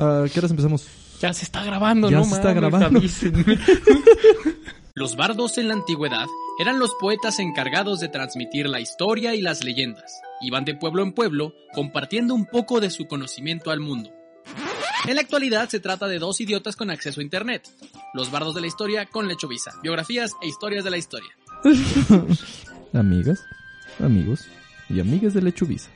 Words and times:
¿A 0.00 0.24
qué 0.32 0.38
horas 0.38 0.50
empezamos? 0.50 0.86
Ya 1.20 1.32
se 1.34 1.44
está 1.44 1.62
grabando, 1.62 2.08
Ya 2.10 2.18
¿no? 2.18 2.24
se 2.24 2.34
está 2.34 2.54
mames, 2.54 2.60
grabando. 2.60 3.00
Los 4.94 5.16
bardos 5.16 5.58
en 5.58 5.68
la 5.68 5.74
antigüedad 5.74 6.26
eran 6.58 6.78
los 6.78 6.94
poetas 6.98 7.38
encargados 7.38 8.00
de 8.00 8.08
transmitir 8.08 8.68
la 8.68 8.80
historia 8.80 9.34
y 9.34 9.40
las 9.40 9.62
leyendas. 9.62 10.20
Iban 10.40 10.64
de 10.64 10.74
pueblo 10.74 11.02
en 11.02 11.12
pueblo 11.12 11.54
compartiendo 11.74 12.34
un 12.34 12.46
poco 12.46 12.80
de 12.80 12.90
su 12.90 13.06
conocimiento 13.06 13.70
al 13.70 13.80
mundo. 13.80 14.10
En 15.06 15.14
la 15.14 15.20
actualidad 15.20 15.68
se 15.68 15.80
trata 15.80 16.08
de 16.08 16.18
dos 16.18 16.40
idiotas 16.40 16.76
con 16.76 16.90
acceso 16.90 17.20
a 17.20 17.22
internet. 17.22 17.68
Los 18.14 18.30
bardos 18.30 18.54
de 18.54 18.62
la 18.62 18.66
historia 18.66 19.06
con 19.06 19.28
Lechovisa. 19.28 19.72
Biografías 19.82 20.32
e 20.42 20.48
historias 20.48 20.84
de 20.84 20.90
la 20.90 20.98
historia. 20.98 21.30
Amigas, 22.92 23.40
amigos 24.00 24.46
y 24.88 25.00
amigas 25.00 25.34
de 25.34 25.42
Lechuvisa. 25.42 25.90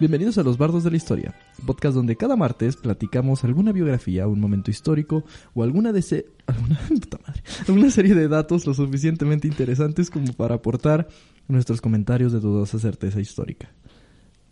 Bienvenidos 0.00 0.38
a 0.38 0.42
Los 0.42 0.56
Bardos 0.58 0.82
de 0.82 0.90
la 0.90 0.96
Historia, 0.96 1.34
podcast 1.60 1.94
donde 1.94 2.16
cada 2.16 2.36
martes 2.36 2.76
platicamos 2.76 3.44
alguna 3.44 3.72
biografía, 3.72 4.26
un 4.26 4.40
momento 4.40 4.70
histórico 4.70 5.24
o 5.54 5.62
alguna 5.62 5.92
de 5.92 6.26
alguna, 6.46 6.80
puta 6.88 7.18
madre, 7.26 7.90
serie 7.90 8.14
de 8.14 8.28
datos 8.28 8.66
lo 8.66 8.74
suficientemente 8.74 9.46
interesantes 9.46 10.10
como 10.10 10.32
para 10.32 10.56
aportar 10.56 11.08
nuestros 11.48 11.80
comentarios 11.80 12.32
de 12.32 12.40
dudosa 12.40 12.78
certeza 12.78 13.20
histórica. 13.20 13.70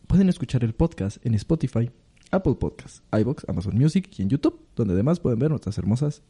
Pueden 0.06 0.28
escuchar 0.28 0.64
el 0.64 0.74
podcast 0.74 1.24
en 1.26 1.34
Spotify, 1.34 1.90
Apple 2.30 2.54
Podcasts, 2.54 3.02
iBox, 3.12 3.44
Amazon 3.48 3.76
Music 3.76 4.08
y 4.16 4.22
en 4.22 4.30
YouTube, 4.30 4.60
donde 4.76 4.94
además 4.94 5.20
pueden 5.20 5.38
ver 5.38 5.50
nuestras 5.50 5.78
hermosas 5.78 6.22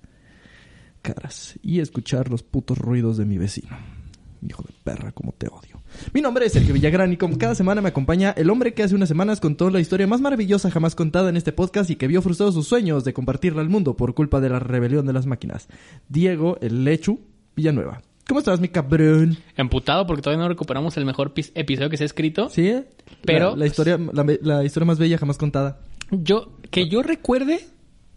caras 1.02 1.58
y 1.62 1.80
escuchar 1.80 2.30
los 2.30 2.42
putos 2.42 2.78
ruidos 2.78 3.16
de 3.16 3.24
mi 3.24 3.38
vecino. 3.38 3.97
Hijo 4.47 4.62
de 4.62 4.73
perra, 4.84 5.12
como 5.12 5.33
te 5.33 5.48
odio. 5.48 5.80
Mi 6.12 6.20
nombre 6.20 6.47
es 6.47 6.52
Sergio 6.52 6.74
Villagrán 6.74 7.12
y 7.12 7.16
como 7.16 7.38
cada 7.38 7.55
semana 7.55 7.80
me 7.80 7.88
acompaña 7.88 8.33
el 8.37 8.51
hombre 8.51 8.74
que 8.74 8.83
hace 8.83 8.95
unas 8.95 9.09
semanas 9.09 9.41
contó 9.41 9.70
la 9.70 9.80
historia 9.80 10.06
más 10.06 10.20
maravillosa 10.20 10.70
jamás 10.70 10.95
contada 10.95 11.28
en 11.30 11.37
este 11.37 11.52
podcast 11.52 11.91
y 11.91 11.97
que 11.97 12.06
vio 12.06 12.23
frustrados 12.23 12.55
sus 12.55 12.69
sueños 12.69 13.05
de 13.05 13.12
compartirla 13.12 13.62
al 13.62 13.69
mundo 13.69 13.97
por 13.97 14.14
culpa 14.14 14.41
de 14.41 14.48
la 14.51 14.59
rebelión 14.61 15.06
de 15.06 15.12
las 15.12 15.27
máquinas. 15.27 15.69
Diego, 16.09 16.59
el 16.61 16.84
Lechu 16.84 17.20
Villanueva. 17.56 18.03
¿Cómo 18.28 18.41
estás, 18.41 18.61
mi 18.61 18.69
cabrón? 18.69 19.39
Emputado 19.56 20.06
porque 20.06 20.20
todavía 20.22 20.42
no 20.42 20.48
recuperamos 20.50 20.97
el 20.98 21.06
mejor 21.06 21.33
pis- 21.33 21.50
episodio 21.55 21.89
que 21.89 21.97
se 21.97 22.05
ha 22.05 22.06
escrito. 22.06 22.50
¿Sí? 22.50 22.69
eh? 22.69 22.84
Pero- 23.25 23.52
La, 23.52 23.56
la 23.56 23.67
historia, 23.67 23.98
la, 24.12 24.25
la 24.42 24.64
historia 24.64 24.86
más 24.86 24.98
bella 24.98 25.17
jamás 25.19 25.39
contada. 25.39 25.80
Yo, 26.11 26.52
que 26.70 26.89
yo 26.89 27.02
recuerde, 27.02 27.61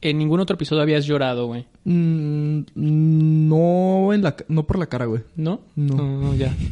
en 0.01 0.17
ningún 0.17 0.39
otro 0.39 0.55
episodio 0.55 0.81
habías 0.81 1.05
llorado, 1.05 1.47
güey. 1.47 1.65
Mm, 1.85 2.61
no, 2.75 4.13
en 4.13 4.23
la, 4.23 4.35
no 4.47 4.63
por 4.63 4.79
la 4.79 4.87
cara, 4.87 5.05
güey. 5.05 5.21
¿No? 5.35 5.61
No. 5.75 6.33
ya. 6.35 6.53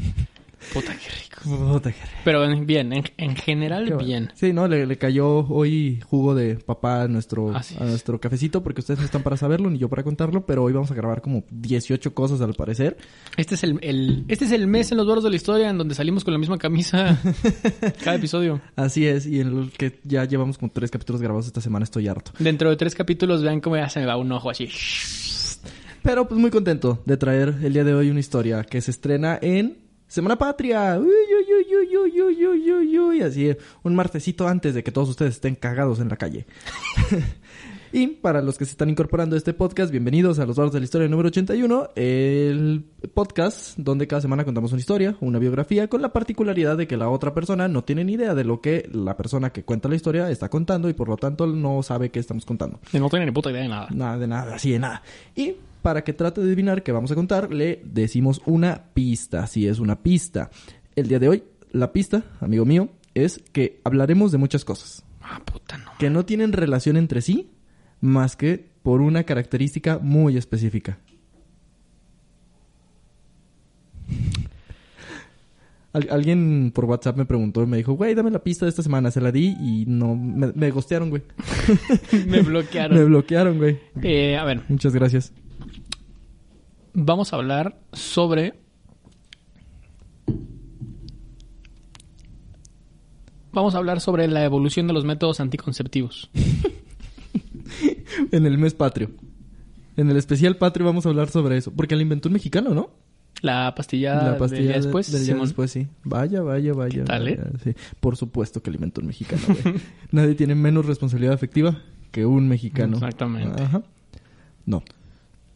Puta, 0.73 0.93
qué 0.93 1.09
rico. 1.09 1.71
Puta 1.73 1.91
que- 1.91 1.97
Pero 2.25 2.43
en- 2.45 2.65
bien, 2.65 2.91
en, 2.93 3.03
en 3.17 3.35
general, 3.35 3.85
Qué 3.85 3.93
bueno. 3.93 4.07
bien. 4.07 4.31
Sí, 4.35 4.52
no, 4.53 4.67
le, 4.67 4.85
le 4.85 4.97
cayó 4.97 5.39
hoy 5.47 6.01
jugo 6.05 6.35
de 6.35 6.55
papá 6.55 7.03
a 7.03 7.07
nuestro, 7.07 7.55
Así 7.55 7.75
a 7.79 7.83
es. 7.85 7.89
nuestro 7.89 8.19
cafecito 8.19 8.61
porque 8.61 8.81
ustedes 8.81 8.99
no 8.99 9.05
están 9.05 9.23
para 9.23 9.38
saberlo 9.38 9.69
ni 9.69 9.79
yo 9.79 9.89
para 9.89 10.03
contarlo, 10.03 10.45
pero 10.45 10.63
hoy 10.63 10.73
vamos 10.73 10.91
a 10.91 10.93
grabar 10.95 11.21
como 11.21 11.43
18 11.49 12.13
cosas 12.13 12.41
al 12.41 12.53
parecer. 12.55 12.97
Este 13.38 13.55
es 13.55 13.63
el, 13.63 13.79
el- 13.81 14.25
este 14.27 14.45
es 14.45 14.51
el 14.51 14.67
mes 14.67 14.91
en 14.91 14.97
los 14.97 15.07
bardos 15.07 15.23
de 15.23 15.29
la 15.29 15.35
historia 15.38 15.69
en 15.69 15.77
donde 15.77 15.95
salimos 15.95 16.23
con 16.23 16.33
la 16.33 16.39
misma 16.39 16.57
camisa 16.57 17.19
cada 18.03 18.17
episodio. 18.17 18.61
Así 18.75 19.07
es, 19.07 19.25
y 19.25 19.39
en 19.39 19.47
el 19.57 19.71
que 19.71 19.99
ya 20.03 20.25
llevamos 20.25 20.57
como 20.57 20.71
tres 20.71 20.91
capítulos 20.91 21.21
grabados 21.21 21.47
esta 21.47 21.61
semana, 21.61 21.83
estoy 21.85 22.07
harto. 22.07 22.31
Dentro 22.39 22.69
de 22.69 22.75
tres 22.75 22.95
capítulos, 22.95 23.41
vean 23.44 23.61
cómo 23.61 23.77
ya 23.77 23.89
se 23.89 23.99
me 24.01 24.05
va 24.05 24.17
un 24.17 24.31
ojo 24.31 24.49
así. 24.49 24.67
Pero 26.01 26.27
pues 26.27 26.39
muy 26.39 26.49
contento 26.49 27.01
de 27.05 27.17
traer 27.17 27.55
el 27.61 27.73
día 27.73 27.83
de 27.83 27.94
hoy 27.94 28.09
una 28.09 28.19
historia 28.19 28.63
que 28.63 28.79
se 28.81 28.91
estrena 28.91 29.38
en 29.41 29.77
Semana 30.09 30.39
Patria, 30.39 30.97
uy, 30.99 31.05
uy, 31.05 31.75
uy, 31.77 31.97
uy, 32.19 32.21
uy, 32.43 32.71
uy, 32.71 32.99
uy, 32.99 33.21
así, 33.21 33.47
eh, 33.47 33.59
un 33.83 33.93
martesito 33.93 34.47
antes 34.47 34.73
de 34.73 34.83
que 34.83 34.91
todos 34.91 35.07
ustedes 35.07 35.35
estén 35.35 35.53
cagados 35.53 35.99
en 35.99 36.09
la 36.09 36.17
calle. 36.17 36.47
y 37.93 38.07
para 38.07 38.41
los 38.41 38.57
que 38.57 38.66
se 38.66 38.71
están 38.71 38.89
incorporando 38.89 39.35
a 39.35 39.38
este 39.38 39.53
podcast, 39.53 39.91
bienvenidos 39.91 40.39
a 40.39 40.47
Los 40.47 40.55
Barros 40.55 40.73
de 40.73 40.79
la 40.79 40.85
Historia 40.85 41.07
número 41.07 41.27
81, 41.27 41.89
el 41.93 42.85
podcast 43.13 43.77
donde 43.77 44.07
cada 44.07 44.19
semana 44.19 44.45
contamos 44.45 44.71
una 44.71 44.79
historia, 44.79 45.16
una 45.19 45.38
biografía, 45.38 45.88
con 45.88 46.01
la 46.01 46.11
particularidad 46.11 46.75
de 46.75 46.88
que 46.88 46.97
la 46.97 47.09
otra 47.09 47.35
persona 47.35 47.67
no 47.67 47.84
tiene 47.84 48.03
ni 48.03 48.13
idea 48.13 48.34
de 48.34 48.45
lo 48.45 48.61
que 48.61 48.89
la 48.91 49.16
persona 49.16 49.51
que 49.51 49.61
cuenta 49.61 49.89
la 49.89 49.95
historia 49.95 50.31
está 50.31 50.50
contando 50.50 50.89
y 50.89 50.94
por 50.94 51.07
lo 51.07 51.17
tanto 51.17 51.45
no 51.45 51.84
sabe 51.84 52.09
qué 52.09 52.17
estamos 52.17 52.45
contando. 52.45 52.79
Y 52.91 52.97
no 52.97 53.09
tiene 53.09 53.28
ni 53.28 53.31
puta 53.31 53.51
idea 53.51 53.61
de 53.61 53.69
nada. 53.69 53.88
Nada, 53.91 54.17
de 54.17 54.28
nada, 54.28 54.55
así 54.55 54.72
de 54.72 54.79
nada. 54.79 55.03
Y 55.35 55.53
para 55.81 56.03
que 56.03 56.13
trate 56.13 56.41
de 56.41 56.47
adivinar 56.47 56.84
qué 56.84 56.91
vamos 56.91 57.12
a 57.12 57.16
contar, 57.16 57.53
le 57.53 57.81
decimos 57.85 58.41
una 58.45 58.85
pista. 58.94 59.47
Si 59.47 59.67
es 59.67 59.79
una 59.79 60.01
pista. 60.01 60.50
El 60.95 61.07
día 61.07 61.19
de 61.19 61.29
hoy, 61.29 61.44
la 61.72 61.91
pista, 61.94 62.23
amigo 62.41 62.66
mío, 62.66 62.90
es 63.13 63.41
que 63.53 63.79
hablaremos 63.84 64.31
de 64.31 64.38
muchas 64.38 64.63
cosas 64.66 65.03
Ah, 65.22 65.41
puta, 65.45 65.78
no. 65.78 65.91
que 66.00 66.09
no 66.09 66.25
tienen 66.25 66.53
relación 66.53 66.97
entre 66.97 67.22
sí 67.22 67.50
más 68.01 68.35
que 68.35 68.69
por 68.84 69.01
una 69.01 69.23
característica 69.23 70.00
muy 70.00 70.38
específica. 70.38 71.00
Al- 75.91 76.07
alguien 76.11 76.72
por 76.73 76.85
WhatsApp 76.85 77.17
me 77.17 77.25
preguntó 77.25 77.63
y 77.63 77.66
me 77.66 77.78
dijo, 77.78 77.94
güey, 77.94 78.13
dame 78.13 78.29
la 78.29 78.44
pista 78.44 78.66
de 78.66 78.69
esta 78.69 78.84
semana. 78.84 79.09
Se 79.09 79.22
la 79.22 79.31
di 79.31 79.56
y 79.59 79.85
no, 79.88 80.16
me, 80.16 80.51
me 80.53 80.69
gostearon, 80.69 81.09
güey. 81.09 81.23
Me 82.28 82.41
bloquearon. 82.41 82.97
Me 82.97 83.03
bloquearon, 83.06 83.57
güey. 83.57 83.79
Eh, 84.03 84.38
a 84.38 84.44
ver, 84.46 84.61
Muchas 84.69 84.94
gracias. 84.94 85.34
Vamos 86.99 87.33
a 87.33 87.37
hablar 87.37 87.79
sobre. 87.93 88.53
Vamos 93.51 93.73
a 93.73 93.79
hablar 93.79 93.99
sobre 93.99 94.27
la 94.27 94.43
evolución 94.45 94.87
de 94.87 94.93
los 94.93 95.05
métodos 95.05 95.39
anticonceptivos. 95.39 96.29
En 98.31 98.45
el 98.45 98.57
mes 98.57 98.73
patrio. 98.73 99.11
En 99.95 100.09
el 100.09 100.17
especial 100.17 100.57
patrio 100.57 100.85
vamos 100.85 101.05
a 101.05 101.09
hablar 101.09 101.29
sobre 101.29 101.57
eso. 101.57 101.71
Porque 101.71 101.95
la 101.95 102.01
inventó 102.01 102.27
un 102.27 102.33
mexicano, 102.33 102.73
¿no? 102.73 102.89
La 103.41 103.73
pastilla, 103.75 104.16
la 104.16 104.29
del 104.31 104.37
pastilla 104.37 104.61
día 104.63 104.71
de- 104.73 104.81
después. 104.81 105.11
del 105.11 105.21
día 105.23 105.33
Simón. 105.33 105.47
después, 105.47 105.71
sí. 105.71 105.87
Vaya, 106.03 106.41
vaya, 106.41 106.73
vaya. 106.73 107.03
tal, 107.05 107.27
eh? 107.27 107.37
vaya, 107.41 107.51
sí. 107.63 107.73
Por 107.99 108.17
supuesto 108.17 108.61
que 108.61 108.69
alimentó 108.71 109.01
un 109.01 109.07
mexicano, 109.07 109.41
güey. 109.47 109.75
Nadie 110.11 110.35
tiene 110.35 110.55
menos 110.55 110.85
responsabilidad 110.85 111.33
afectiva 111.35 111.81
que 112.11 112.25
un 112.25 112.47
mexicano. 112.49 112.97
Exactamente. 112.97 113.61
Ajá. 113.63 113.83
No. 114.66 114.83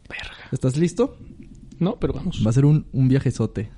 Verga. 0.08 0.34
¿Estás 0.52 0.76
listo? 0.76 1.18
No, 1.84 1.96
pero 2.00 2.14
vamos. 2.14 2.42
Va 2.44 2.50
a 2.50 2.52
ser 2.52 2.64
un, 2.64 2.86
un 2.92 3.08
viajezote. 3.08 3.70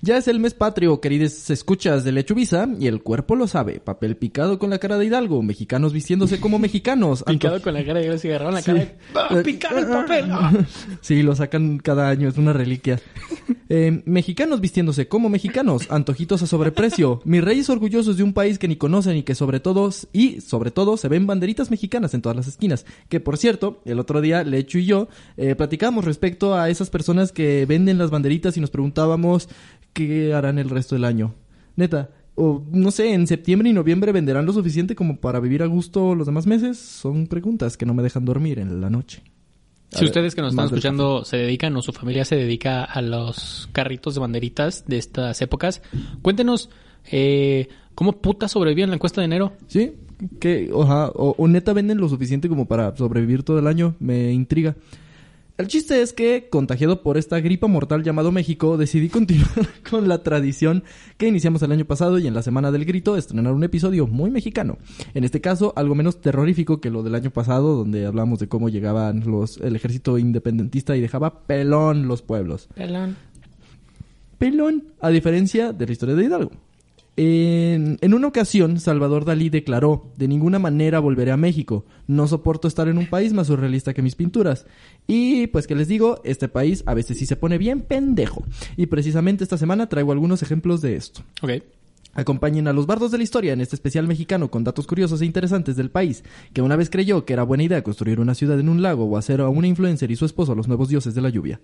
Ya 0.00 0.16
es 0.16 0.28
el 0.28 0.38
mes 0.38 0.54
patrio, 0.54 1.00
queridos 1.00 1.50
escuchas 1.50 2.04
de 2.04 2.12
Lechuvisa, 2.12 2.68
y 2.78 2.86
el 2.86 3.02
cuerpo 3.02 3.34
lo 3.34 3.48
sabe. 3.48 3.80
Papel 3.80 4.16
picado 4.16 4.58
con 4.60 4.70
la 4.70 4.78
cara 4.78 4.96
de 4.96 5.06
Hidalgo, 5.06 5.42
mexicanos 5.42 5.92
vistiéndose 5.92 6.38
como 6.38 6.58
mexicanos. 6.60 7.24
Picado 7.24 7.60
con 7.60 7.74
la 7.74 7.84
cara 7.84 7.98
de 7.98 8.16
se 8.18 8.28
agarraron 8.28 8.54
la 8.54 8.62
Sí. 8.62 8.66
cara. 8.66 8.78
de- 8.78 8.94
¡Ah, 9.14 9.42
¡Picado 9.44 9.78
el 9.78 9.86
papel! 9.86 10.24
¡Ah! 10.30 10.52
Sí, 11.00 11.22
lo 11.22 11.34
sacan 11.34 11.78
cada 11.78 12.08
año, 12.10 12.28
es 12.28 12.38
una 12.38 12.52
reliquia. 12.52 13.00
Eh, 13.70 14.02
mexicanos 14.06 14.62
vistiéndose 14.62 15.08
como 15.08 15.28
mexicanos, 15.28 15.88
antojitos 15.90 16.42
a 16.42 16.46
sobreprecio. 16.46 17.20
Mis 17.26 17.44
reyes 17.44 17.68
orgullosos 17.68 18.16
de 18.16 18.22
un 18.22 18.32
país 18.32 18.58
que 18.58 18.66
ni 18.66 18.76
conocen 18.76 19.18
y 19.18 19.24
que 19.24 19.34
sobre 19.34 19.60
todo, 19.60 19.90
y 20.10 20.40
sobre 20.40 20.70
todo 20.70 20.96
se 20.96 21.08
ven 21.08 21.26
banderitas 21.26 21.70
mexicanas 21.70 22.14
en 22.14 22.22
todas 22.22 22.34
las 22.36 22.46
esquinas. 22.46 22.86
Que 23.10 23.20
por 23.20 23.36
cierto, 23.36 23.82
el 23.84 24.00
otro 24.00 24.22
día 24.22 24.42
Lechu 24.42 24.78
y 24.78 24.86
yo 24.86 25.08
eh, 25.36 25.54
platicábamos 25.54 26.06
respecto 26.06 26.54
a 26.54 26.70
esas 26.70 26.88
personas 26.88 27.30
que 27.30 27.66
venden 27.66 27.98
las 27.98 28.10
banderitas 28.10 28.56
y 28.56 28.60
nos 28.62 28.70
preguntábamos 28.70 29.50
qué 30.06 30.32
harán 30.34 30.58
el 30.58 30.70
resto 30.70 30.94
del 30.94 31.04
año. 31.04 31.34
Neta. 31.76 32.10
O 32.40 32.62
no 32.70 32.92
sé, 32.92 33.14
en 33.14 33.26
septiembre 33.26 33.68
y 33.68 33.72
noviembre 33.72 34.12
venderán 34.12 34.46
lo 34.46 34.52
suficiente 34.52 34.94
como 34.94 35.16
para 35.16 35.40
vivir 35.40 35.60
a 35.62 35.66
gusto 35.66 36.14
los 36.14 36.26
demás 36.26 36.46
meses. 36.46 36.78
Son 36.78 37.26
preguntas 37.26 37.76
que 37.76 37.84
no 37.84 37.94
me 37.94 38.02
dejan 38.04 38.24
dormir 38.24 38.60
en 38.60 38.80
la 38.80 38.90
noche. 38.90 39.22
A 39.92 39.96
Si 39.96 40.04
ver, 40.04 40.10
ustedes 40.10 40.34
que 40.36 40.42
nos 40.42 40.52
están 40.52 40.66
escuchando 40.66 41.24
se 41.24 41.36
dedican 41.38 41.74
o 41.76 41.82
su 41.82 41.92
familia 41.92 42.24
se 42.24 42.36
dedica 42.36 42.84
a 42.84 43.02
los 43.02 43.68
carritos 43.72 44.14
de 44.14 44.20
banderitas 44.20 44.84
de 44.86 44.98
estas 44.98 45.42
épocas, 45.42 45.82
cuéntenos 46.22 46.70
eh, 47.10 47.68
cómo 47.96 48.12
puta 48.12 48.46
sobreviven 48.46 48.90
la 48.90 48.96
encuesta 48.96 49.20
de 49.20 49.24
enero. 49.24 49.54
Sí, 49.66 49.94
que 50.38 50.70
oja, 50.72 51.08
o, 51.08 51.34
o 51.36 51.48
neta 51.48 51.72
venden 51.72 51.98
lo 51.98 52.08
suficiente 52.08 52.48
como 52.48 52.66
para 52.68 52.94
sobrevivir 52.96 53.42
todo 53.42 53.58
el 53.58 53.66
año, 53.66 53.96
me 53.98 54.30
intriga. 54.32 54.76
El 55.58 55.66
chiste 55.66 56.00
es 56.02 56.12
que, 56.12 56.46
contagiado 56.48 57.02
por 57.02 57.18
esta 57.18 57.40
gripa 57.40 57.66
mortal 57.66 58.04
llamado 58.04 58.30
México, 58.30 58.76
decidí 58.76 59.08
continuar 59.10 59.66
con 59.90 60.06
la 60.06 60.22
tradición 60.22 60.84
que 61.16 61.26
iniciamos 61.26 61.62
el 61.62 61.72
año 61.72 61.84
pasado 61.84 62.20
y 62.20 62.28
en 62.28 62.34
la 62.34 62.42
Semana 62.42 62.70
del 62.70 62.84
Grito 62.84 63.16
estrenar 63.16 63.52
un 63.52 63.64
episodio 63.64 64.06
muy 64.06 64.30
mexicano. 64.30 64.78
En 65.14 65.24
este 65.24 65.40
caso, 65.40 65.72
algo 65.74 65.96
menos 65.96 66.20
terrorífico 66.20 66.80
que 66.80 66.90
lo 66.90 67.02
del 67.02 67.16
año 67.16 67.30
pasado, 67.30 67.74
donde 67.74 68.06
hablamos 68.06 68.38
de 68.38 68.46
cómo 68.46 68.68
llegaban 68.68 69.24
los, 69.28 69.56
el 69.56 69.74
ejército 69.74 70.16
independentista 70.16 70.96
y 70.96 71.00
dejaba 71.00 71.40
pelón 71.40 72.06
los 72.06 72.22
pueblos. 72.22 72.68
pelón, 74.38 74.84
a 75.00 75.08
diferencia 75.10 75.72
de 75.72 75.86
la 75.86 75.92
historia 75.92 76.14
de 76.14 76.24
Hidalgo. 76.24 76.52
En, 77.20 77.98
en 78.00 78.14
una 78.14 78.28
ocasión, 78.28 78.78
Salvador 78.78 79.24
Dalí 79.24 79.48
declaró, 79.48 80.12
de 80.16 80.28
ninguna 80.28 80.60
manera 80.60 81.00
volveré 81.00 81.32
a 81.32 81.36
México, 81.36 81.84
no 82.06 82.28
soporto 82.28 82.68
estar 82.68 82.86
en 82.86 82.96
un 82.96 83.10
país 83.10 83.32
más 83.32 83.48
surrealista 83.48 83.92
que 83.92 84.02
mis 84.02 84.14
pinturas. 84.14 84.66
Y 85.08 85.48
pues 85.48 85.66
que 85.66 85.74
les 85.74 85.88
digo, 85.88 86.20
este 86.22 86.46
país 86.46 86.84
a 86.86 86.94
veces 86.94 87.18
sí 87.18 87.26
se 87.26 87.34
pone 87.34 87.58
bien 87.58 87.80
pendejo. 87.80 88.44
Y 88.76 88.86
precisamente 88.86 89.42
esta 89.42 89.58
semana 89.58 89.88
traigo 89.88 90.12
algunos 90.12 90.44
ejemplos 90.44 90.80
de 90.80 90.94
esto. 90.94 91.22
Ok. 91.42 91.64
Acompañen 92.14 92.68
a 92.68 92.72
los 92.72 92.86
bardos 92.86 93.10
de 93.10 93.18
la 93.18 93.24
historia 93.24 93.52
en 93.52 93.62
este 93.62 93.74
especial 93.74 94.06
mexicano 94.06 94.48
con 94.48 94.62
datos 94.62 94.86
curiosos 94.86 95.20
e 95.20 95.26
interesantes 95.26 95.74
del 95.74 95.90
país, 95.90 96.22
que 96.52 96.62
una 96.62 96.76
vez 96.76 96.88
creyó 96.88 97.24
que 97.24 97.32
era 97.32 97.42
buena 97.42 97.64
idea 97.64 97.82
construir 97.82 98.20
una 98.20 98.36
ciudad 98.36 98.60
en 98.60 98.68
un 98.68 98.80
lago 98.80 99.06
o 99.06 99.16
hacer 99.16 99.40
a 99.40 99.48
una 99.48 99.66
influencer 99.66 100.12
y 100.12 100.14
su 100.16 100.24
esposo 100.24 100.54
los 100.54 100.68
nuevos 100.68 100.88
dioses 100.88 101.16
de 101.16 101.20
la 101.20 101.30
lluvia. 101.30 101.60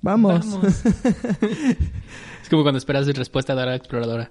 Vamos. 0.00 0.50
Vamos. 0.50 0.82
como 2.52 2.62
cuando 2.62 2.78
esperas 2.78 3.06
respuesta 3.06 3.54
de 3.54 3.66
la 3.66 3.74
exploradora. 3.74 4.30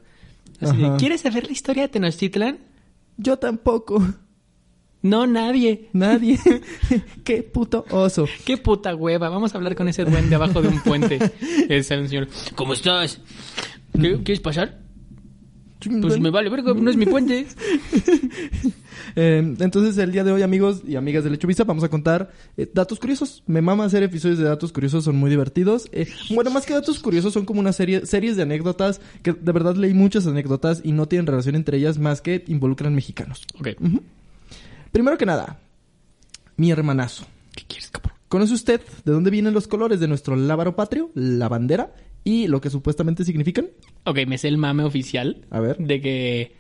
Así 0.60 0.78
de. 0.78 0.96
¿Quieres 0.98 1.22
saber 1.22 1.46
la 1.48 1.52
historia 1.52 1.84
de 1.84 1.90
Tenochtitlan? 1.90 2.60
Yo 3.18 3.38
tampoco. 3.38 4.02
No, 5.02 5.26
nadie. 5.26 5.90
Nadie. 5.94 6.40
Qué 7.24 7.44
puto 7.44 7.86
oso. 7.90 8.28
Qué 8.46 8.58
puta 8.58 8.96
hueva. 8.96 9.30
Vamos 9.30 9.54
a 9.54 9.58
hablar 9.58 9.76
con 9.76 9.88
ese 9.88 10.06
duende 10.06 10.36
abajo 10.36 10.62
de 10.62 10.68
un 10.70 10.80
puente. 10.82 11.18
Es 11.70 11.90
un 11.92 12.08
señor. 12.08 12.28
¿Cómo 12.56 12.74
estás? 12.74 13.20
¿Qué- 13.94 14.18
¿Quieres 14.24 14.40
pasar? 14.40 14.81
Pues 16.02 16.20
me 16.20 16.30
vale 16.30 16.50
verga, 16.50 16.74
no 16.74 16.90
es 16.90 16.98
mi 16.98 17.06
puente. 17.06 17.48
Eh, 19.16 19.56
entonces, 19.60 19.98
el 19.98 20.12
día 20.14 20.24
de 20.24 20.32
hoy, 20.32 20.42
amigos 20.42 20.84
y 20.88 20.96
amigas 20.96 21.26
de 21.26 21.32
Lechuvisa, 21.32 21.66
vamos 21.66 21.84
a 21.84 21.90
contar 21.90 22.32
eh, 22.56 22.70
datos 22.74 22.98
curiosos. 22.98 23.44
Me 23.46 23.62
mama 23.62 23.84
hacer 23.84 24.04
episodios 24.04 24.38
de 24.38 24.46
datos 24.46 24.72
curiosos, 24.72 25.04
son 25.04 25.18
muy 25.18 25.30
divertidos. 25.30 25.90
Eh, 25.92 26.08
bueno, 26.34 26.50
más 26.50 26.66
que 26.66 26.74
datos 26.74 27.00
curiosos, 27.00 27.34
son 27.34 27.46
como 27.46 27.60
una 27.60 27.74
serie, 27.74 28.06
series 28.06 28.38
de 28.38 28.44
anécdotas 28.44 29.02
que 29.22 29.34
de 29.34 29.52
verdad 29.52 29.76
leí 29.76 29.94
muchas 29.94 30.28
anécdotas 30.28 30.82
y 30.86 30.94
no 30.94 31.08
tienen 31.08 31.28
relación 31.28 31.56
entre 31.56 31.78
ellas 31.78 31.98
más 31.98 32.22
que 32.22 32.46
involucran 32.48 32.96
mexicanos. 32.96 33.46
Ok. 33.60 33.70
Primero 34.94 35.18
que 35.18 35.26
nada, 35.26 35.60
mi 36.56 36.72
hermanazo. 36.72 37.26
¿Qué 37.54 37.66
quieres, 37.68 37.90
cabrón? 37.90 38.14
¿Conoce 38.30 38.54
usted 38.54 38.82
de 39.04 39.12
dónde 39.12 39.30
vienen 39.30 39.54
los 39.54 39.68
colores 39.68 40.00
de 40.00 40.08
nuestro 40.08 40.38
lábaro 40.38 40.76
patrio, 40.76 41.12
la 41.16 41.50
bandera, 41.50 41.94
y 42.24 42.48
lo 42.48 42.62
que 42.62 42.70
supuestamente 42.70 43.24
significan? 43.26 43.68
Ok, 44.06 44.20
me 44.28 44.38
sé 44.38 44.48
el 44.48 44.58
mame 44.58 44.84
oficial. 44.84 45.46
A 45.50 45.60
ver. 45.60 45.78
De 45.78 46.02
que, 46.02 46.52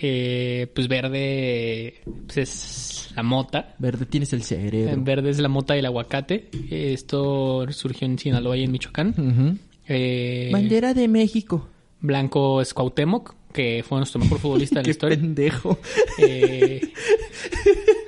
eh, 0.00 0.66
pues 0.74 0.88
verde 0.88 1.94
pues 2.26 2.36
es 2.38 3.12
la 3.16 3.22
mota. 3.22 3.74
Verde 3.78 4.06
tienes 4.06 4.32
el 4.32 4.42
cerebro. 4.42 5.02
Verde 5.02 5.30
es 5.30 5.38
la 5.38 5.48
mota 5.48 5.74
y 5.76 5.78
el 5.80 5.86
aguacate. 5.86 6.48
Esto 6.70 7.66
surgió 7.72 8.06
en 8.06 8.18
Sinaloa 8.18 8.56
y 8.56 8.64
en 8.64 8.72
Michoacán. 8.72 9.58
Eh, 9.88 10.50
Bandera 10.52 10.94
de 10.94 11.08
México. 11.08 11.68
Blanco 12.00 12.60
es 12.60 12.74
Cuauhtémoc, 12.74 13.34
que 13.52 13.82
fue 13.88 13.98
nuestro 13.98 14.20
mejor 14.20 14.38
futbolista 14.38 14.76
de 14.76 14.82
la 14.82 14.84
Qué 14.84 14.90
historia. 14.90 15.16
pendejo. 15.18 15.78
Eh, 16.18 16.80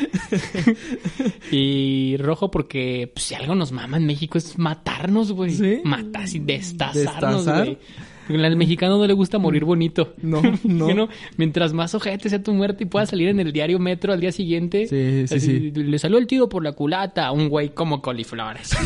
y 1.50 2.16
rojo 2.18 2.50
porque 2.50 3.10
pues, 3.12 3.26
si 3.26 3.34
algo 3.34 3.54
nos 3.54 3.72
mama 3.72 3.96
en 3.96 4.06
México 4.06 4.38
es 4.38 4.58
matarnos, 4.58 5.32
güey. 5.32 5.50
¿Sí? 5.50 5.80
Matar, 5.84 6.28
y 6.32 6.38
destazarnos, 6.38 7.44
¿Destazar? 7.44 7.64
güey. 7.64 7.78
Porque 8.26 8.46
Al 8.46 8.56
mexicano 8.56 8.98
no 8.98 9.06
le 9.06 9.12
gusta 9.12 9.38
morir 9.38 9.64
bonito. 9.64 10.14
No, 10.22 10.40
no. 10.64 11.08
Mientras 11.36 11.72
más 11.72 11.94
ojete 11.94 12.28
sea 12.28 12.42
tu 12.42 12.52
muerte 12.52 12.84
y 12.84 12.86
pueda 12.86 13.06
salir 13.06 13.28
en 13.28 13.40
el 13.40 13.52
diario 13.52 13.78
Metro 13.78 14.12
al 14.12 14.20
día 14.20 14.30
siguiente. 14.30 14.86
Sí, 14.86 15.26
sí, 15.26 15.34
así, 15.34 15.70
Le 15.72 15.98
salió 15.98 16.18
el 16.18 16.26
tiro 16.26 16.48
por 16.48 16.62
la 16.62 16.72
culata 16.72 17.26
a 17.26 17.32
un 17.32 17.48
güey 17.48 17.70
como 17.70 18.00
coliflores. 18.00 18.70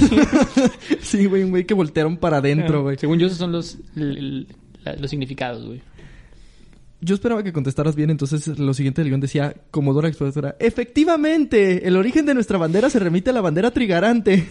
Sí, 1.00 1.26
güey, 1.26 1.42
un 1.42 1.50
güey 1.50 1.64
que 1.64 1.74
voltearon 1.74 2.16
para 2.16 2.38
adentro, 2.38 2.82
güey. 2.82 2.96
Según 2.98 3.18
yo, 3.18 3.26
esos 3.26 3.38
son 3.38 3.52
los, 3.52 3.78
los 3.94 5.10
significados, 5.10 5.64
güey. 5.64 5.80
Yo 7.04 7.14
esperaba 7.14 7.42
que 7.42 7.52
contestaras 7.52 7.94
bien, 7.96 8.08
entonces 8.08 8.58
lo 8.58 8.72
siguiente 8.72 9.02
del 9.02 9.10
guion 9.10 9.20
decía, 9.20 9.54
Comodora 9.70 10.08
Explosora, 10.08 10.56
efectivamente, 10.58 11.86
el 11.86 11.98
origen 11.98 12.24
de 12.24 12.32
nuestra 12.32 12.56
bandera 12.56 12.88
se 12.88 12.98
remite 12.98 13.28
a 13.28 13.34
la 13.34 13.42
bandera 13.42 13.72
trigarante, 13.72 14.48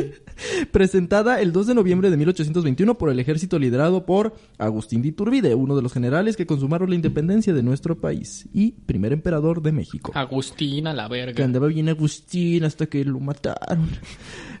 presentada 0.72 1.42
el 1.42 1.52
2 1.52 1.66
de 1.66 1.74
noviembre 1.74 2.08
de 2.08 2.16
1821 2.16 2.96
por 2.96 3.10
el 3.10 3.18
ejército 3.20 3.58
liderado 3.58 4.06
por 4.06 4.34
Agustín 4.56 5.02
de 5.02 5.08
Iturbide, 5.08 5.54
uno 5.54 5.76
de 5.76 5.82
los 5.82 5.92
generales 5.92 6.36
que 6.36 6.46
consumaron 6.46 6.88
la 6.88 6.94
independencia 6.96 7.52
de 7.52 7.62
nuestro 7.62 8.00
país 8.00 8.48
y 8.54 8.72
primer 8.72 9.12
emperador 9.12 9.60
de 9.60 9.72
México. 9.72 10.12
Agustín 10.14 10.86
a 10.86 10.94
la 10.94 11.08
Que 11.10 11.14
verga. 11.14 11.44
andaba 11.44 11.66
bien 11.66 11.90
Agustín 11.90 12.64
hasta 12.64 12.86
que 12.86 13.04
lo 13.04 13.20
mataron. 13.20 13.90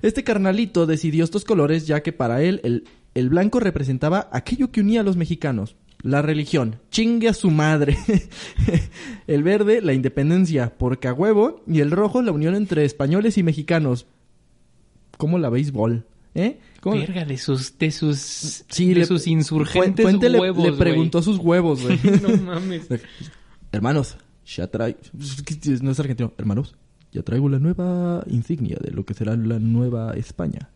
Este 0.02 0.22
carnalito 0.22 0.84
decidió 0.84 1.24
estos 1.24 1.46
colores 1.46 1.86
ya 1.86 2.02
que 2.02 2.12
para 2.12 2.42
él 2.42 2.60
el, 2.62 2.84
el 3.14 3.30
blanco 3.30 3.58
representaba 3.58 4.28
aquello 4.32 4.70
que 4.70 4.82
unía 4.82 5.00
a 5.00 5.04
los 5.04 5.16
mexicanos. 5.16 5.76
La 6.02 6.20
religión, 6.20 6.80
chingue 6.90 7.28
a 7.28 7.32
su 7.34 7.50
madre. 7.50 7.96
el 9.26 9.42
verde, 9.42 9.80
la 9.82 9.92
independencia, 9.92 10.72
porque 10.76 11.08
a 11.08 11.12
huevo. 11.12 11.62
Y 11.66 11.80
el 11.80 11.90
rojo, 11.92 12.22
la 12.22 12.32
unión 12.32 12.54
entre 12.56 12.84
españoles 12.84 13.38
y 13.38 13.42
mexicanos. 13.42 14.06
¿Cómo 15.16 15.38
la 15.38 15.48
béisbol? 15.48 16.04
¿Eh? 16.34 16.58
¿Cómo- 16.80 16.96
Verga, 16.96 17.24
de 17.24 17.38
sus, 17.38 17.78
de 17.78 17.90
sus, 17.92 18.64
Sí, 18.68 18.88
de 18.88 19.00
le- 19.00 19.06
sus 19.06 19.26
insurgentes 19.26 20.02
Fuente 20.02 20.28
le- 20.28 20.40
huevos, 20.40 20.64
le, 20.64 20.72
preguntó 20.72 21.18
a 21.18 21.22
sus 21.22 21.38
huevos, 21.38 21.82
güey. 21.82 21.98
no 22.22 22.36
mames. 22.38 22.88
Hermanos, 23.72 24.16
ya 24.44 24.66
traigo... 24.66 24.98
No 25.82 25.90
es 25.92 26.00
argentino. 26.00 26.32
Hermanos, 26.36 26.74
ya 27.12 27.22
traigo 27.22 27.48
la 27.48 27.58
nueva 27.60 28.24
insignia 28.28 28.78
de 28.80 28.90
lo 28.90 29.04
que 29.04 29.14
será 29.14 29.36
la 29.36 29.58
nueva 29.60 30.14
España. 30.14 30.70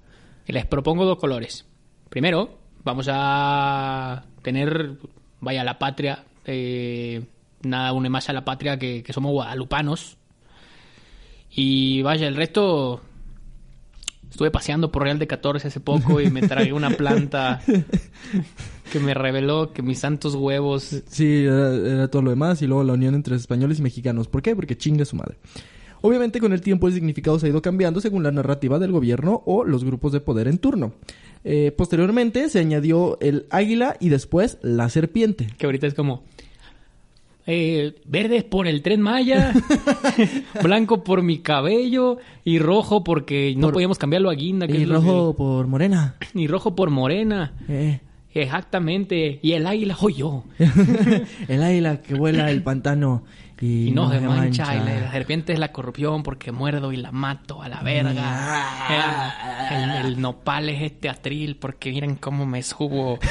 Les 0.46 0.66
propongo 0.66 1.04
dos 1.04 1.18
colores. 1.18 1.64
Primero, 2.10 2.58
vamos 2.86 3.08
a 3.10 4.24
tener, 4.42 4.96
vaya, 5.40 5.64
la 5.64 5.78
patria. 5.78 6.24
eh, 6.46 7.22
nada 7.62 7.92
une 7.92 8.08
más 8.08 8.28
a 8.28 8.32
la 8.32 8.44
patria 8.44 8.78
que, 8.78 9.02
que 9.02 9.12
somos 9.12 9.32
guadalupanos. 9.32 10.16
Y 11.50 12.00
vaya, 12.02 12.28
el 12.28 12.36
resto. 12.36 13.02
Estuve 14.30 14.50
paseando 14.50 14.92
por 14.92 15.02
Real 15.02 15.18
de 15.18 15.26
14 15.26 15.68
hace 15.68 15.80
poco 15.80 16.20
y 16.20 16.30
me 16.30 16.42
tragué 16.42 16.72
una 16.72 16.90
planta 16.90 17.62
que 18.92 19.00
me 19.00 19.14
reveló 19.14 19.72
que 19.72 19.82
mis 19.82 19.98
santos 19.98 20.34
huevos. 20.34 21.02
Sí, 21.08 21.44
era, 21.44 21.74
era 21.74 22.08
todo 22.08 22.22
lo 22.22 22.30
demás 22.30 22.60
y 22.60 22.66
luego 22.66 22.84
la 22.84 22.92
unión 22.92 23.14
entre 23.14 23.34
españoles 23.36 23.78
y 23.78 23.82
mexicanos. 23.82 24.28
¿Por 24.28 24.42
qué? 24.42 24.54
Porque 24.54 24.76
chinga 24.76 25.04
su 25.04 25.16
madre. 25.16 25.38
Obviamente 26.02 26.40
con 26.40 26.52
el 26.52 26.60
tiempo 26.60 26.86
el 26.88 26.94
significado 26.94 27.38
se 27.38 27.46
ha 27.46 27.48
ido 27.48 27.62
cambiando 27.62 28.00
según 28.00 28.22
la 28.22 28.30
narrativa 28.30 28.78
del 28.78 28.92
gobierno 28.92 29.42
o 29.46 29.64
los 29.64 29.84
grupos 29.84 30.12
de 30.12 30.20
poder 30.20 30.48
en 30.48 30.58
turno. 30.58 30.92
Eh, 31.48 31.70
posteriormente 31.70 32.48
se 32.48 32.58
añadió 32.58 33.18
el 33.20 33.46
águila 33.50 33.96
y 34.00 34.08
después 34.08 34.58
la 34.62 34.88
serpiente. 34.88 35.46
Que 35.58 35.66
ahorita 35.66 35.86
es 35.86 35.94
como. 35.94 36.24
eh, 37.46 37.94
verde 38.04 38.42
por 38.42 38.66
el 38.66 38.82
tren 38.82 39.00
Maya, 39.00 39.52
blanco 40.62 41.04
por 41.04 41.22
mi 41.22 41.38
cabello 41.38 42.18
y 42.44 42.58
rojo 42.58 43.04
porque 43.04 43.54
no 43.56 43.68
Por- 43.68 43.74
podíamos 43.74 43.98
cambiarlo 43.98 44.28
a 44.30 44.34
guinda. 44.34 44.66
que 44.66 44.76
Y 44.78 44.84
rojo 44.86 45.34
por 45.36 45.68
morena. 45.68 46.16
y 46.34 46.48
rojo 46.48 46.74
por 46.74 46.90
morena. 46.90 47.52
Eh. 47.68 48.00
Exactamente. 48.34 49.38
Y 49.40 49.52
el 49.52 49.66
águila 49.66 49.94
soy 49.96 50.14
yo. 50.14 50.44
el 51.48 51.62
águila 51.62 52.02
que 52.02 52.14
vuela 52.14 52.50
el 52.50 52.62
pantano 52.62 53.22
y, 53.60 53.88
Y 53.88 53.90
no 53.90 54.10
se 54.10 54.20
mancha. 54.20 54.74
Y 54.74 54.78
la, 54.78 55.00
la 55.00 55.12
serpiente 55.12 55.52
es 55.52 55.58
la 55.58 55.72
corrupción 55.72 56.22
porque 56.22 56.52
muerdo 56.52 56.92
y 56.92 56.96
la 56.96 57.12
mato 57.12 57.62
a 57.62 57.68
la 57.68 57.82
verga. 57.82 60.00
El, 60.00 60.06
el 60.06 60.20
nopal 60.20 60.68
es 60.68 60.82
este 60.82 61.08
atril 61.08 61.56
porque 61.56 61.90
miren 61.90 62.16
cómo 62.16 62.46
me 62.46 62.62
subo. 62.62 63.18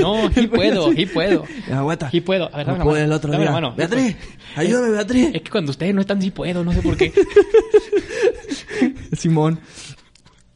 No, 0.00 0.30
sí 0.32 0.46
puedo, 0.46 0.92
sí 0.92 1.06
puedo. 1.06 1.44
Aguanta. 1.72 2.10
Sí 2.10 2.20
puedo. 2.20 2.46
A 2.52 2.58
ver, 2.58 2.66
No 2.66 2.72
dame 2.72 2.84
mano, 2.84 2.96
el 2.96 3.12
otro 3.12 3.30
dame 3.30 3.44
la 3.44 3.52
mano. 3.52 3.74
Beatriz, 3.76 4.16
ayúdame, 4.56 4.90
Beatriz. 4.90 5.30
Es 5.34 5.42
que 5.42 5.50
cuando 5.50 5.70
ustedes 5.70 5.94
no 5.94 6.00
están, 6.00 6.20
sí 6.20 6.30
puedo, 6.30 6.64
no 6.64 6.72
sé 6.72 6.82
por 6.82 6.96
qué. 6.96 7.12
Simón. 9.12 9.60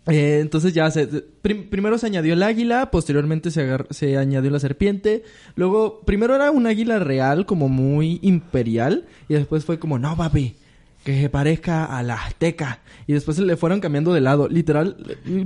Eh, 0.08 0.38
entonces 0.40 0.72
ya 0.72 0.88
se, 0.90 1.06
prim- 1.06 1.68
primero 1.68 1.98
se 1.98 2.06
añadió 2.06 2.34
el 2.34 2.42
águila, 2.44 2.90
posteriormente 2.92 3.50
se, 3.50 3.62
agar- 3.62 3.86
se 3.90 4.16
añadió 4.16 4.50
la 4.52 4.60
serpiente, 4.60 5.24
luego 5.56 6.00
primero 6.06 6.36
era 6.36 6.50
un 6.52 6.66
águila 6.66 6.98
real 7.00 7.44
como 7.44 7.68
muy 7.68 8.20
imperial 8.22 9.04
y 9.28 9.34
después 9.34 9.64
fue 9.64 9.78
como 9.80 9.98
no 9.98 10.16
papi 10.16 10.54
que 11.02 11.20
se 11.20 11.28
parezca 11.28 11.84
a 11.84 12.02
la 12.02 12.14
azteca 12.14 12.80
y 13.06 13.12
después 13.12 13.36
se 13.36 13.44
le 13.44 13.56
fueron 13.56 13.78
cambiando 13.80 14.12
de 14.12 14.20
lado, 14.20 14.48
literal 14.48 14.96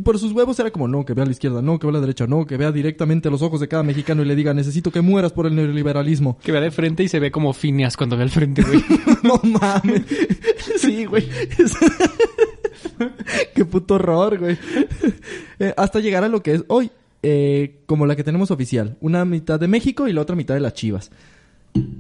por 0.03 0.19
sus 0.19 0.33
huevos 0.33 0.59
era 0.59 0.71
como 0.71 0.89
no 0.89 1.05
que 1.05 1.13
vea 1.13 1.25
a 1.25 1.27
la 1.27 1.33
izquierda, 1.33 1.61
no 1.61 1.79
que 1.79 1.87
vea 1.87 1.91
a 1.93 1.95
la 1.95 2.01
derecha, 2.01 2.27
no 2.27 2.47
que 2.47 2.57
vea 2.57 2.73
directamente 2.73 3.29
a 3.29 3.31
los 3.31 3.43
ojos 3.43 3.61
de 3.61 3.69
cada 3.69 3.83
mexicano 3.83 4.23
y 4.23 4.25
le 4.27 4.37
diga 4.37 4.55
necesito 4.55 4.91
que 4.91 5.03
mueras 5.03 5.33
por 5.33 5.47
el 5.47 5.55
neoliberalismo. 5.55 6.39
Que 6.43 6.53
vea 6.53 6.63
de 6.63 6.71
frente 6.71 7.03
y 7.03 7.09
se 7.09 7.19
ve 7.21 7.31
como 7.31 7.53
Phineas 7.53 7.97
cuando 7.99 8.17
ve 8.17 8.23
al 8.23 8.31
frente, 8.31 8.63
güey. 8.63 8.83
no 9.23 9.39
mames. 9.43 10.03
Sí, 10.79 11.05
güey. 11.05 11.29
Qué 13.55 13.65
puto 13.65 13.95
horror, 13.95 14.39
güey. 14.39 14.59
Eh, 15.63 15.75
hasta 15.77 16.01
llegar 16.01 16.25
a 16.25 16.29
lo 16.29 16.43
que 16.43 16.55
es 16.55 16.65
hoy, 16.69 16.91
eh, 17.23 17.81
como 17.85 18.07
la 18.07 18.17
que 18.17 18.25
tenemos 18.25 18.51
oficial. 18.51 18.97
Una 19.03 19.27
mitad 19.27 19.61
de 19.61 19.69
México 19.69 20.09
y 20.09 20.15
la 20.15 20.23
otra 20.23 20.35
mitad 20.35 20.55
de 20.55 20.61
las 20.61 20.73
Chivas. 20.73 21.11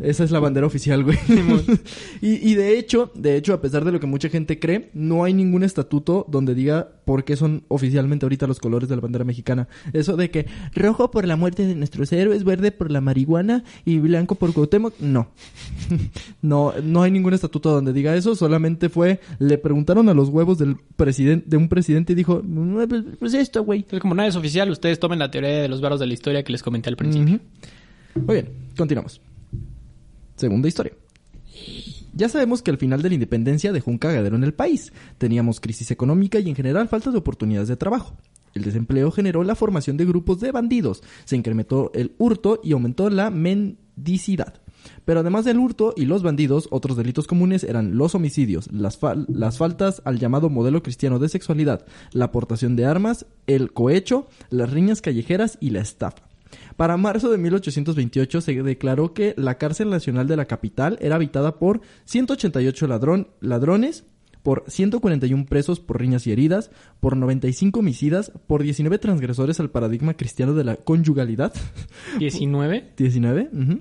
Esa 0.00 0.24
es 0.24 0.30
la 0.30 0.40
bandera 0.40 0.66
oficial, 0.66 1.04
güey. 1.04 1.18
y, 2.20 2.50
y 2.50 2.54
de 2.54 2.78
hecho, 2.78 3.12
de 3.14 3.36
hecho, 3.36 3.54
a 3.54 3.60
pesar 3.60 3.84
de 3.84 3.92
lo 3.92 4.00
que 4.00 4.06
mucha 4.06 4.28
gente 4.28 4.58
cree, 4.58 4.90
no 4.94 5.24
hay 5.24 5.32
ningún 5.32 5.62
estatuto 5.62 6.26
donde 6.28 6.54
diga 6.54 6.88
por 7.04 7.24
qué 7.24 7.36
son 7.36 7.64
oficialmente 7.68 8.24
ahorita 8.24 8.46
los 8.46 8.58
colores 8.58 8.88
de 8.88 8.96
la 8.96 9.02
bandera 9.02 9.24
mexicana. 9.24 9.68
Eso 9.92 10.16
de 10.16 10.30
que 10.30 10.46
rojo 10.74 11.10
por 11.10 11.26
la 11.26 11.36
muerte 11.36 11.66
de 11.66 11.74
nuestros 11.74 12.12
héroes, 12.12 12.44
verde 12.44 12.72
por 12.72 12.90
la 12.90 13.00
marihuana 13.00 13.64
y 13.84 13.98
blanco 13.98 14.34
por 14.34 14.52
Cuauhtémoc, 14.52 14.98
no. 15.00 15.28
no, 16.42 16.72
no 16.82 17.02
hay 17.02 17.10
ningún 17.10 17.34
estatuto 17.34 17.70
donde 17.70 17.92
diga 17.92 18.16
eso, 18.16 18.34
solamente 18.34 18.88
fue, 18.88 19.20
le 19.38 19.58
preguntaron 19.58 20.08
a 20.08 20.14
los 20.14 20.30
huevos 20.30 20.58
del 20.58 20.76
presidente, 20.96 21.46
de 21.48 21.56
un 21.56 21.68
presidente 21.68 22.12
y 22.12 22.16
dijo, 22.16 22.42
"Mm, 22.44 22.88
pues, 22.88 23.04
pues 23.18 23.34
esto, 23.34 23.64
güey. 23.64 23.84
Como 24.00 24.14
nada 24.14 24.28
es 24.28 24.36
oficial, 24.36 24.70
ustedes 24.70 24.98
tomen 24.98 25.18
la 25.18 25.30
teoría 25.30 25.62
de 25.62 25.68
los 25.68 25.80
barros 25.80 26.00
de 26.00 26.06
la 26.06 26.14
historia 26.14 26.42
que 26.42 26.52
les 26.52 26.62
comenté 26.62 26.88
al 26.88 26.96
principio. 26.96 27.40
Muy 28.14 28.34
bien, 28.34 28.48
continuamos. 28.76 29.20
Segunda 30.40 30.68
historia. 30.68 30.94
Ya 32.14 32.30
sabemos 32.30 32.62
que 32.62 32.70
al 32.70 32.78
final 32.78 33.02
de 33.02 33.10
la 33.10 33.14
independencia 33.14 33.72
dejó 33.72 33.90
un 33.90 33.98
cagadero 33.98 34.36
en 34.36 34.42
el 34.42 34.54
país. 34.54 34.90
Teníamos 35.18 35.60
crisis 35.60 35.90
económica 35.90 36.40
y 36.40 36.48
en 36.48 36.56
general 36.56 36.88
falta 36.88 37.10
de 37.10 37.18
oportunidades 37.18 37.68
de 37.68 37.76
trabajo. 37.76 38.16
El 38.54 38.64
desempleo 38.64 39.10
generó 39.10 39.44
la 39.44 39.54
formación 39.54 39.98
de 39.98 40.06
grupos 40.06 40.40
de 40.40 40.50
bandidos, 40.50 41.02
se 41.26 41.36
incrementó 41.36 41.92
el 41.94 42.14
hurto 42.16 42.58
y 42.64 42.72
aumentó 42.72 43.10
la 43.10 43.30
mendicidad. 43.30 44.54
Pero 45.04 45.20
además 45.20 45.44
del 45.44 45.58
hurto 45.58 45.92
y 45.94 46.06
los 46.06 46.22
bandidos, 46.22 46.68
otros 46.70 46.96
delitos 46.96 47.26
comunes 47.26 47.62
eran 47.62 47.98
los 47.98 48.14
homicidios, 48.14 48.72
las, 48.72 48.98
las 49.28 49.58
faltas 49.58 50.00
al 50.06 50.18
llamado 50.18 50.48
modelo 50.48 50.82
cristiano 50.82 51.18
de 51.18 51.28
sexualidad, 51.28 51.84
la 52.12 52.24
aportación 52.24 52.76
de 52.76 52.86
armas, 52.86 53.26
el 53.46 53.74
cohecho, 53.74 54.26
las 54.48 54.70
riñas 54.70 55.02
callejeras 55.02 55.58
y 55.60 55.68
la 55.68 55.80
estafa. 55.80 56.29
Para 56.76 56.96
marzo 56.96 57.30
de 57.30 57.38
1828 57.38 58.40
se 58.40 58.62
declaró 58.62 59.12
que 59.14 59.34
la 59.36 59.56
cárcel 59.58 59.90
nacional 59.90 60.26
de 60.26 60.36
la 60.36 60.46
capital 60.46 60.98
era 61.00 61.16
habitada 61.16 61.58
por 61.58 61.80
188 62.04 62.86
ladrón- 62.88 63.28
ladrones, 63.40 64.04
por 64.42 64.64
141 64.68 65.44
presos 65.46 65.80
por 65.80 66.00
riñas 66.00 66.26
y 66.26 66.32
heridas, 66.32 66.70
por 67.00 67.16
95 67.16 67.80
homicidas, 67.80 68.32
por 68.46 68.62
19 68.62 68.98
transgresores 68.98 69.60
al 69.60 69.70
paradigma 69.70 70.14
cristiano 70.14 70.54
de 70.54 70.64
la 70.64 70.76
conyugalidad. 70.76 71.52
19, 72.18 72.92
19, 72.96 73.50
ujú. 73.52 73.80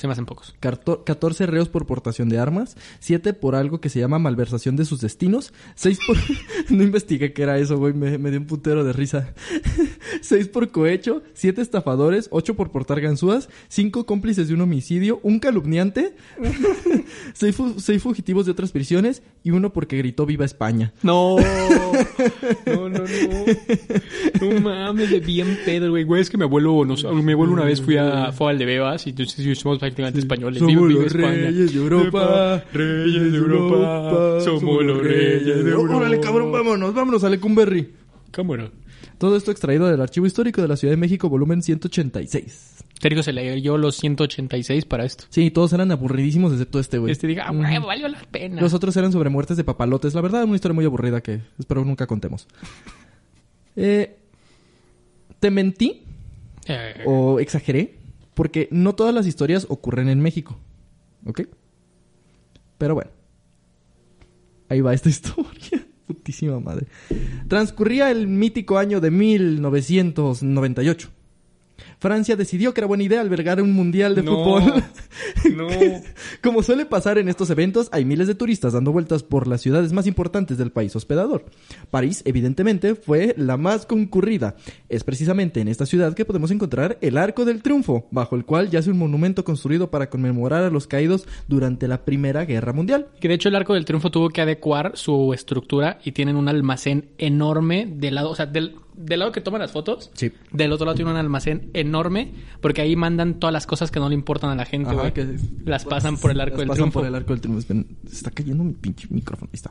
Se 0.00 0.06
me 0.06 0.12
hacen 0.12 0.26
pocos. 0.26 0.54
Carto- 0.60 1.04
14 1.04 1.46
reos 1.46 1.68
por 1.68 1.86
portación 1.86 2.28
de 2.28 2.38
armas, 2.38 2.76
7 3.00 3.32
por 3.34 3.54
algo 3.54 3.80
que 3.80 3.88
se 3.88 4.00
llama 4.00 4.18
malversación 4.18 4.76
de 4.76 4.84
sus 4.84 5.00
destinos, 5.00 5.52
6 5.74 5.98
por... 6.06 6.16
no 6.76 6.82
investigué 6.82 7.32
qué 7.32 7.42
era 7.42 7.58
eso, 7.58 7.76
güey, 7.78 7.92
me, 7.92 8.18
me 8.18 8.30
dio 8.30 8.40
un 8.40 8.46
putero 8.46 8.84
de 8.84 8.92
risa. 8.92 9.34
6 10.22 10.48
por 10.48 10.70
cohecho, 10.70 11.22
7 11.34 11.60
estafadores, 11.60 12.28
8 12.30 12.54
por 12.54 12.70
portar 12.70 13.00
ganzúas, 13.00 13.48
5 13.68 14.06
cómplices 14.06 14.48
de 14.48 14.54
un 14.54 14.62
homicidio, 14.62 15.20
un 15.22 15.38
calumniante, 15.38 16.14
6 17.34 18.02
fugitivos 18.02 18.46
de 18.46 18.52
otras 18.52 18.72
prisiones 18.72 19.22
y 19.42 19.50
uno 19.50 19.72
porque 19.72 19.96
gritó 19.98 20.26
viva 20.26 20.44
España. 20.44 20.92
No, 21.02 21.36
no, 22.66 22.88
no, 22.88 22.98
no. 22.98 24.50
No 24.50 24.60
mames, 24.60 25.10
de 25.10 25.20
bien 25.20 25.58
pedo, 25.64 25.90
güey. 25.90 26.04
Güey, 26.04 26.22
es 26.22 26.30
que 26.30 26.36
mi 26.38 26.44
abuelo, 26.44 26.84
nos, 26.84 27.04
mi 27.04 27.32
abuelo 27.32 27.52
una 27.52 27.64
vez 27.64 27.80
fui 27.82 27.96
a, 27.96 28.32
fue 28.32 28.50
al 28.50 28.58
de 28.58 28.64
Bebas 28.64 29.06
y 29.06 29.10
entonces 29.10 29.58
somos 29.58 29.78
prácticamente. 29.94 30.58
Somos 30.58 30.92
los 30.92 31.06
España. 31.06 31.28
reyes 31.28 31.72
de 31.72 31.78
Europa. 31.78 32.64
Reyes 32.72 33.32
de 33.32 33.38
Europa. 33.38 34.40
Somos 34.44 34.84
los 34.84 35.02
reyes 35.02 35.64
de 35.64 35.70
Europa. 35.70 35.96
Órale, 35.96 36.20
cabrón, 36.20 36.52
vámonos, 36.52 36.94
vámonos 36.94 37.24
a 37.24 37.28
Lecumberri. 37.30 37.92
Cámara. 38.30 38.70
Todo 39.18 39.36
esto 39.36 39.50
extraído 39.50 39.86
del 39.86 40.00
Archivo 40.00 40.26
Histórico 40.26 40.62
de 40.62 40.68
la 40.68 40.76
Ciudad 40.76 40.92
de 40.92 40.96
México, 40.96 41.28
volumen 41.28 41.62
186. 41.62 42.84
Sergio 43.00 43.22
se 43.22 43.32
leyó 43.32 43.78
los 43.78 43.96
186 43.96 44.84
para 44.84 45.04
esto. 45.04 45.24
Sí, 45.30 45.50
todos 45.50 45.72
eran 45.72 45.90
aburridísimos 45.90 46.52
excepto 46.52 46.78
este, 46.80 46.98
güey. 46.98 47.12
Este 47.12 47.26
diga, 47.26 47.44
ah, 47.46 47.52
güey, 47.52 47.78
valió 47.78 48.08
la 48.08 48.20
pena. 48.30 48.60
Los 48.60 48.74
otros 48.74 48.96
eran 48.96 49.10
sobre 49.12 49.30
muertes 49.30 49.56
de 49.56 49.64
papalotes. 49.64 50.14
La 50.14 50.20
verdad, 50.20 50.44
una 50.44 50.54
historia 50.54 50.74
muy 50.74 50.84
aburrida 50.84 51.22
que 51.22 51.40
espero 51.58 51.84
nunca 51.84 52.06
contemos. 52.06 52.46
Eh, 53.76 54.16
te 55.38 55.50
mentí 55.50 56.02
Eh, 56.66 57.02
o 57.06 57.40
exageré 57.40 57.94
porque 58.34 58.68
no 58.70 58.94
todas 58.94 59.14
las 59.14 59.26
historias 59.26 59.66
ocurren 59.68 60.08
en 60.08 60.20
México. 60.20 60.58
¿Ok? 61.26 61.42
Pero 62.78 62.94
bueno. 62.94 63.10
Ahí 64.68 64.80
va 64.80 64.94
esta 64.94 65.08
historia. 65.16 65.86
Putísima 66.06 66.60
madre. 66.60 66.86
Transcurría 67.48 68.10
el 68.10 68.26
mítico 68.26 68.78
año 68.78 69.00
de 69.00 69.10
1998. 69.10 71.10
Francia 72.00 72.34
decidió 72.34 72.72
que 72.74 72.80
era 72.80 72.88
buena 72.88 73.04
idea 73.04 73.20
albergar 73.20 73.60
un 73.62 73.72
mundial 73.72 74.14
de 74.14 74.22
No. 74.22 74.32
fútbol. 74.42 74.82
no. 75.54 75.68
Como 76.42 76.62
suele 76.62 76.86
pasar 76.86 77.18
en 77.18 77.28
estos 77.28 77.50
eventos, 77.50 77.88
hay 77.92 78.04
miles 78.04 78.26
de 78.26 78.34
turistas 78.34 78.72
dando 78.72 78.90
vueltas 78.90 79.22
por 79.22 79.46
las 79.46 79.60
ciudades 79.60 79.92
más 79.92 80.06
importantes 80.06 80.56
del 80.58 80.72
país 80.72 80.96
hospedador. 80.96 81.44
París, 81.90 82.22
evidentemente, 82.24 82.94
fue 82.94 83.34
la 83.36 83.56
más 83.56 83.84
concurrida. 83.86 84.56
Es 84.88 85.04
precisamente 85.04 85.60
en 85.60 85.68
esta 85.68 85.86
ciudad 85.86 86.14
que 86.14 86.24
podemos 86.24 86.50
encontrar 86.50 86.98
el 87.02 87.18
Arco 87.18 87.44
del 87.44 87.62
Triunfo, 87.62 88.06
bajo 88.10 88.34
el 88.34 88.44
cual 88.44 88.70
yace 88.70 88.90
un 88.90 88.98
monumento 88.98 89.44
construido 89.44 89.90
para 89.90 90.08
conmemorar 90.10 90.64
a 90.64 90.70
los 90.70 90.86
caídos 90.86 91.26
durante 91.48 91.86
la 91.86 92.04
Primera 92.04 92.44
Guerra 92.46 92.72
Mundial. 92.72 93.08
Que 93.20 93.28
de 93.28 93.34
hecho 93.34 93.50
el 93.50 93.56
Arco 93.56 93.74
del 93.74 93.84
Triunfo 93.84 94.10
tuvo 94.10 94.30
que 94.30 94.40
adecuar 94.40 94.92
su 94.94 95.34
estructura 95.34 95.98
y 96.02 96.12
tienen 96.12 96.36
un 96.36 96.48
almacén 96.48 97.10
enorme 97.18 97.86
del 97.86 98.14
lado, 98.14 98.30
o 98.30 98.34
sea, 98.34 98.46
del, 98.46 98.74
del 98.96 99.18
lado 99.20 99.32
que 99.32 99.40
toman 99.40 99.60
las 99.60 99.72
fotos. 99.72 100.10
Sí. 100.14 100.32
Del 100.52 100.72
otro 100.72 100.86
lado 100.86 100.96
tiene 100.96 101.10
un 101.10 101.16
almacén 101.16 101.70
enorme 101.74 102.32
porque 102.60 102.80
ahí 102.82 102.96
mandan 102.96 103.38
todas 103.40 103.52
las 103.52 103.66
cosas 103.66 103.90
que 103.90 104.00
no 104.00 104.08
le 104.08 104.14
importan 104.14 104.50
a 104.50 104.54
la 104.54 104.64
gente, 104.64 104.94
güey. 104.94 105.12
Las 105.64 105.84
pasan 105.84 106.16
por 106.18 106.30
el 106.30 106.40
Arco 106.40 106.56
las 106.56 106.58
del 106.60 106.68
pasan 106.68 106.76
Triunfo. 106.82 107.00
por 107.00 107.08
el 107.08 107.14
Arco 107.14 107.32
del 107.32 107.40
Triunfo. 107.40 107.58
Esperen, 107.60 107.86
se 108.06 108.14
está 108.16 108.30
cayendo 108.30 108.64
mi 108.64 108.72
pinche 108.74 109.06
micrófono. 109.10 109.48
Ahí 109.52 109.56
está. 109.56 109.70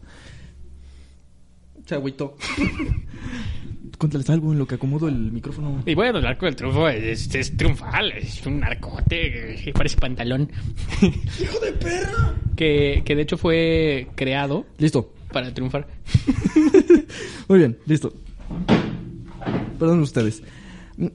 Chagüito. 1.86 2.36
Cuéntales 3.98 4.30
algo 4.30 4.54
en 4.54 4.60
lo 4.60 4.66
que 4.68 4.76
acomodo 4.76 5.08
el 5.10 5.32
micrófono. 5.32 5.84
Y 5.86 5.94
bueno, 5.96 6.20
el 6.20 6.26
Arco 6.26 6.46
del 6.46 6.56
Triunfo 6.56 6.88
es, 6.88 7.34
es 7.36 7.58
triunfal, 7.58 8.12
es 8.14 8.46
un 8.46 8.64
arcote 8.64 9.60
que 9.64 9.74
parece 9.74 9.98
pantalón. 9.98 10.50
¡Hijo 11.02 11.60
de 11.60 11.74
perra! 11.74 12.36
que, 12.56 13.02
que 13.04 13.16
de 13.16 13.22
hecho 13.24 13.38
fue 13.38 14.08
creado 14.16 14.66
Listo. 14.78 15.14
para 15.34 15.54
triunfar. 15.54 15.88
Muy 17.50 17.60
bien, 17.60 17.78
listo. 17.88 18.14
Perdón 19.78 20.00
ustedes. 20.02 20.42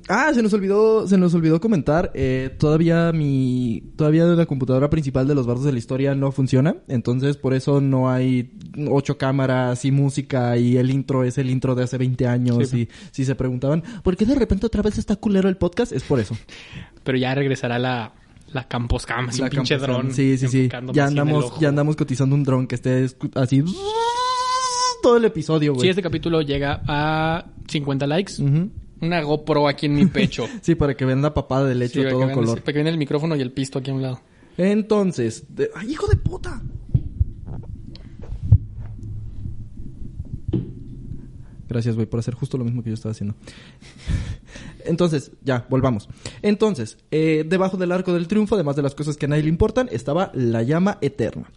Ah, 0.09 0.31
se 0.33 0.43
nos 0.43 0.55
olvidó, 0.55 1.07
se 1.07 1.19
nos 1.19 1.35
olvidó 1.35 1.61
comentar. 1.61 2.11
eh, 2.15 2.57
todavía 2.59 3.13
mi, 3.13 3.83
todavía 3.97 4.25
la 4.25 4.47
computadora 4.47 4.89
principal 4.89 5.29
de 5.29 5.35
los 5.35 5.47
bardos 5.47 5.67
de 5.67 5.73
la 5.73 5.79
historia 5.79 6.15
no 6.15 6.33
funciona, 6.33 6.77
entonces 6.89 7.37
por 7.37 7.53
eso 7.53 7.83
no 7.83 8.09
hay 8.11 8.55
ocho 8.89 9.19
cámaras 9.19 9.85
y 9.85 9.91
música 9.91 10.57
y 10.57 10.79
el 10.79 10.91
intro 10.91 11.23
es 11.23 11.37
el 11.37 11.51
intro 11.51 11.75
de 11.75 11.83
hace 11.85 11.99
20 11.99 12.27
años 12.27 12.71
Sí. 12.71 12.83
y 12.83 12.89
si 13.11 13.27
se 13.27 13.35
preguntaban 13.35 13.83
por 14.03 14.17
qué 14.17 14.25
de 14.25 14.35
repente 14.35 14.65
otra 14.65 14.81
vez 14.81 14.97
está 14.97 15.17
culero 15.17 15.51
el 15.51 15.59
podcast 15.59 15.93
es 15.93 16.03
por 16.03 16.19
eso. 16.19 16.35
Pero 17.03 17.19
ya 17.19 17.35
regresará 17.35 17.79
la, 17.79 18.15
la 18.55 18.67
Campos 18.67 19.05
Cam, 19.05 19.29
un 19.39 19.49
pinche 19.51 19.77
dron. 19.77 20.15
Sí, 20.15 20.39
sí, 20.39 20.49
sí. 20.49 20.71
Ya 20.95 21.05
andamos, 21.09 21.61
ya 21.61 21.69
andamos 21.69 21.95
cotizando 21.97 22.35
un 22.35 22.43
dron 22.43 22.67
que 22.67 22.77
esté 22.77 23.07
así 23.35 23.63
todo 25.05 25.17
el 25.19 25.25
episodio, 25.25 25.73
Si 25.75 25.77
güey. 25.79 25.89
este 25.91 26.03
capítulo 26.03 26.43
llega 26.43 26.83
a 26.89 27.45
50 27.69 28.07
likes, 28.07 28.33
una 29.01 29.21
GoPro 29.23 29.69
aquí 29.69 29.87
en 29.87 29.95
mi 29.95 30.07
pecho. 30.07 30.47
Sí, 30.63 30.75
para 30.75 30.97
que 30.97 31.05
vean 31.05 31.23
la 31.23 31.33
papada 31.35 31.67
de 31.69 31.75
leche 31.75 32.03
Sí, 32.03 32.09
todo 32.09 32.21
vean- 32.21 32.33
color. 32.35 32.61
Para 32.63 32.73
que 32.73 32.79
vean 32.83 32.87
el 32.89 32.99
micrófono 32.99 33.37
y 33.37 33.41
el 33.41 33.53
pisto 33.53 33.79
aquí 33.79 33.91
a 33.91 33.95
un 33.95 34.03
lado. 34.03 34.21
Entonces, 34.57 35.45
de- 35.55 35.71
¡ay, 35.77 35.93
hijo 35.93 36.07
de 36.07 36.17
puta! 36.17 36.63
Gracias, 41.69 41.95
güey, 41.97 42.07
por 42.07 42.21
hacer 42.21 42.35
justo 42.35 42.57
lo 42.59 42.65
mismo 42.65 42.83
que 42.83 42.91
yo 42.91 42.95
estaba 42.95 43.13
haciendo. 43.13 43.35
Entonces, 44.85 45.33
ya, 45.43 45.67
volvamos. 45.71 46.09
Entonces, 46.43 46.99
eh, 47.11 47.45
debajo 47.49 47.77
del 47.79 47.91
arco 47.91 48.13
del 48.13 48.29
triunfo, 48.29 48.55
además 48.55 48.77
de 48.77 48.83
las 48.83 48.95
cosas 48.95 49.17
que 49.17 49.27
a 49.27 49.29
nadie 49.31 49.43
le 49.45 49.49
importan, 49.49 49.89
estaba 49.91 50.31
la 50.35 50.63
llama 50.63 50.99
eterna. 51.01 51.51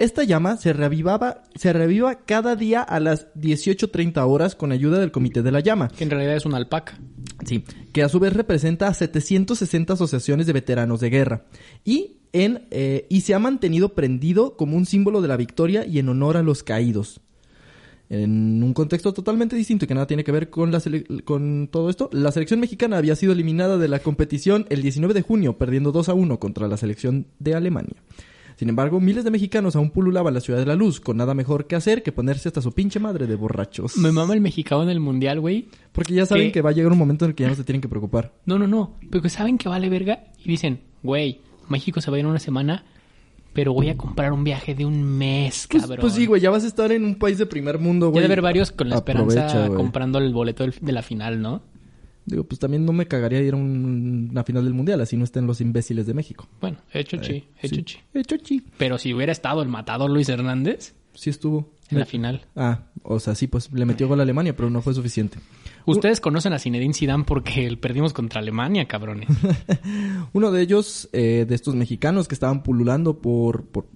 Esta 0.00 0.24
llama 0.24 0.56
se 0.56 0.72
reavivaba, 0.72 1.42
se 1.54 1.74
reaviva 1.74 2.24
cada 2.24 2.56
día 2.56 2.80
a 2.80 3.00
las 3.00 3.30
18.30 3.34 4.26
horas 4.26 4.54
con 4.54 4.72
ayuda 4.72 4.98
del 4.98 5.12
Comité 5.12 5.42
de 5.42 5.52
la 5.52 5.60
Llama. 5.60 5.88
Que 5.88 6.04
en 6.04 6.10
realidad 6.10 6.36
es 6.36 6.46
una 6.46 6.56
alpaca. 6.56 6.98
Sí, 7.44 7.64
que 7.92 8.02
a 8.02 8.08
su 8.08 8.18
vez 8.18 8.32
representa 8.32 8.88
a 8.88 8.94
760 8.94 9.92
asociaciones 9.92 10.46
de 10.46 10.54
veteranos 10.54 11.00
de 11.00 11.10
guerra. 11.10 11.44
Y, 11.84 12.16
en, 12.32 12.66
eh, 12.70 13.08
y 13.10 13.20
se 13.20 13.34
ha 13.34 13.38
mantenido 13.38 13.90
prendido 13.90 14.56
como 14.56 14.78
un 14.78 14.86
símbolo 14.86 15.20
de 15.20 15.28
la 15.28 15.36
victoria 15.36 15.84
y 15.84 15.98
en 15.98 16.08
honor 16.08 16.38
a 16.38 16.42
los 16.42 16.62
caídos. 16.62 17.20
En 18.08 18.62
un 18.62 18.72
contexto 18.72 19.12
totalmente 19.12 19.54
distinto 19.54 19.84
y 19.84 19.88
que 19.88 19.94
nada 19.94 20.06
tiene 20.06 20.24
que 20.24 20.32
ver 20.32 20.48
con, 20.48 20.72
la 20.72 20.80
con 21.26 21.68
todo 21.70 21.90
esto, 21.90 22.08
la 22.14 22.32
selección 22.32 22.58
mexicana 22.58 22.96
había 22.96 23.16
sido 23.16 23.34
eliminada 23.34 23.76
de 23.76 23.88
la 23.88 23.98
competición 23.98 24.64
el 24.70 24.80
19 24.80 25.12
de 25.12 25.20
junio, 25.20 25.58
perdiendo 25.58 25.92
2 25.92 26.08
a 26.08 26.14
1 26.14 26.40
contra 26.40 26.68
la 26.68 26.78
selección 26.78 27.26
de 27.38 27.54
Alemania. 27.54 27.96
Sin 28.60 28.68
embargo, 28.68 29.00
miles 29.00 29.24
de 29.24 29.30
mexicanos 29.30 29.74
aún 29.74 29.88
pululaban 29.88 30.34
la 30.34 30.40
ciudad 30.42 30.58
de 30.60 30.66
la 30.66 30.74
luz, 30.76 31.00
con 31.00 31.16
nada 31.16 31.32
mejor 31.32 31.66
que 31.66 31.76
hacer 31.76 32.02
que 32.02 32.12
ponerse 32.12 32.46
hasta 32.46 32.60
su 32.60 32.72
pinche 32.72 33.00
madre 33.00 33.26
de 33.26 33.34
borrachos. 33.34 33.96
Me 33.96 34.12
mama 34.12 34.34
el 34.34 34.42
mexicano 34.42 34.82
en 34.82 34.90
el 34.90 35.00
mundial, 35.00 35.40
güey. 35.40 35.68
Porque 35.92 36.12
ya 36.12 36.26
saben 36.26 36.52
que 36.52 36.60
va 36.60 36.68
a 36.68 36.72
llegar 36.74 36.92
un 36.92 36.98
momento 36.98 37.24
en 37.24 37.30
el 37.30 37.34
que 37.34 37.44
ya 37.44 37.48
no 37.48 37.54
se 37.54 37.64
tienen 37.64 37.80
que 37.80 37.88
preocupar. 37.88 38.34
No, 38.44 38.58
no, 38.58 38.66
no. 38.66 38.98
Pero 39.08 39.22
que 39.22 39.30
saben 39.30 39.56
que 39.56 39.70
vale 39.70 39.88
verga 39.88 40.24
y 40.44 40.46
dicen, 40.50 40.80
güey, 41.02 41.40
México 41.70 42.02
se 42.02 42.10
va 42.10 42.18
a 42.18 42.20
ir 42.20 42.26
en 42.26 42.30
una 42.32 42.38
semana, 42.38 42.84
pero 43.54 43.72
voy 43.72 43.88
a 43.88 43.96
comprar 43.96 44.30
un 44.30 44.44
viaje 44.44 44.74
de 44.74 44.84
un 44.84 45.04
mes, 45.04 45.66
Pues, 45.70 45.80
cabrón. 45.84 46.00
pues 46.02 46.12
sí, 46.12 46.26
güey, 46.26 46.42
ya 46.42 46.50
vas 46.50 46.64
a 46.64 46.66
estar 46.66 46.92
en 46.92 47.06
un 47.06 47.14
país 47.14 47.38
de 47.38 47.46
primer 47.46 47.78
mundo, 47.78 48.08
Ya 48.08 48.10
güey. 48.10 48.20
de 48.20 48.26
haber 48.26 48.42
varios 48.42 48.72
con 48.72 48.90
la 48.90 48.98
Aprovecha, 48.98 49.46
esperanza 49.46 49.74
comprando 49.74 50.18
el 50.18 50.34
boleto 50.34 50.66
de 50.66 50.92
la 50.92 51.00
final, 51.00 51.40
¿no? 51.40 51.62
Digo, 52.26 52.44
pues 52.44 52.58
también 52.58 52.84
no 52.84 52.92
me 52.92 53.06
cagaría 53.06 53.40
ir 53.40 53.54
a 53.54 53.56
un- 53.56 54.28
una 54.30 54.44
final 54.44 54.64
del 54.64 54.74
mundial, 54.74 55.00
así 55.00 55.16
no 55.16 55.24
estén 55.24 55.46
los 55.46 55.60
imbéciles 55.60 56.06
de 56.06 56.14
México. 56.14 56.48
Bueno, 56.60 56.78
hecho 56.92 57.16
chi, 57.16 57.32
Eh, 57.32 57.44
hecho 57.62 57.74
sí. 57.76 57.82
chi. 57.82 57.98
Hecho 58.14 58.36
chi. 58.36 58.62
Pero 58.78 58.98
si 58.98 59.12
hubiera 59.14 59.32
estado 59.32 59.62
el 59.62 59.68
matador 59.68 60.10
Luis 60.10 60.28
Hernández 60.28 60.94
Sí 61.14 61.30
estuvo. 61.30 61.70
en 61.90 61.98
la 61.98 62.06
final. 62.06 62.46
Ah, 62.54 62.84
o 63.02 63.18
sea, 63.18 63.34
sí, 63.34 63.48
pues 63.48 63.72
le 63.72 63.84
metió 63.84 64.06
gol 64.06 64.20
a 64.20 64.22
Alemania, 64.22 64.54
pero 64.54 64.70
no 64.70 64.80
fue 64.80 64.94
suficiente. 64.94 65.38
Ustedes 65.86 66.20
conocen 66.20 66.52
a 66.52 66.58
Zinedine 66.60 66.94
Zidane 66.94 67.24
porque 67.24 67.76
perdimos 67.80 68.12
contra 68.12 68.40
Alemania, 68.40 68.86
cabrones. 68.86 69.28
Uno 70.32 70.52
de 70.52 70.62
ellos, 70.62 71.08
eh, 71.12 71.46
de 71.48 71.54
estos 71.54 71.74
mexicanos 71.74 72.28
que 72.28 72.34
estaban 72.34 72.62
pululando 72.62 73.20
por... 73.20 73.64
por 73.66 73.86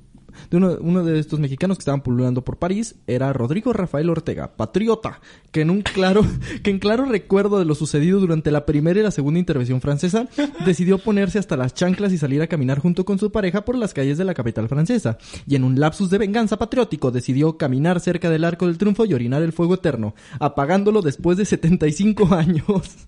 de 0.50 0.56
uno, 0.56 0.76
uno 0.80 1.04
de 1.04 1.18
estos 1.18 1.40
mexicanos 1.40 1.78
que 1.78 1.82
estaban 1.82 2.02
pululando 2.02 2.44
por 2.44 2.58
París 2.58 2.96
era 3.06 3.32
Rodrigo 3.32 3.72
Rafael 3.72 4.10
Ortega, 4.10 4.56
patriota, 4.56 5.20
que 5.50 5.60
en 5.62 5.70
un 5.70 5.82
claro, 5.82 6.24
que 6.62 6.70
en 6.70 6.78
claro 6.78 7.04
recuerdo 7.04 7.58
de 7.58 7.64
lo 7.64 7.74
sucedido 7.74 8.20
durante 8.20 8.50
la 8.50 8.66
primera 8.66 9.00
y 9.00 9.02
la 9.02 9.10
segunda 9.10 9.40
intervención 9.40 9.80
francesa, 9.80 10.28
decidió 10.66 10.98
ponerse 10.98 11.38
hasta 11.38 11.56
las 11.56 11.74
chanclas 11.74 12.12
y 12.12 12.18
salir 12.18 12.42
a 12.42 12.46
caminar 12.46 12.78
junto 12.78 13.04
con 13.04 13.18
su 13.18 13.30
pareja 13.32 13.64
por 13.64 13.76
las 13.76 13.94
calles 13.94 14.18
de 14.18 14.24
la 14.24 14.34
capital 14.34 14.68
francesa. 14.68 15.18
Y 15.46 15.56
en 15.56 15.64
un 15.64 15.78
lapsus 15.78 16.10
de 16.10 16.18
venganza 16.18 16.58
patriótico 16.58 17.10
decidió 17.10 17.56
caminar 17.56 18.00
cerca 18.00 18.30
del 18.30 18.44
Arco 18.44 18.66
del 18.66 18.78
Triunfo 18.78 19.04
y 19.04 19.14
orinar 19.14 19.42
el 19.42 19.52
fuego 19.52 19.74
eterno, 19.74 20.14
apagándolo 20.38 21.02
después 21.02 21.38
de 21.38 21.44
75 21.44 22.28
años. 22.34 23.06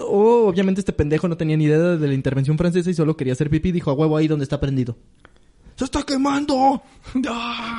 Oh, 0.00 0.46
obviamente 0.48 0.80
este 0.80 0.92
pendejo 0.92 1.28
no 1.28 1.36
tenía 1.36 1.56
ni 1.56 1.64
idea 1.64 1.78
de 1.78 2.08
la 2.08 2.14
intervención 2.14 2.58
francesa 2.58 2.90
y 2.90 2.94
solo 2.94 3.16
quería 3.16 3.32
hacer 3.32 3.50
pipí. 3.50 3.72
Dijo 3.72 3.90
a 3.90 3.94
huevo 3.94 4.16
ahí 4.16 4.28
donde 4.28 4.44
está 4.44 4.60
prendido. 4.60 4.96
¡Se 5.76 5.84
está 5.84 6.02
quemando! 6.02 6.82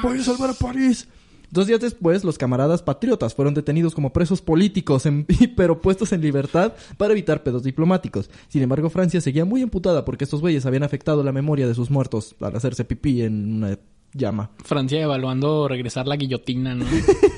¡Voy 0.04 0.20
a 0.20 0.24
salvar 0.24 0.52
a 0.52 0.54
París! 0.54 1.08
Dos 1.50 1.66
días 1.66 1.80
después, 1.80 2.24
los 2.26 2.38
camaradas 2.38 2.82
patriotas 2.82 3.34
fueron 3.34 3.54
detenidos 3.54 3.96
como 3.96 4.12
presos 4.12 4.42
políticos, 4.42 5.06
en- 5.06 5.26
pero 5.56 5.82
puestos 5.82 6.12
en 6.12 6.22
libertad 6.22 6.74
para 6.98 7.14
evitar 7.14 7.42
pedos 7.42 7.64
diplomáticos. 7.64 8.30
Sin 8.50 8.62
embargo, 8.62 8.90
Francia 8.90 9.22
seguía 9.22 9.46
muy 9.46 9.62
emputada 9.62 10.04
porque 10.04 10.26
estos 10.26 10.42
güeyes 10.42 10.66
habían 10.66 10.84
afectado 10.84 11.24
la 11.24 11.32
memoria 11.32 11.66
de 11.68 11.74
sus 11.74 11.90
muertos 11.90 12.36
al 12.42 12.56
hacerse 12.56 12.84
pipí 12.84 13.22
en 13.22 13.56
una 13.56 13.80
llama. 14.14 14.52
Francia 14.66 15.02
evaluando 15.02 15.68
regresar 15.70 16.06
la 16.08 16.18
guillotina, 16.18 16.76
¿no? 16.76 16.86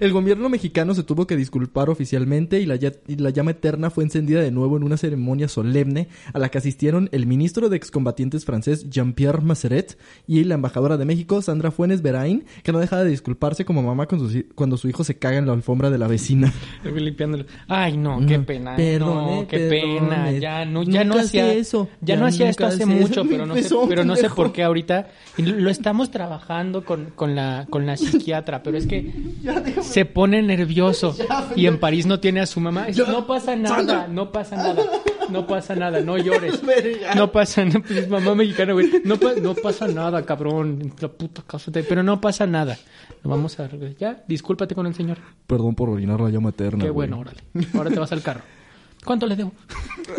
El 0.00 0.12
gobierno 0.12 0.48
mexicano 0.48 0.94
se 0.94 1.02
tuvo 1.02 1.26
que 1.26 1.36
disculpar 1.36 1.90
oficialmente 1.90 2.60
y 2.60 2.66
la, 2.66 2.76
ya- 2.76 2.92
y 3.06 3.16
la 3.16 3.30
llama 3.30 3.52
eterna 3.52 3.90
fue 3.90 4.04
encendida 4.04 4.40
de 4.40 4.50
nuevo 4.50 4.76
en 4.76 4.82
una 4.84 4.96
ceremonia 4.96 5.48
solemne 5.48 6.08
a 6.32 6.38
la 6.38 6.48
que 6.50 6.58
asistieron 6.58 7.08
el 7.12 7.26
ministro 7.26 7.68
de 7.68 7.76
excombatientes 7.76 8.44
francés 8.44 8.88
Jean-Pierre 8.90 9.42
Masseret 9.42 9.98
y 10.26 10.44
la 10.44 10.54
embajadora 10.54 10.96
de 10.96 11.04
México 11.04 11.42
Sandra 11.42 11.70
Fuentes 11.70 12.02
Berain, 12.02 12.44
que 12.62 12.72
no 12.72 12.78
dejaba 12.80 13.04
de 13.04 13.10
disculparse 13.10 13.64
como 13.64 13.82
mamá 13.82 14.06
con 14.06 14.20
hi- 14.34 14.46
cuando 14.54 14.76
su 14.76 14.88
hijo 14.88 15.04
se 15.04 15.18
caga 15.18 15.38
en 15.38 15.46
la 15.46 15.52
alfombra 15.52 15.90
de 15.90 15.98
la 15.98 16.08
vecina. 16.08 16.52
Limpiándolo. 16.84 17.44
Ay, 17.68 17.96
no, 17.96 18.24
qué 18.26 18.38
No, 18.38 18.44
pena. 18.44 18.76
perdone, 18.76 19.40
no, 19.42 19.46
qué 19.48 19.58
pena. 19.58 20.08
perdone. 20.24 20.40
Ya 20.40 20.64
no, 20.64 20.82
ya 20.82 21.04
no 21.04 21.10
Nunca 21.14 21.24
hacía 21.24 21.44
hacía 21.46 21.54
eso. 21.60 21.88
Ya, 22.00 22.14
Ya 22.14 22.20
no 22.20 22.26
hacía 22.26 22.48
esto 22.48 22.66
hace 22.66 22.86
mucho, 22.86 23.20
eso. 23.22 23.26
pero 23.28 23.46
no 23.46 23.54
sé, 23.54 23.60
Empezó, 23.60 23.88
pero 23.88 24.04
no 24.04 24.14
sé 24.14 24.22
pendejo. 24.22 24.36
por 24.36 24.52
qué 24.52 24.62
ahorita 24.62 25.08
lo 25.38 25.70
estamos 25.70 26.10
trabajando 26.10 26.84
con, 26.84 27.06
con 27.14 27.34
la 27.34 27.66
con 27.70 27.86
la 27.86 27.96
psiquiatra, 27.96 28.62
pero 28.62 28.78
es 28.78 28.86
que 28.86 29.10
se 29.82 30.04
pone 30.04 30.42
nervioso 30.42 31.16
y 31.56 31.66
en 31.66 31.78
París 31.78 32.06
no 32.06 32.20
tiene 32.20 32.40
a 32.40 32.46
su 32.46 32.60
mamá. 32.60 32.86
No 33.08 33.26
pasa 33.26 33.56
nada, 33.56 34.06
no 34.08 34.30
pasa 34.32 34.56
nada. 34.56 34.82
No 35.30 35.46
pasa 35.46 35.74
nada, 35.74 36.00
no 36.00 36.18
llores. 36.18 36.60
No 37.16 37.30
pasa 37.32 37.64
nada, 37.64 37.80
pues, 37.86 38.08
mamá 38.08 38.34
mexicana, 38.34 38.72
güey. 38.72 38.90
No, 39.04 39.16
pa- 39.16 39.34
no 39.40 39.54
pasa 39.54 39.86
nada, 39.88 40.24
cabrón. 40.24 40.92
La 41.00 41.08
puta 41.08 41.42
casa 41.46 41.70
de- 41.70 41.82
Pero 41.84 42.02
no 42.02 42.20
pasa 42.20 42.46
nada. 42.46 42.76
Lo 43.22 43.30
vamos 43.30 43.58
a. 43.60 43.68
Ya, 43.98 44.22
discúlpate 44.26 44.74
con 44.74 44.86
el 44.86 44.94
señor. 44.94 45.18
Perdón 45.46 45.74
por 45.74 45.88
orinar 45.88 46.20
la 46.20 46.28
llama 46.28 46.50
eterna. 46.50 46.84
Qué 46.84 46.90
güey. 46.90 47.08
bueno, 47.08 47.20
órale. 47.20 47.40
Ahora 47.74 47.90
te 47.90 47.98
vas 47.98 48.12
al 48.12 48.22
carro. 48.22 48.42
¿Cuánto 49.04 49.26
le 49.26 49.36
debo? 49.36 49.52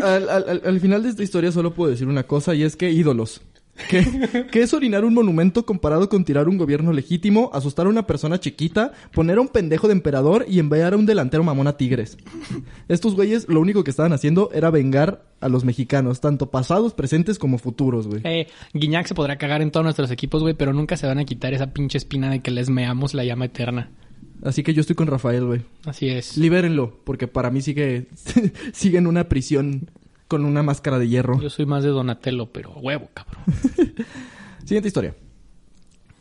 Al, 0.03 0.29
al- 0.29 0.49
al- 0.49 0.61
al 0.65 0.79
final 0.79 1.03
de 1.03 1.09
esta 1.09 1.23
historia 1.23 1.51
solo 1.51 1.73
puedo 1.73 1.91
decir 1.91 2.07
una 2.07 2.23
cosa 2.23 2.53
y 2.55 2.63
es 2.63 2.75
que 2.75 2.89
ídolos. 2.91 3.41
¿Qué, 3.89 4.47
qué 4.51 4.61
es 4.61 4.73
orinar 4.73 5.03
un 5.03 5.13
monumento 5.13 5.65
comparado 5.65 6.07
con 6.07 6.23
tirar 6.23 6.47
un 6.47 6.57
gobierno 6.57 6.93
legítimo, 6.93 7.49
asustar 7.53 7.87
a 7.87 7.89
una 7.89 8.05
persona 8.05 8.39
chiquita, 8.39 8.91
poner 9.11 9.37
a 9.37 9.41
un 9.41 9.47
pendejo 9.47 9.87
de 9.87 9.93
emperador 9.93 10.45
y 10.47 10.59
enviar 10.59 10.93
a 10.93 10.97
un 10.97 11.05
delantero 11.05 11.43
mamón 11.43 11.67
a 11.67 11.75
Tigres? 11.75 12.17
Estos 12.87 13.15
güeyes 13.15 13.47
lo 13.49 13.59
único 13.59 13.83
que 13.83 13.89
estaban 13.89 14.13
haciendo 14.13 14.51
era 14.53 14.69
vengar 14.69 15.25
a 15.41 15.49
los 15.49 15.65
mexicanos, 15.65 16.21
tanto 16.21 16.51
pasados, 16.51 16.93
presentes 16.93 17.39
como 17.39 17.57
futuros, 17.57 18.07
güey. 18.07 18.21
Eh, 18.23 18.47
Guiñac 18.73 19.07
se 19.07 19.15
podrá 19.15 19.37
cagar 19.37 19.61
en 19.61 19.71
todos 19.71 19.83
nuestros 19.83 20.11
equipos, 20.11 20.41
güey, 20.41 20.53
pero 20.53 20.73
nunca 20.73 20.95
se 20.95 21.07
van 21.07 21.19
a 21.19 21.25
quitar 21.25 21.53
esa 21.53 21.73
pinche 21.73 21.97
espina 21.97 22.29
de 22.29 22.41
que 22.41 22.51
les 22.51 22.69
meamos 22.69 23.13
la 23.13 23.25
llama 23.25 23.45
eterna. 23.45 23.89
Así 24.43 24.61
que 24.61 24.73
yo 24.73 24.81
estoy 24.81 24.95
con 24.95 25.07
Rafael, 25.07 25.45
güey. 25.45 25.61
Así 25.85 26.09
es. 26.09 26.37
Libérenlo, 26.37 26.99
porque 27.05 27.27
para 27.27 27.49
mí 27.49 27.61
sigue, 27.61 28.07
sigue 28.73 28.97
en 28.97 29.07
una 29.07 29.29
prisión 29.29 29.89
con 30.27 30.45
una 30.45 30.63
máscara 30.63 30.99
de 30.99 31.07
hierro. 31.07 31.39
Yo 31.41 31.49
soy 31.49 31.65
más 31.65 31.83
de 31.83 31.89
Donatello, 31.89 32.51
pero 32.51 32.71
huevo, 32.71 33.09
cabrón. 33.13 33.43
Siguiente 34.65 34.87
historia. 34.87 35.15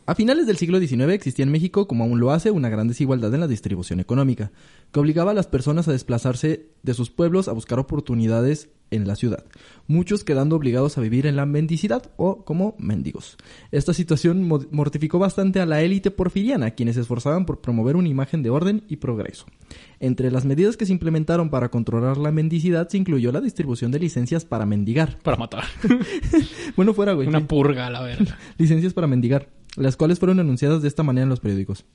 A 0.05 0.15
finales 0.15 0.45
del 0.47 0.57
siglo 0.57 0.79
XIX 0.79 1.13
existía 1.13 1.43
en 1.43 1.51
México, 1.51 1.87
como 1.87 2.03
aún 2.03 2.19
lo 2.19 2.31
hace, 2.31 2.51
una 2.51 2.67
gran 2.67 2.89
desigualdad 2.89 3.33
en 3.33 3.39
la 3.39 3.47
distribución 3.47 4.01
económica, 4.01 4.51
que 4.91 4.99
obligaba 4.99 5.31
a 5.31 5.33
las 5.33 5.47
personas 5.47 5.87
a 5.87 5.93
desplazarse 5.93 6.67
de 6.83 6.93
sus 6.93 7.09
pueblos 7.09 7.47
a 7.47 7.53
buscar 7.53 7.79
oportunidades 7.79 8.69
en 8.93 9.07
la 9.07 9.15
ciudad, 9.15 9.45
muchos 9.87 10.23
quedando 10.23 10.55
obligados 10.55 10.97
a 10.97 11.01
vivir 11.01 11.25
en 11.27 11.35
la 11.35 11.45
mendicidad 11.45 12.11
o 12.17 12.45
como 12.45 12.75
mendigos. 12.77 13.37
Esta 13.71 13.93
situación 13.93 14.47
mo- 14.47 14.65
mortificó 14.71 15.19
bastante 15.19 15.59
a 15.59 15.65
la 15.65 15.81
élite 15.81 16.11
porfiriana, 16.11 16.71
quienes 16.71 16.95
se 16.95 17.01
esforzaban 17.01 17.45
por 17.45 17.61
promover 17.61 17.95
una 17.95 18.07
imagen 18.09 18.43
de 18.43 18.49
orden 18.49 18.83
y 18.87 18.97
progreso. 18.97 19.45
Entre 19.99 20.31
las 20.31 20.45
medidas 20.45 20.77
que 20.77 20.85
se 20.85 20.91
implementaron 20.91 21.49
para 21.49 21.69
controlar 21.69 22.17
la 22.17 22.31
mendicidad 22.31 22.87
se 22.89 22.97
incluyó 22.97 23.31
la 23.31 23.41
distribución 23.41 23.91
de 23.91 23.99
licencias 23.99 24.45
para 24.45 24.65
mendigar. 24.65 25.19
Para 25.19 25.37
matar. 25.37 25.63
Bueno, 26.75 26.93
fuera, 26.93 27.13
güey. 27.13 27.27
Una 27.27 27.47
purga, 27.47 27.89
la 27.89 28.01
verga. 28.01 28.37
licencias 28.57 28.93
para 28.93 29.05
mendigar, 29.07 29.49
las 29.75 29.95
cuales 29.95 30.17
fueron 30.19 30.39
anunciadas 30.39 30.81
de 30.81 30.87
esta 30.87 31.03
manera 31.03 31.23
en 31.23 31.29
los 31.29 31.39
periódicos. 31.39 31.85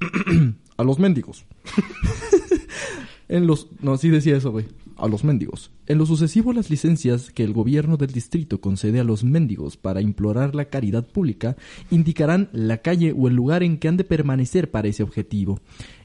a 0.76 0.82
los 0.84 0.98
mendigos. 0.98 1.44
en 3.28 3.46
los... 3.46 3.68
No, 3.80 3.96
sí 3.96 4.08
decía 4.10 4.36
eso, 4.36 4.50
güey. 4.50 4.66
A 4.98 5.06
los 5.06 5.22
mendigos. 5.22 5.70
En 5.86 5.96
lo 5.96 6.06
sucesivo, 6.06 6.52
las 6.52 6.70
licencias 6.70 7.30
que 7.30 7.44
el 7.44 7.52
gobierno 7.52 7.96
del 7.96 8.10
distrito 8.10 8.60
concede 8.60 8.98
a 8.98 9.04
los 9.04 9.22
mendigos 9.22 9.76
para 9.76 10.00
implorar 10.00 10.56
la 10.56 10.64
caridad 10.64 11.06
pública 11.06 11.56
indicarán 11.90 12.48
la 12.52 12.78
calle 12.78 13.14
o 13.16 13.28
el 13.28 13.34
lugar 13.36 13.62
en 13.62 13.78
que 13.78 13.86
han 13.86 13.96
de 13.96 14.02
permanecer 14.02 14.72
para 14.72 14.88
ese 14.88 15.04
objetivo. 15.04 15.60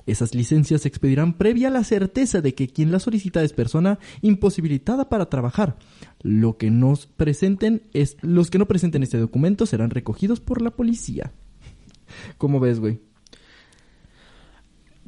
Esas 0.06 0.36
licencias 0.36 0.82
se 0.82 0.90
expedirán 0.90 1.34
previa 1.40 1.70
a 1.70 1.72
la 1.72 1.84
certeza 1.84 2.42
de 2.42 2.54
que 2.54 2.68
quien 2.68 2.92
la 2.92 3.00
solicita 3.00 3.44
es 3.44 3.52
persona 3.52 3.98
imposibilitada 4.22 5.10
para 5.10 5.28
trabajar. 5.28 5.80
Lo 6.22 6.58
que 6.58 6.70
nos 6.70 7.08
presenten 7.08 7.82
es, 7.94 8.18
los 8.22 8.52
que 8.52 8.60
no 8.60 8.68
presenten 8.68 9.02
este 9.02 9.18
documento 9.18 9.66
serán 9.66 9.90
recogidos 9.90 10.40
por 10.40 10.62
la 10.62 10.70
policía. 10.70 11.34
¿Cómo 12.38 12.60
ves, 12.60 12.80
güey? 12.80 13.00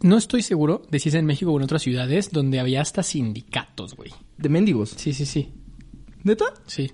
No 0.02 0.18
estoy 0.18 0.42
seguro 0.42 0.82
de 0.90 1.00
si 1.00 1.10
es 1.10 1.16
en 1.16 1.26
México 1.26 1.52
o 1.52 1.58
en 1.58 1.64
otras 1.64 1.82
ciudades 1.82 2.32
donde 2.32 2.60
había 2.60 2.82
hasta 2.82 3.04
sindicatos, 3.04 3.96
güey. 3.96 4.12
De 4.38 4.50
mendigos. 4.50 4.92
Sí, 4.98 5.14
sí, 5.14 5.26
sí. 5.26 5.54
¿Neta? 6.24 6.46
Sí. 6.68 6.92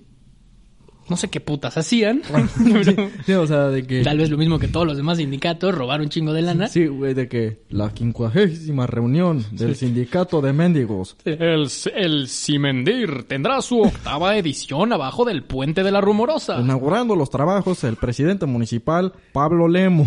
No 1.08 1.16
sé 1.16 1.28
qué 1.28 1.40
putas 1.40 1.76
hacían. 1.76 2.22
pero 2.64 3.10
Sí, 3.26 3.32
o 3.32 3.46
sea, 3.46 3.68
de 3.68 3.86
que... 3.86 4.02
tal 4.02 4.18
vez 4.18 4.30
lo 4.30 4.38
mismo 4.38 4.58
que 4.58 4.68
todos 4.68 4.86
los 4.86 4.96
demás 4.96 5.18
sindicatos, 5.18 5.74
robar 5.74 6.00
un 6.00 6.08
chingo 6.08 6.32
de 6.32 6.42
lana. 6.42 6.68
Sí, 6.68 6.86
güey, 6.86 7.14
de 7.14 7.28
que 7.28 7.62
la 7.70 7.92
quincuagésima 7.92 8.86
reunión 8.86 9.44
del 9.50 9.74
sindicato 9.74 10.40
de 10.40 10.52
mendigos. 10.52 11.16
El, 11.24 11.68
el 11.94 12.28
Cimendir 12.28 13.24
tendrá 13.24 13.60
su 13.62 13.80
octava 13.82 14.36
edición 14.36 14.92
abajo 14.92 15.24
del 15.24 15.42
puente 15.42 15.82
de 15.82 15.90
la 15.90 16.00
Rumorosa. 16.00 16.60
Inaugurando 16.60 17.16
los 17.16 17.30
trabajos 17.30 17.84
el 17.84 17.96
presidente 17.96 18.46
municipal 18.46 19.12
Pablo 19.32 19.68
Lemo. 19.68 20.06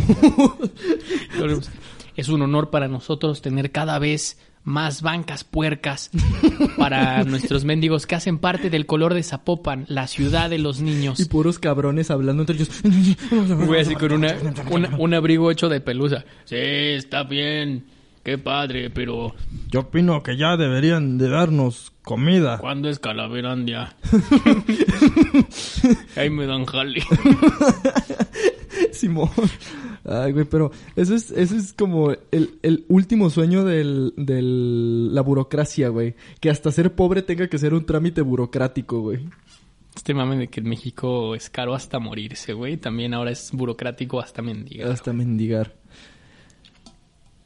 Es 2.16 2.30
un 2.30 2.42
honor 2.42 2.70
para 2.70 2.88
nosotros 2.88 3.42
tener 3.42 3.72
cada 3.72 4.00
vez 4.00 4.40
más 4.64 5.02
bancas 5.04 5.44
puercas 5.44 6.10
para 6.78 7.24
nuestros 7.24 7.66
mendigos 7.66 8.08
que 8.08 8.16
hacen 8.16 8.40
parte 8.40 8.70
del 8.72 8.86
color 8.88 9.14
de 9.14 9.22
Zapopan, 9.22 9.86
la 9.90 10.08
ciudad 10.08 10.50
de 10.50 10.58
los 10.58 10.82
niños. 10.82 11.20
y 11.20 11.26
puros 11.26 11.60
cabrones 11.60 12.10
hablando 12.10 12.42
entre 12.44 12.56
ellos. 12.56 12.70
Voy 13.68 13.78
así 13.80 13.94
con 13.96 14.12
una, 14.14 14.36
una- 14.72 14.96
un 14.98 15.14
abrigo 15.14 15.52
hecho 15.52 15.70
de 15.70 15.82
pelusa. 15.82 16.26
Sí, 16.46 16.56
está 16.58 17.24
bien. 17.24 17.86
Qué 18.24 18.40
padre, 18.40 18.90
pero 18.90 19.36
Yo 19.70 19.82
opino 19.82 20.24
que 20.24 20.36
ya 20.36 20.58
deberían 20.58 21.20
de 21.20 21.30
darnos 21.30 21.92
comida. 22.06 22.60
¿cuándo 22.60 22.88
es 22.88 23.00
Calaverandia? 23.00 23.96
Ahí 26.16 26.30
me 26.30 26.46
dan 26.46 26.66
jale. 26.66 27.02
Simón. 28.92 29.30
Ay, 30.08 30.32
güey, 30.32 30.46
pero 30.46 30.72
eso 30.96 31.16
es, 31.16 31.32
eso 31.32 31.56
es 31.56 31.74
como 31.74 32.12
el, 32.12 32.60
el 32.62 32.86
último 32.88 33.30
sueño 33.30 33.66
del, 33.66 34.14
del, 34.16 35.14
la 35.14 35.22
burocracia, 35.22 35.90
güey. 35.90 36.16
Que 36.40 36.50
hasta 36.50 36.72
ser 36.72 36.94
pobre 36.94 37.24
tenga 37.24 37.48
que 37.48 37.58
ser 37.58 37.74
un 37.74 37.86
trámite 37.86 38.22
burocrático, 38.22 39.02
güey. 39.02 39.28
Este 39.96 40.14
mame 40.14 40.38
de 40.38 40.48
que 40.50 40.60
en 40.60 40.70
México 40.70 41.36
es 41.36 41.50
caro 41.50 41.74
hasta 41.74 42.00
morirse, 42.00 42.54
güey. 42.54 42.78
También 42.78 43.14
ahora 43.14 43.32
es 43.32 43.52
burocrático 43.52 44.20
hasta 44.20 44.42
mendigar. 44.42 44.92
Hasta 44.92 45.14
mendigar. 45.14 45.74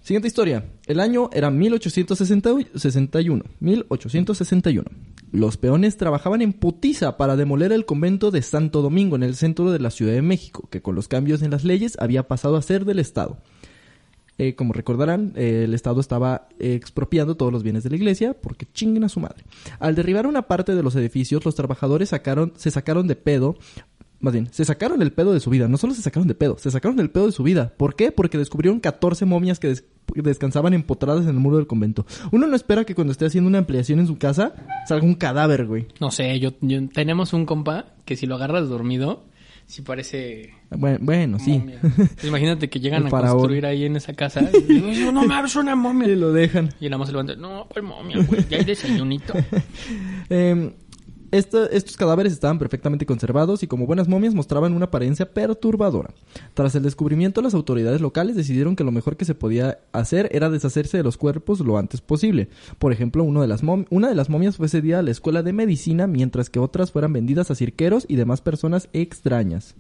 Siguiente 0.10 0.28
historia. 0.28 0.66
El 0.88 1.02
año 1.02 1.30
era 1.34 1.52
1861. 1.52 3.44
1861. 3.60 4.84
Los 5.32 5.58
peones 5.58 5.98
trabajaban 5.98 6.42
en 6.42 6.52
putiza 6.54 7.16
para 7.16 7.36
demoler 7.36 7.72
el 7.72 7.86
convento 7.86 8.32
de 8.32 8.42
Santo 8.42 8.82
Domingo 8.82 9.18
en 9.18 9.22
el 9.22 9.36
centro 9.36 9.70
de 9.70 9.78
la 9.78 9.92
Ciudad 9.92 10.14
de 10.14 10.24
México, 10.24 10.68
que 10.72 10.82
con 10.82 10.96
los 10.96 11.08
cambios 11.08 11.44
en 11.44 11.52
las 11.52 11.64
leyes 11.64 11.96
había 12.00 12.28
pasado 12.28 12.56
a 12.58 12.64
ser 12.64 12.86
del 12.86 12.98
Estado. 12.98 13.38
Eh, 14.40 14.56
como 14.56 14.74
recordarán, 14.74 15.34
eh, 15.36 15.66
el 15.66 15.76
Estado 15.76 16.02
estaba 16.02 16.48
expropiando 16.58 17.38
todos 17.38 17.54
los 17.54 17.62
bienes 17.62 17.84
de 17.84 17.92
la 17.92 17.98
iglesia 17.98 18.34
porque 18.34 18.66
chinguen 18.74 19.04
a 19.04 19.10
su 19.10 19.20
madre. 19.20 19.44
Al 19.80 19.94
derribar 19.94 20.26
una 20.26 20.48
parte 20.48 20.74
de 20.74 20.82
los 20.82 20.96
edificios, 20.96 21.46
los 21.46 21.54
trabajadores 21.54 22.10
sacaron, 22.10 22.54
se 22.56 22.72
sacaron 22.72 23.06
de 23.06 23.16
pedo 23.16 23.60
más 24.22 24.34
bien, 24.34 24.48
se 24.52 24.66
sacaron 24.66 25.02
el 25.02 25.12
pedo 25.14 25.32
de 25.34 25.40
su 25.40 25.50
vida. 25.50 25.68
No 25.68 25.78
solo 25.78 25.94
se 25.94 26.02
sacaron 26.02 26.28
de 26.28 26.36
pedo, 26.36 26.58
se 26.58 26.70
sacaron 26.72 27.00
el 27.00 27.10
pedo 27.10 27.28
de 27.28 27.32
su 27.32 27.44
vida. 27.44 27.74
¿Por 27.78 27.96
qué? 27.96 28.12
Porque 28.12 28.38
descubrieron 28.38 28.80
14 28.80 29.26
momias 29.26 29.60
que 29.60 29.70
des- 29.70 29.86
descansaban 30.16 30.74
empotradas 30.74 31.24
en 31.24 31.30
el 31.30 31.36
muro 31.36 31.58
del 31.58 31.68
convento. 31.68 32.06
Uno 32.32 32.48
no 32.48 32.56
espera 32.56 32.84
que 32.84 32.96
cuando 32.96 33.12
esté 33.12 33.26
haciendo 33.26 33.48
una 33.48 33.60
ampliación 33.60 34.00
en 34.00 34.08
su 34.08 34.18
casa 34.18 34.54
salga 34.88 35.06
un 35.06 35.16
cadáver, 35.16 35.66
güey. 35.68 35.88
No 36.00 36.12
sé, 36.12 36.40
yo, 36.40 36.52
yo- 36.62 36.88
tenemos 36.90 37.34
un 37.34 37.46
compa 37.46 37.94
que 38.06 38.16
si 38.16 38.26
lo 38.26 38.36
agarras 38.36 38.68
dormido, 38.70 39.26
sí 39.68 39.84
parece 39.84 40.50
Bueno, 40.72 40.98
bueno 41.00 41.38
sí. 41.40 41.64
Pues 41.82 42.24
imagínate 42.24 42.70
que 42.70 42.80
llegan 42.80 43.06
a 43.06 43.10
construir 43.12 43.66
ahí 43.68 43.86
en 43.86 43.96
esa 43.98 44.14
casa. 44.14 44.42
Y 44.68 45.00
yo, 45.00 45.12
no 45.12 45.26
mames, 45.26 45.56
una 45.56 45.72
Y 45.76 45.76
momia. 45.76 46.08
lo 46.10 46.34
dejan. 46.34 46.70
Y 46.82 46.86
nada 46.86 46.98
más 46.98 47.08
se 47.08 47.14
levanta. 47.14 47.36
No, 47.36 47.68
pues 47.72 47.86
momia, 47.86 48.18
güey. 48.28 48.44
Ya 48.50 48.58
hay 48.58 48.66
desayunito. 48.66 49.34
Eh, 50.32 50.74
estos 51.32 51.98
cadáveres 51.98 52.34
estaban 52.34 52.60
perfectamente 52.60 53.06
conservados 53.06 53.64
y 53.64 53.68
como 53.68 53.86
buenas 53.86 54.08
momias 54.08 54.34
mostraban 54.34 54.74
una 54.74 54.86
apariencia 54.86 55.32
perturbadora. 55.32 56.14
Tras 56.54 56.76
el 56.76 56.84
descubrimiento, 56.84 57.42
las 57.42 57.54
autoridades 57.54 58.02
locales 58.02 58.36
decidieron 58.36 58.76
que 58.76 58.84
lo 58.84 58.92
mejor 58.92 59.18
que 59.18 59.26
se 59.26 59.36
podía 59.36 59.80
hacer 59.92 60.30
era 60.32 60.50
deshacerse 60.50 60.98
de 60.98 61.04
los 61.04 61.18
cuerpos 61.18 61.60
lo 61.60 61.78
antes 61.78 62.02
posible. 62.02 62.50
Por 62.78 62.92
ejemplo, 62.92 63.24
una 63.24 63.42
de 63.42 63.48
las 63.48 64.30
momias 64.30 64.58
fue 64.58 64.70
cedida 64.70 65.00
a 65.00 65.04
la 65.04 65.12
escuela 65.12 65.44
de 65.44 65.54
medicina, 65.54 66.08
mientras 66.08 66.50
que 66.50 66.60
otras 66.60 66.92
fueran 66.92 67.14
vendidas 67.14 67.52
a 67.52 67.56
cirqueros 67.56 68.06
y 68.08 68.16
demás 68.16 68.42
personas 68.42 68.90
extrañas. 68.94 69.76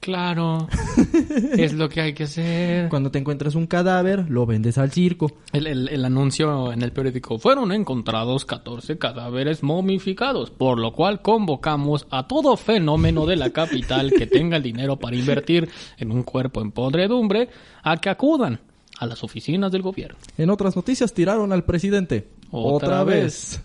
Claro. 0.00 0.68
es 1.58 1.72
lo 1.72 1.88
que 1.88 2.00
hay 2.00 2.12
que 2.12 2.24
hacer. 2.24 2.88
Cuando 2.88 3.10
te 3.10 3.18
encuentras 3.18 3.54
un 3.54 3.66
cadáver, 3.66 4.30
lo 4.30 4.46
vendes 4.46 4.78
al 4.78 4.92
circo. 4.92 5.32
El, 5.52 5.66
el- 5.66 5.88
el 5.88 6.04
anuncio 6.04 6.72
en 6.72 6.82
el 6.82 6.92
periódico. 6.92 7.38
Fueron 7.38 7.72
encontrados 7.72 8.44
14 8.44 8.98
cadáveres 8.98 9.62
momificados, 9.62 10.50
por 10.50 10.78
lo 10.78 10.92
cual 10.92 11.22
convocamos 11.22 12.06
a 12.10 12.26
todo 12.26 12.56
fenómeno 12.56 13.26
de 13.26 13.36
la 13.36 13.50
capital 13.50 14.12
que 14.12 14.26
tenga 14.26 14.56
el 14.56 14.62
dinero 14.62 14.96
para 14.96 15.16
invertir 15.16 15.68
en 15.98 16.12
un 16.12 16.22
cuerpo 16.22 16.60
en 16.60 16.72
podredumbre 16.72 17.48
a 17.82 17.96
que 17.96 18.08
acudan 18.10 18.60
a 18.98 19.06
las 19.06 19.22
oficinas 19.24 19.70
del 19.72 19.82
gobierno. 19.82 20.16
En 20.38 20.48
otras 20.50 20.74
noticias 20.74 21.12
tiraron 21.12 21.52
al 21.52 21.64
presidente. 21.64 22.28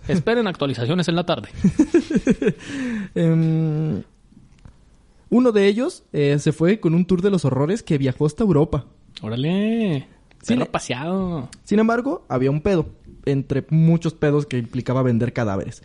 Esperen 0.07 0.47
actualizaciones 0.47 1.07
en 1.07 1.15
la 1.15 1.23
tarde. 1.25 1.49
Em, 3.15 4.01
uno 5.31 5.51
de 5.51 5.65
ellos 5.67 6.03
eh, 6.13 6.37
se 6.39 6.51
fue 6.51 6.79
con 6.79 6.93
un 6.93 7.05
tour 7.05 7.23
de 7.23 7.31
los 7.31 7.43
horrores 7.45 7.81
que 7.81 7.97
viajó 7.97 8.27
hasta 8.27 8.43
Europa. 8.43 8.85
Órale. 9.23 10.07
Le- 10.47 10.65
paseado. 10.67 11.49
Sin 11.63 11.79
embargo, 11.79 12.25
había 12.29 12.51
un 12.51 12.61
pedo, 12.61 12.87
entre 13.25 13.65
muchos 13.69 14.13
pedos 14.13 14.45
que 14.45 14.57
implicaba 14.59 15.01
vender 15.03 15.33
cadáveres. 15.33 15.81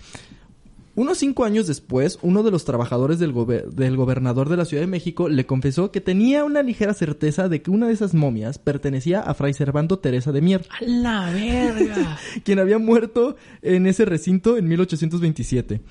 Unos 0.94 1.18
cinco 1.18 1.44
años 1.44 1.66
después, 1.66 2.18
uno 2.22 2.42
de 2.42 2.50
los 2.50 2.64
trabajadores 2.64 3.18
del, 3.18 3.34
gobe- 3.34 3.64
del 3.66 3.98
gobernador 3.98 4.48
de 4.48 4.56
la 4.56 4.64
Ciudad 4.64 4.82
de 4.82 4.86
México 4.86 5.28
le 5.28 5.44
confesó 5.44 5.90
que 5.92 6.00
tenía 6.00 6.42
una 6.42 6.62
ligera 6.62 6.94
certeza 6.94 7.50
de 7.50 7.60
que 7.60 7.70
una 7.70 7.88
de 7.88 7.92
esas 7.92 8.14
momias 8.14 8.58
pertenecía 8.58 9.20
a 9.20 9.34
Fray 9.34 9.52
Servando 9.52 9.98
Teresa 9.98 10.32
de 10.32 10.40
Mier, 10.40 10.66
¡A 10.70 10.82
la 10.86 11.30
verga! 11.30 12.18
quien 12.44 12.58
había 12.58 12.78
muerto 12.78 13.36
en 13.60 13.86
ese 13.86 14.06
recinto 14.06 14.56
en 14.56 14.68
1827. 14.68 15.82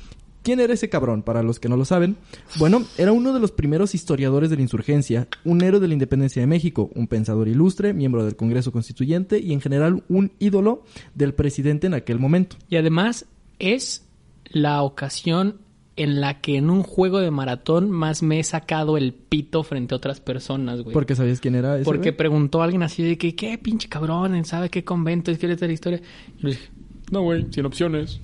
¿Quién 0.46 0.60
era 0.60 0.76
ese 0.76 0.90
cabrón? 0.90 1.24
Para 1.24 1.42
los 1.42 1.60
que 1.60 1.70
no 1.70 1.76
lo 1.76 1.86
saben. 1.86 2.18
Bueno, 2.60 2.84
era 3.00 3.12
uno 3.12 3.34
de 3.34 3.40
los 3.40 3.52
primeros 3.52 3.96
historiadores 3.96 4.52
de 4.52 4.58
la 4.58 4.62
insurgencia, 4.62 5.28
un 5.44 5.64
héroe 5.64 5.80
de 5.80 5.88
la 5.88 5.94
independencia 5.94 6.40
de 6.40 6.46
México, 6.46 6.92
un 6.94 7.08
pensador 7.08 7.48
ilustre, 7.48 7.96
miembro 7.96 8.24
del 8.24 8.36
Congreso 8.36 8.72
Constituyente 8.72 9.40
y 9.40 9.54
en 9.54 9.60
general 9.60 10.04
un 10.08 10.34
ídolo 10.38 10.84
del 11.16 11.34
presidente 11.34 11.88
en 11.88 11.96
aquel 11.96 12.20
momento. 12.20 12.58
Y 12.70 12.76
además 12.76 13.26
es 13.58 14.06
la 14.52 14.84
ocasión 14.84 15.62
en 15.96 16.22
la 16.22 16.42
que 16.42 16.58
en 16.58 16.70
un 16.70 16.84
juego 16.84 17.22
de 17.22 17.32
maratón 17.32 17.90
más 17.90 18.22
me 18.22 18.40
he 18.40 18.44
sacado 18.44 18.98
el 18.98 19.14
pito 19.14 19.64
frente 19.64 19.96
a 19.96 19.98
otras 19.98 20.20
personas, 20.20 20.84
güey. 20.84 20.94
Porque 20.94 21.16
sabías 21.16 21.40
quién 21.40 21.56
era 21.56 21.78
ese. 21.78 21.86
Porque 21.86 22.12
güey? 22.12 22.18
preguntó 22.18 22.62
a 22.62 22.66
alguien 22.66 22.84
así 22.84 23.02
de 23.02 23.18
que, 23.18 23.34
¿qué 23.34 23.58
pinche 23.58 23.90
cabrón? 23.90 24.46
¿Sabe 24.46 24.70
qué 24.70 24.84
convento 24.84 25.32
es? 25.32 25.40
¿Quiere 25.40 25.56
la 25.60 25.74
historia? 25.74 26.02
Y 26.38 26.44
le 26.44 26.50
dije, 26.52 26.70
no, 27.10 27.24
güey, 27.24 27.48
sin 27.50 27.66
opciones. 27.66 28.22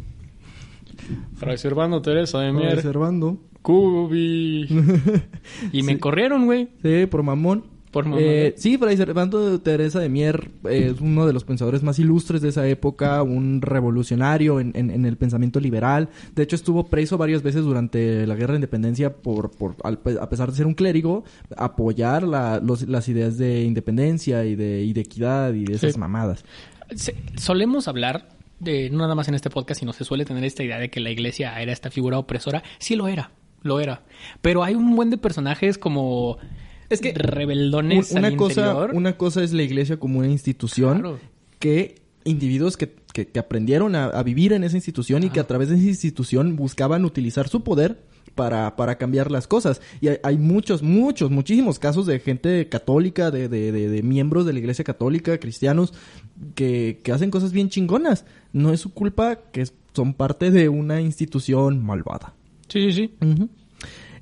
Fray 1.36 1.58
Servando 1.58 2.02
Teresa 2.02 2.40
de 2.40 2.52
Fray 2.52 2.64
Mier, 2.66 2.82
Servando. 2.82 3.38
Cubi. 3.62 4.68
y 5.72 5.84
me 5.84 5.94
Sí. 5.94 6.00
corrieron, 6.00 6.46
güey. 6.46 6.70
Sí, 6.82 7.06
por 7.06 7.24
mamón. 7.24 7.66
Por 7.92 8.06
mamón. 8.06 8.20
Eh, 8.24 8.54
sí, 8.56 8.78
Fray 8.78 8.96
Servando 8.96 9.60
Teresa 9.60 10.00
de 10.00 10.08
Mier 10.08 10.50
eh, 10.64 10.92
es 10.96 11.02
uno 11.02 11.28
de 11.28 11.34
los 11.34 11.44
pensadores 11.44 11.84
más 11.84 12.00
ilustres 12.00 12.42
de 12.42 12.48
esa 12.50 12.66
época, 12.68 13.22
un 13.22 13.62
revolucionario 13.62 14.62
en, 14.62 14.72
en- 14.76 14.90
en 14.92 15.06
el 15.06 15.18
pensamiento 15.18 15.60
liberal. 15.60 16.08
De 16.34 16.44
hecho, 16.44 16.56
estuvo 16.56 16.86
preso 16.88 17.18
varias 17.18 17.44
veces 17.44 17.64
durante 17.66 18.26
la 18.26 18.36
Guerra 18.36 18.54
de 18.54 18.60
Independencia 18.60 19.14
por, 19.14 19.52
por 19.52 19.76
al- 19.84 20.00
a 20.22 20.30
pesar 20.30 20.50
de 20.52 20.56
ser 20.58 20.68
un 20.68 20.74
clérigo, 20.74 21.26
apoyar 21.58 22.24
la- 22.24 22.62
los- 22.62 22.88
las 22.88 23.10
ideas 23.10 23.38
de 23.38 23.64
independencia 23.64 24.46
y 24.46 24.56
de, 24.56 24.84
y 24.84 24.94
de 24.94 25.02
equidad 25.02 25.54
y 25.54 25.66
de 25.66 25.74
esas 25.74 25.94
Sí. 25.94 26.00
mamadas. 26.00 26.46
Se- 26.96 27.16
solemos 27.36 27.88
hablar 27.90 28.30
de, 28.62 28.90
no 28.90 29.00
nada 29.00 29.16
más 29.16 29.28
en 29.28 29.34
este 29.36 29.50
podcast, 29.50 29.80
sino 29.80 29.92
se 29.94 30.04
suele 30.06 30.24
tener 30.26 30.44
esta 30.44 30.64
idea 30.64 30.78
de 30.80 30.90
que 30.90 31.00
la 31.00 31.10
iglesia 31.10 31.60
era 31.62 31.72
esta 31.74 31.90
figura 31.92 32.18
opresora. 32.18 32.64
Sí 32.80 32.96
lo 32.96 33.08
era, 33.08 33.32
lo 33.64 33.80
era. 33.80 34.04
Pero 34.42 34.64
hay 34.64 34.76
un 34.76 34.96
buen 34.96 35.10
de 35.10 35.18
personajes 35.18 35.78
como 35.78 36.38
Es 36.90 37.02
que 37.02 37.14
rebeldones 37.14 38.12
Un- 38.12 38.20
una 38.20 38.28
al 38.28 38.36
cosa, 38.38 38.62
interior. 38.62 38.92
una 38.94 39.18
cosa 39.18 39.44
es 39.44 39.52
la 39.54 39.64
iglesia 39.64 39.98
como 39.98 40.20
una 40.20 40.28
institución 40.30 41.00
Claro. 41.02 41.20
que 41.60 41.96
individuos 42.24 42.78
que, 42.78 42.94
que- 43.14 43.28
que 43.28 43.40
aprendieron 43.40 43.96
a, 43.96 44.06
a 44.06 44.22
vivir 44.24 44.54
en 44.54 44.64
esa 44.64 44.78
institución 44.78 45.24
y 45.24 45.30
que 45.32 45.40
a 45.40 45.48
través 45.48 45.70
de 45.70 45.76
esa 45.76 45.86
institución 45.86 46.56
buscaban 46.56 47.04
utilizar 47.04 47.48
su 47.50 47.64
poder 47.64 48.04
para, 48.36 48.76
para 48.78 48.98
cambiar 48.98 49.32
las 49.32 49.48
cosas. 49.48 49.82
Y 50.02 50.08
hay, 50.10 50.18
hay 50.24 50.38
muchos, 50.38 50.84
muchos, 50.84 51.32
muchísimos 51.32 51.80
casos 51.80 52.06
de 52.06 52.20
gente 52.20 52.70
católica, 52.70 53.32
de, 53.32 53.50
de, 53.50 53.72
de- 53.72 53.90
de 53.90 54.04
miembros 54.04 54.46
de 54.46 54.54
la 54.54 54.60
iglesia 54.60 54.86
católica, 54.86 55.38
cristianos, 55.40 55.94
que, 56.56 57.02
que 57.04 57.12
hacen 57.12 57.32
cosas 57.32 57.52
bien 57.52 57.70
chingonas. 57.70 58.26
No 58.54 58.72
es 58.74 58.80
su 58.82 58.94
culpa 58.94 59.38
que 59.52 59.66
son 59.94 60.14
parte 60.14 60.52
de 60.52 60.70
una 60.70 61.02
institución 61.02 61.84
malvada. 61.84 62.34
Sí, 62.68 62.92
sí, 62.92 63.10
sí. 63.20 63.50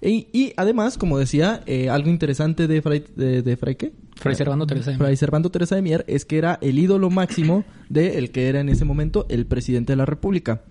Y, 0.01 0.27
y 0.31 0.53
además, 0.55 0.97
como 0.97 1.17
decía, 1.17 1.61
eh, 1.65 1.89
algo 1.89 2.09
interesante 2.09 2.67
de 2.67 2.81
Fray, 2.81 3.03
de, 3.15 3.41
de 3.41 3.57
Fray 3.57 3.75
¿qué? 3.75 3.91
Fray 4.15 4.35
Servando 4.35 4.65
Teresa 4.65 4.91
de 4.91 4.97
Mier. 4.97 5.05
Fray 5.05 5.17
Servando 5.17 5.49
Teresa 5.51 5.75
de 5.75 5.81
Mier 5.81 6.05
es 6.07 6.23
que 6.25 6.37
era 6.37 6.57
el 6.61 6.79
ídolo 6.79 7.09
máximo 7.09 7.65
de 7.89 8.17
el 8.17 8.31
que 8.31 8.47
era 8.47 8.61
en 8.61 8.69
ese 8.69 8.85
momento 8.85 9.25
el 9.29 9.45
presidente 9.45 9.91
de 9.93 9.97
la 9.97 10.05
República. 10.05 10.61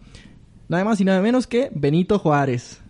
Nada 0.68 0.85
más 0.85 1.01
y 1.01 1.05
nada 1.05 1.21
menos 1.21 1.47
que 1.47 1.71
Benito 1.75 2.18
Juárez. 2.18 2.81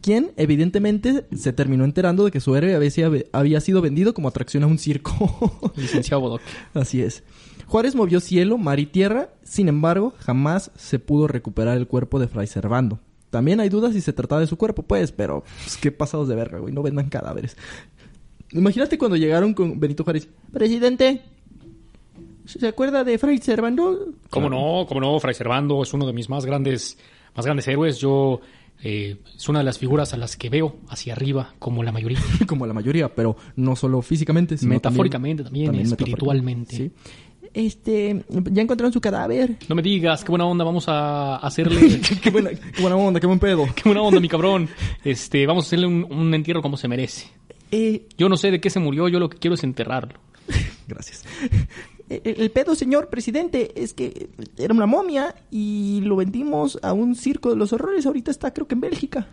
Quien 0.00 0.30
evidentemente 0.36 1.26
se 1.36 1.52
terminó 1.52 1.84
enterando 1.84 2.24
de 2.24 2.30
que 2.30 2.40
su 2.40 2.54
héroe 2.56 2.74
había, 2.74 2.90
sido- 2.90 3.12
había 3.32 3.60
sido 3.60 3.82
vendido 3.82 4.14
como 4.14 4.28
atracción 4.28 4.62
a 4.62 4.66
un 4.66 4.78
circo. 4.78 5.72
Licenciado 5.76 6.20
Bodoque. 6.22 6.44
Así 6.74 7.02
es. 7.02 7.22
Juárez 7.70 7.94
movió 7.94 8.18
cielo, 8.18 8.58
mar 8.58 8.80
y 8.80 8.86
tierra, 8.86 9.30
sin 9.44 9.68
embargo, 9.68 10.12
jamás 10.18 10.72
se 10.74 10.98
pudo 10.98 11.28
recuperar 11.28 11.76
el 11.76 11.86
cuerpo 11.86 12.18
de 12.18 12.26
Fray 12.26 12.48
Servando. 12.48 12.98
También 13.30 13.60
hay 13.60 13.68
dudas 13.68 13.92
si 13.94 14.00
se 14.00 14.12
trataba 14.12 14.40
de 14.40 14.48
su 14.48 14.58
cuerpo, 14.58 14.82
pues, 14.82 15.12
pero 15.12 15.44
pues, 15.62 15.76
qué 15.76 15.92
pasados 15.92 16.26
de 16.26 16.34
verga, 16.34 16.58
güey, 16.58 16.74
no 16.74 16.82
vendan 16.82 17.08
cadáveres. 17.08 17.56
Imagínate 18.50 18.98
cuando 18.98 19.16
llegaron 19.16 19.54
con 19.54 19.78
Benito 19.78 20.02
Juárez. 20.02 20.28
Presidente, 20.52 21.22
¿se 22.44 22.66
acuerda 22.66 23.04
de 23.04 23.18
Fray 23.18 23.38
Servando? 23.38 24.14
¿Cómo 24.30 24.50
no? 24.50 24.84
¿Cómo 24.88 25.00
no? 25.00 25.20
Fray 25.20 25.34
Servando 25.34 25.80
es 25.84 25.94
uno 25.94 26.08
de 26.08 26.12
mis 26.12 26.28
más 26.28 26.44
grandes, 26.44 26.98
más 27.36 27.46
grandes 27.46 27.68
héroes. 27.68 27.98
Yo 27.98 28.40
eh, 28.82 29.18
es 29.36 29.48
una 29.48 29.60
de 29.60 29.64
las 29.64 29.78
figuras 29.78 30.12
a 30.12 30.16
las 30.16 30.36
que 30.36 30.48
veo 30.48 30.78
hacia 30.88 31.12
arriba, 31.12 31.54
como 31.60 31.84
la 31.84 31.92
mayoría. 31.92 32.18
Como 32.48 32.66
la 32.66 32.72
mayoría, 32.72 33.14
pero 33.14 33.36
no 33.54 33.76
solo 33.76 34.02
físicamente, 34.02 34.58
sino 34.58 34.70
Metafóricamente 34.74 35.44
también, 35.44 35.72
espiritualmente. 35.76 36.76
metafóricamente, 36.76 36.76
sí. 36.76 36.92
Este, 37.52 38.24
ya 38.52 38.62
encontraron 38.62 38.92
su 38.92 39.00
cadáver. 39.00 39.56
No 39.68 39.74
me 39.74 39.82
digas, 39.82 40.22
qué 40.22 40.30
buena 40.30 40.44
onda, 40.46 40.64
vamos 40.64 40.84
a 40.88 41.36
hacerle... 41.36 42.00
qué, 42.22 42.30
buena, 42.30 42.50
qué 42.50 42.80
buena 42.80 42.96
onda, 42.96 43.18
qué 43.20 43.26
buen 43.26 43.38
pedo. 43.40 43.66
qué 43.74 43.82
buena 43.84 44.02
onda, 44.02 44.20
mi 44.20 44.28
cabrón. 44.28 44.68
Este, 45.04 45.46
vamos 45.46 45.64
a 45.64 45.66
hacerle 45.66 45.86
un, 45.86 46.06
un 46.10 46.32
entierro 46.34 46.62
como 46.62 46.76
se 46.76 46.86
merece. 46.88 47.26
Eh, 47.72 48.06
Yo 48.16 48.28
no 48.28 48.36
sé 48.36 48.50
de 48.50 48.60
qué 48.60 48.70
se 48.70 48.80
murió, 48.80 49.08
yo 49.08 49.18
lo 49.20 49.28
que 49.28 49.38
quiero 49.38 49.54
es 49.54 49.64
enterrarlo. 49.64 50.18
Gracias. 50.88 51.24
El, 52.08 52.20
el 52.40 52.50
pedo, 52.50 52.74
señor 52.74 53.08
presidente, 53.08 53.70
es 53.80 53.94
que 53.94 54.30
era 54.58 54.74
una 54.74 54.86
momia 54.86 55.34
y 55.50 56.00
lo 56.02 56.16
vendimos 56.16 56.78
a 56.82 56.92
un 56.92 57.14
circo 57.14 57.50
de 57.50 57.56
los 57.56 57.72
horrores. 57.72 58.06
Ahorita 58.06 58.30
está, 58.32 58.52
creo 58.52 58.66
que 58.66 58.74
en 58.74 58.80
Bélgica. 58.80 59.28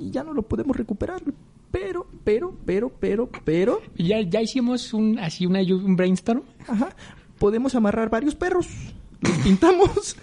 Y 0.00 0.10
ya 0.10 0.24
no 0.24 0.32
lo 0.34 0.42
podemos 0.42 0.76
recuperar. 0.76 1.22
Pero, 1.70 2.06
pero, 2.24 2.54
pero, 2.66 2.90
pero, 3.00 3.30
pero, 3.44 3.80
Ya, 3.96 4.20
ya 4.20 4.42
hicimos 4.42 4.92
un, 4.92 5.18
así 5.20 5.46
una, 5.46 5.60
un 5.62 5.94
brainstorm. 5.96 6.42
ajá, 6.66 6.94
podemos 7.42 7.74
amarrar 7.74 8.08
varios 8.08 8.36
perros. 8.36 8.68
Los 9.20 9.36
pintamos 9.38 10.16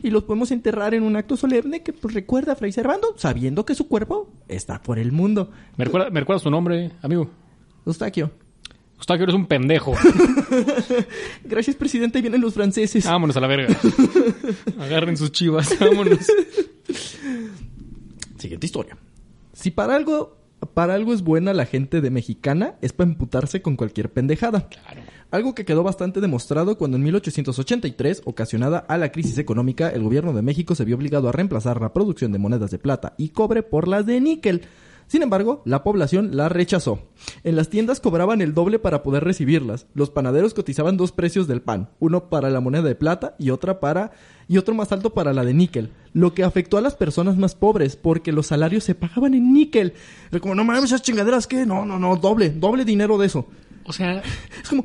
y 0.00 0.10
los 0.10 0.22
podemos 0.22 0.52
enterrar 0.52 0.94
en 0.94 1.02
un 1.02 1.16
acto 1.16 1.36
solemne 1.36 1.82
que 1.82 1.92
pues, 1.92 2.14
recuerda 2.14 2.52
a 2.52 2.54
Fray 2.54 2.70
Servando, 2.70 3.14
sabiendo 3.16 3.66
que 3.66 3.74
su 3.74 3.88
cuerpo 3.88 4.30
está 4.46 4.80
por 4.80 5.00
el 5.00 5.10
mundo. 5.10 5.50
¿Me 5.76 5.86
recuerda, 5.86 6.10
me 6.10 6.20
recuerda 6.20 6.38
su 6.38 6.52
nombre, 6.52 6.92
amigo? 7.02 7.28
Eustaquio. 7.84 8.30
Eustaquio, 8.96 9.24
eres 9.24 9.34
un 9.34 9.46
pendejo. 9.46 9.92
Gracias, 11.44 11.74
presidente. 11.74 12.20
Vienen 12.20 12.40
los 12.40 12.54
franceses. 12.54 13.06
Vámonos 13.06 13.36
a 13.36 13.40
la 13.40 13.48
verga. 13.48 13.76
Agarren 14.78 15.16
sus 15.16 15.32
chivas, 15.32 15.76
vámonos. 15.80 16.20
Siguiente 18.38 18.66
historia. 18.66 18.96
Si 19.52 19.72
para 19.72 19.96
algo, 19.96 20.38
para 20.74 20.94
algo 20.94 21.12
es 21.12 21.22
buena 21.22 21.54
la 21.54 21.66
gente 21.66 22.00
de 22.00 22.10
mexicana, 22.10 22.76
es 22.82 22.92
para 22.92 23.10
emputarse 23.10 23.62
con 23.62 23.74
cualquier 23.74 24.12
pendejada. 24.12 24.68
Algo 25.32 25.54
que 25.54 25.64
quedó 25.64 25.82
bastante 25.82 26.20
demostrado 26.20 26.76
cuando 26.76 26.98
en 26.98 27.04
1883, 27.04 28.20
ocasionada 28.26 28.80
a 28.80 28.98
la 28.98 29.10
crisis 29.12 29.38
económica, 29.38 29.88
el 29.88 30.02
gobierno 30.02 30.34
de 30.34 30.42
México 30.42 30.74
se 30.74 30.84
vio 30.84 30.94
obligado 30.94 31.30
a 31.30 31.32
reemplazar 31.32 31.80
la 31.80 31.94
producción 31.94 32.32
de 32.32 32.38
monedas 32.38 32.70
de 32.70 32.78
plata 32.78 33.14
y 33.16 33.30
cobre 33.30 33.62
por 33.62 33.88
las 33.88 34.04
de 34.04 34.20
níquel. 34.20 34.60
Sin 35.06 35.22
embargo, 35.22 35.62
la 35.64 35.82
población 35.84 36.36
la 36.36 36.50
rechazó. 36.50 37.00
En 37.44 37.56
las 37.56 37.70
tiendas 37.70 37.98
cobraban 37.98 38.42
el 38.42 38.52
doble 38.52 38.78
para 38.78 39.02
poder 39.02 39.24
recibirlas. 39.24 39.86
Los 39.94 40.10
panaderos 40.10 40.52
cotizaban 40.52 40.98
dos 40.98 41.12
precios 41.12 41.48
del 41.48 41.62
pan, 41.62 41.88
uno 41.98 42.28
para 42.28 42.50
la 42.50 42.60
moneda 42.60 42.82
de 42.82 42.94
plata 42.94 43.34
y 43.38 43.48
otra 43.48 43.80
para 43.80 44.12
y 44.48 44.58
otro 44.58 44.74
más 44.74 44.92
alto 44.92 45.14
para 45.14 45.32
la 45.32 45.46
de 45.46 45.54
níquel, 45.54 45.92
lo 46.12 46.34
que 46.34 46.44
afectó 46.44 46.76
a 46.76 46.82
las 46.82 46.94
personas 46.94 47.38
más 47.38 47.54
pobres 47.54 47.96
porque 47.96 48.32
los 48.32 48.48
salarios 48.48 48.84
se 48.84 48.94
pagaban 48.94 49.32
en 49.32 49.54
níquel. 49.54 49.94
Era 50.30 50.40
como 50.40 50.54
no 50.54 50.64
mames 50.64 50.84
esas 50.84 51.00
chingaderas 51.00 51.46
que 51.46 51.64
no, 51.64 51.86
no, 51.86 51.98
no, 51.98 52.16
doble, 52.16 52.50
doble 52.50 52.84
dinero 52.84 53.16
de 53.16 53.28
eso. 53.28 53.46
O 53.84 53.92
sea, 53.92 54.22
Es 54.62 54.68
como 54.68 54.84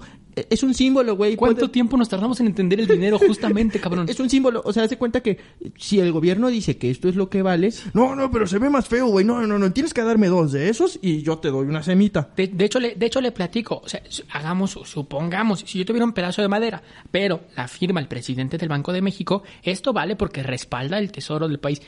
es 0.50 0.62
un 0.63 0.73
símbolo, 0.73 1.15
güey. 1.15 1.36
¿cuánto 1.36 1.62
puede- 1.62 1.71
tiempo 1.71 1.97
nos 1.97 2.10
tardamos 2.10 2.39
en 2.39 2.47
entender 2.47 2.80
el 2.80 2.88
dinero 2.88 3.17
justamente, 3.17 3.80
cabrón? 3.82 4.08
Es 4.10 4.19
un 4.19 4.30
símbolo, 4.30 4.62
o 4.65 4.73
sea, 4.73 4.84
haz 4.84 4.89
de 4.89 4.97
cuenta 4.97 5.21
que 5.21 5.38
si 5.78 6.00
el 6.00 6.12
gobierno 6.12 6.50
dice 6.50 6.78
que 6.78 6.89
esto 6.91 7.10
es 7.10 7.15
lo 7.15 7.30
que 7.30 7.41
vale, 7.41 7.69
no, 7.93 8.15
no, 8.15 8.30
pero 8.30 8.45
se 8.47 8.60
ve 8.60 8.69
más 8.69 8.88
feo, 8.88 9.08
güey. 9.08 9.26
No, 9.26 9.45
no, 9.47 9.58
no, 9.58 9.71
tienes 9.73 9.93
que 9.93 10.04
darme 10.04 10.28
dos 10.28 10.52
de 10.52 10.69
esos 10.69 11.00
y 11.02 11.21
yo 11.23 11.38
te 11.39 11.50
doy 11.50 11.65
una 11.67 11.82
semita. 11.84 12.30
De, 12.36 12.47
de 12.47 12.65
hecho, 12.65 12.80
le, 12.80 12.95
de 12.95 13.06
hecho, 13.06 13.21
le 13.21 13.32
platico. 13.32 13.82
O 13.84 13.89
sea, 13.89 14.02
hagamos, 14.32 14.71
supongamos, 14.86 15.62
si 15.65 15.80
yo 15.80 15.86
tuviera 15.86 16.06
un 16.06 16.13
pedazo 16.13 16.41
de 16.41 16.47
madera, 16.47 16.82
pero 17.10 17.41
la 17.56 17.67
firma 17.67 18.00
el 18.00 18.08
presidente 18.08 18.58
del 18.58 18.69
Banco 18.69 18.91
de 18.93 19.02
México, 19.02 19.43
esto 19.63 19.93
vale 19.93 20.15
porque 20.15 20.43
respalda 20.43 20.97
el 21.00 21.12
tesoro 21.12 21.47
del 21.47 21.60
país. 21.60 21.82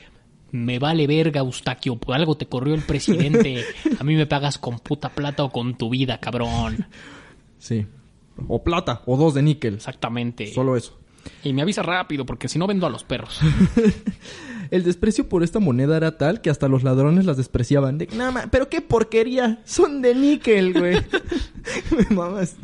Me 0.52 0.80
vale 0.80 1.06
verga, 1.06 1.42
Eustaquio, 1.42 1.98
por 1.98 2.16
algo 2.16 2.36
te 2.36 2.48
corrió 2.48 2.74
el 2.74 2.82
presidente. 2.82 3.64
A 4.00 4.04
mí 4.04 4.16
me 4.16 4.26
pagas 4.26 4.58
con 4.58 4.80
puta 4.80 5.10
plata 5.10 5.44
o 5.44 5.52
con 5.52 5.78
tu 5.78 5.90
vida, 5.92 6.20
cabrón. 6.20 6.88
Sí. 7.60 7.86
O 8.48 8.64
plata, 8.64 9.02
o 9.06 9.18
dos 9.18 9.34
de 9.34 9.42
níquel. 9.42 9.76
Exactamente. 9.76 10.48
Solo 10.54 10.76
eso. 10.76 10.98
Y 11.44 11.54
me 11.54 11.62
avisa 11.62 11.84
rápido, 11.84 12.26
porque 12.26 12.48
si 12.48 12.58
no 12.58 12.66
vendo 12.68 12.86
a 12.88 12.90
los 12.90 13.04
perros. 13.04 13.40
El 14.72 14.84
desprecio 14.84 15.28
por 15.28 15.42
esta 15.42 15.58
moneda 15.60 15.98
era 15.98 16.20
tal 16.20 16.42
que 16.42 16.52
hasta 16.52 16.68
los 16.68 16.84
ladrones 16.84 17.26
las 17.26 17.38
despreciaban. 17.38 17.98
De, 17.98 18.08
"No, 18.16 18.32
ma- 18.32 18.50
pero 18.52 18.70
qué 18.70 18.82
porquería. 18.82 19.62
Son 19.66 20.04
de 20.04 20.14
níquel, 20.14 20.74
güey. 20.78 20.96
Me 22.10 22.16
mamas. 22.16 22.56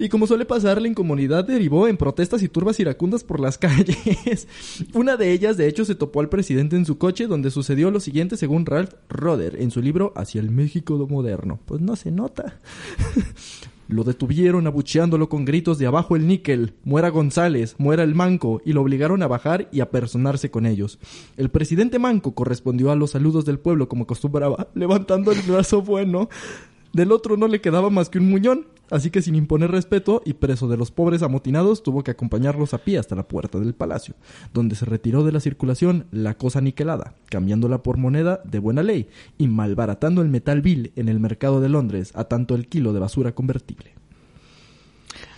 Y 0.00 0.08
como 0.08 0.26
suele 0.26 0.44
pasar, 0.46 0.82
la 0.82 0.88
incomodidad 0.88 1.44
derivó 1.44 1.86
en 1.86 1.96
protestas 1.96 2.42
y 2.42 2.48
turbas 2.48 2.80
iracundas 2.80 3.22
por 3.22 3.38
las 3.38 3.56
calles. 3.58 4.48
Una 4.94 5.16
de 5.16 5.30
ellas, 5.30 5.56
de 5.56 5.68
hecho, 5.68 5.84
se 5.84 5.94
topó 5.94 6.20
al 6.20 6.28
presidente 6.28 6.74
en 6.74 6.84
su 6.84 6.98
coche, 6.98 7.28
donde 7.28 7.52
sucedió 7.52 7.92
lo 7.92 8.00
siguiente 8.00 8.36
según 8.36 8.66
Ralph 8.66 8.94
Roder 9.08 9.62
en 9.62 9.70
su 9.70 9.80
libro 9.80 10.12
Hacia 10.16 10.40
el 10.40 10.50
México 10.50 11.06
moderno. 11.08 11.60
Pues 11.66 11.80
no 11.80 11.94
se 11.94 12.10
nota. 12.10 12.58
Lo 13.88 14.04
detuvieron 14.04 14.66
abucheándolo 14.66 15.30
con 15.30 15.46
gritos 15.46 15.78
de 15.78 15.86
abajo 15.86 16.14
el 16.14 16.26
níquel, 16.26 16.74
muera 16.84 17.08
González, 17.08 17.74
muera 17.78 18.02
el 18.02 18.14
manco, 18.14 18.60
y 18.62 18.74
lo 18.74 18.82
obligaron 18.82 19.22
a 19.22 19.26
bajar 19.26 19.68
y 19.72 19.80
a 19.80 19.90
personarse 19.90 20.50
con 20.50 20.66
ellos. 20.66 20.98
El 21.38 21.48
presidente 21.48 21.98
manco 21.98 22.34
correspondió 22.34 22.90
a 22.90 22.96
los 22.96 23.12
saludos 23.12 23.46
del 23.46 23.58
pueblo 23.58 23.88
como 23.88 24.04
acostumbraba, 24.04 24.68
levantando 24.74 25.32
el 25.32 25.40
brazo 25.40 25.80
bueno. 25.80 26.28
Del 26.92 27.12
otro 27.12 27.36
no 27.36 27.48
le 27.48 27.60
quedaba 27.60 27.90
más 27.90 28.08
que 28.08 28.18
un 28.18 28.30
muñón, 28.30 28.66
así 28.90 29.10
que 29.10 29.22
sin 29.22 29.34
imponer 29.34 29.70
respeto 29.70 30.22
y 30.24 30.34
preso 30.34 30.68
de 30.68 30.76
los 30.76 30.90
pobres 30.90 31.22
amotinados, 31.22 31.82
tuvo 31.82 32.02
que 32.02 32.10
acompañarlos 32.10 32.74
a 32.74 32.78
pie 32.78 32.98
hasta 32.98 33.14
la 33.14 33.28
puerta 33.28 33.58
del 33.58 33.74
palacio, 33.74 34.14
donde 34.54 34.74
se 34.74 34.86
retiró 34.86 35.24
de 35.24 35.32
la 35.32 35.40
circulación 35.40 36.06
la 36.10 36.34
cosa 36.34 36.60
niquelada, 36.60 37.14
cambiándola 37.28 37.82
por 37.82 37.98
moneda 37.98 38.40
de 38.44 38.58
buena 38.58 38.82
ley 38.82 39.08
y 39.36 39.48
malbaratando 39.48 40.22
el 40.22 40.28
metal 40.28 40.62
vil 40.62 40.92
en 40.96 41.08
el 41.08 41.20
mercado 41.20 41.60
de 41.60 41.68
Londres 41.68 42.12
a 42.14 42.24
tanto 42.24 42.54
el 42.54 42.68
kilo 42.68 42.92
de 42.92 43.00
basura 43.00 43.32
convertible. 43.32 43.92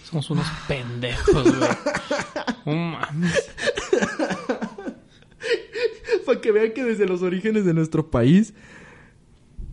Somos 0.05 0.31
unos 0.31 0.47
pendejos, 0.67 1.57
güey. 1.57 2.77
Mames. 2.77 3.51
Para 6.27 6.41
que 6.41 6.53
vean 6.53 6.73
que 6.73 6.85
desde 6.85 7.07
los 7.07 7.23
orígenes 7.23 7.65
de 7.65 7.75
nuestro 7.75 8.11
país 8.11 8.55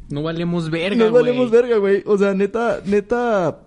No 0.10 0.22
valemos 0.24 0.70
verga, 0.70 1.10
güey. 1.10 1.12
valemos 1.24 1.52
verga, 1.52 1.78
güey. 1.78 2.04
O 2.06 2.18
sea, 2.18 2.34
neta, 2.34 2.82
neta. 2.86 3.60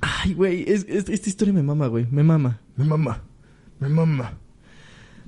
Ay, 0.00 0.34
güey, 0.34 0.64
es- 0.66 0.86
es- 0.88 1.08
esta 1.08 1.28
historia 1.28 1.52
me 1.54 1.62
mama, 1.62 1.86
güey. 1.88 2.06
Me 2.10 2.22
mama. 2.22 2.60
Me 2.76 2.84
mama. 2.84 3.22
Me 3.80 3.88
mama. 3.88 4.32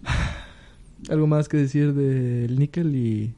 ¿Algo 1.11 1.27
más 1.27 1.49
que 1.49 1.57
decir 1.57 1.93
del 1.95 2.59
níquel 2.59 2.95
y. 2.97 3.35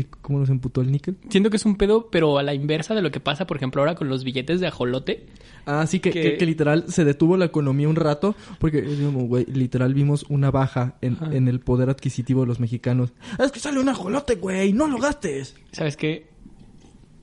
y 0.00 0.04
cómo 0.04 0.38
nos 0.38 0.50
emputó 0.50 0.80
el 0.80 0.90
níquel? 0.92 1.16
Siento 1.28 1.50
que 1.50 1.56
es 1.56 1.64
un 1.66 1.76
pedo, 1.76 2.08
pero 2.10 2.38
a 2.38 2.42
la 2.42 2.54
inversa 2.54 2.94
de 2.94 3.02
lo 3.02 3.10
que 3.10 3.20
pasa, 3.20 3.46
por 3.46 3.56
ejemplo, 3.56 3.82
ahora 3.82 3.94
con 3.94 4.08
los 4.08 4.24
billetes 4.24 4.60
de 4.60 4.66
ajolote. 4.66 5.26
Ah, 5.66 5.86
sí, 5.86 6.00
que, 6.00 6.10
Que- 6.10 6.22
que- 6.22 6.36
que 6.36 6.46
literal 6.46 6.84
se 6.88 7.04
detuvo 7.04 7.36
la 7.36 7.44
economía 7.46 7.88
un 7.88 7.96
rato, 7.96 8.34
porque, 8.58 8.82
güey, 8.82 9.44
literal 9.46 9.94
vimos 9.94 10.24
una 10.28 10.50
baja 10.50 10.96
en, 11.00 11.18
en 11.32 11.48
el 11.48 11.60
poder 11.60 11.90
adquisitivo 11.90 12.42
de 12.42 12.46
los 12.46 12.60
mexicanos. 12.60 13.12
Es 13.38 13.50
que 13.52 13.60
sale 13.60 13.80
un 13.80 13.88
ajolote, 13.88 14.36
güey, 14.36 14.72
no 14.72 14.86
lo 14.88 14.98
gastes. 14.98 15.54
¿Sabes 15.72 15.96
qué? 15.96 16.28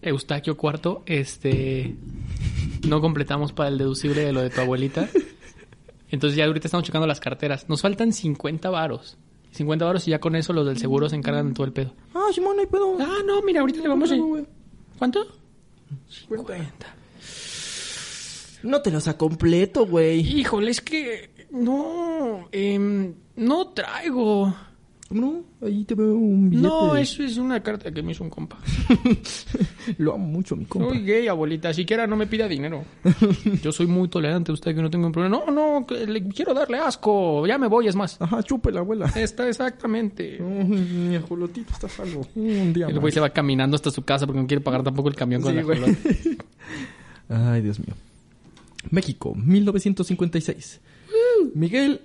Eustaquio 0.02 0.58
Cuarto, 0.58 1.04
este. 1.06 1.96
No 2.88 3.00
completamos 3.00 3.54
para 3.54 3.70
el 3.70 3.78
deducible 3.78 4.22
de 4.26 4.34
lo 4.34 4.42
de 4.42 4.50
tu 4.50 4.60
abuelita. 4.60 5.08
Entonces 6.10 6.38
ya 6.38 6.46
ahorita 6.46 6.68
estamos 6.68 6.86
checando 6.86 7.08
las 7.08 7.20
carteras. 7.22 7.70
Nos 7.70 7.82
faltan 7.82 8.12
50 8.14 8.70
varos. 8.70 9.18
50 9.54 9.86
varos 9.86 10.08
y 10.08 10.12
ya 10.12 10.20
con 10.20 10.36
eso 10.36 10.52
los 10.52 10.66
del 10.66 10.78
seguro 10.78 11.08
se 11.10 11.16
encargan 11.16 11.50
de 11.50 11.54
todo 11.54 11.66
el 11.66 11.74
pedo. 11.74 11.94
Ah, 12.14 12.28
Simón, 12.34 12.56
no 12.56 12.62
hay 12.62 12.68
pedo. 12.68 12.98
Ah, 13.00 13.20
no, 13.26 13.42
mira, 13.44 13.62
ahorita 13.62 13.82
le 13.82 13.88
vamos 13.88 14.12
a... 14.12 14.16
¿Cuánto? 14.98 15.26
50. 16.10 16.96
No 18.64 18.82
te 18.82 18.92
los 18.92 19.08
ha 19.08 19.18
completo, 19.18 19.86
güey. 19.86 20.22
Híjole, 20.22 20.72
es 20.72 20.82
que... 20.82 21.48
No, 21.52 22.48
em, 22.52 23.14
no 23.36 23.68
traigo. 23.70 24.56
No, 25.10 25.44
ahí 25.62 25.84
te 25.84 25.94
veo 25.94 26.16
un 26.16 26.50
billete. 26.50 26.68
No, 26.68 26.96
eso 26.96 27.22
es 27.24 27.38
una 27.38 27.62
carta 27.62 27.92
que 27.92 28.02
me 28.02 28.14
hizo 28.14 28.24
un 28.24 28.32
compa. 28.32 28.58
Lo 29.98 30.16
amo 30.16 30.26
mucho, 30.26 30.56
mi 30.56 30.66
compa. 30.66 30.90
Soy 30.90 31.04
gay, 31.04 31.28
abuelita. 31.28 31.72
Siquiera 31.74 32.08
no 32.08 32.16
me 32.16 32.26
pida 32.26 32.48
dinero. 32.48 32.84
Yo 33.62 33.72
soy 33.72 33.86
muy 33.86 34.08
tolerante. 34.08 34.52
Usted 34.52 34.74
que 34.74 34.82
no 34.82 34.90
tengo 34.90 35.06
un 35.06 35.12
problema. 35.12 35.40
No, 35.46 35.52
no, 35.52 35.86
que 35.86 36.08
le 36.08 36.24
quiero 36.30 36.54
darle 36.54 36.80
asco. 36.80 37.46
Ya 37.46 37.58
me 37.60 37.68
voy, 37.68 37.88
es 37.88 37.96
más. 37.96 38.20
Ajá, 38.22 38.42
chupe 38.42 38.72
la 38.72 38.80
abuela. 38.80 39.06
Está 39.16 39.48
exactamente. 39.48 40.40
Mi 40.40 41.16
ajolotito 41.16 41.72
está 41.74 41.88
salvo. 41.90 42.26
Un 42.36 42.74
día 42.74 42.88
El 42.88 43.00
güey 43.00 43.12
se 43.14 43.20
va 43.20 43.30
caminando 43.30 43.76
hasta 43.76 43.92
su 43.92 44.04
casa 44.04 44.26
porque 44.26 44.42
no 44.42 44.48
quiere 44.48 44.62
pagar 44.62 44.84
tampoco 44.84 45.10
el 45.10 45.16
camión 45.16 45.42
con 45.44 45.52
Sí, 45.52 45.58
la 45.58 45.64
güey. 45.64 45.78
ajolote. 45.80 46.38
Ay, 47.30 47.62
Dios 47.62 47.80
mío. 47.80 47.94
México, 48.90 49.36
1956. 49.36 50.80
Miguel... 51.54 52.02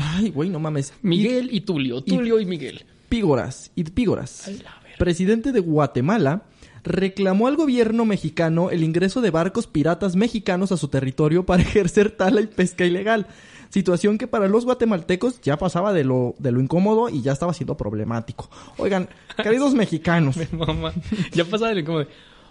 Ay, 0.00 0.30
güey, 0.30 0.48
no 0.50 0.58
mames. 0.58 0.92
Miguel 1.02 1.48
y 1.52 1.60
Tulio. 1.62 2.02
Tulio 2.02 2.40
y 2.40 2.46
Miguel. 2.46 2.84
Pígoras, 3.08 3.70
Pígoras, 3.94 4.48
la 4.48 4.52
verga. 4.82 4.98
presidente 4.98 5.52
de 5.52 5.60
Guatemala, 5.60 6.42
reclamó 6.84 7.46
al 7.48 7.56
gobierno 7.56 8.04
mexicano 8.04 8.70
el 8.70 8.82
ingreso 8.82 9.20
de 9.20 9.30
barcos 9.30 9.66
piratas 9.66 10.14
mexicanos 10.14 10.72
a 10.72 10.76
su 10.76 10.88
territorio 10.88 11.46
para 11.46 11.62
ejercer 11.64 12.10
tala 12.10 12.40
y 12.40 12.46
pesca 12.46 12.84
ilegal. 12.84 13.26
Situación 13.70 14.16
que 14.16 14.26
para 14.26 14.48
los 14.48 14.64
guatemaltecos 14.64 15.40
ya 15.42 15.58
pasaba 15.58 15.92
de 15.92 16.02
lo, 16.02 16.34
de 16.38 16.52
lo 16.52 16.60
incómodo 16.60 17.10
y 17.10 17.20
ya 17.20 17.32
estaba 17.32 17.52
siendo 17.52 17.76
problemático. 17.76 18.48
Oigan, 18.78 19.08
queridos 19.42 19.74
mexicanos, 19.74 20.36
Mamá. 20.52 20.92
Ya 21.32 21.44
pasaba 21.44 21.72
el 21.72 21.84
como 21.84 22.00
de, 22.00 22.08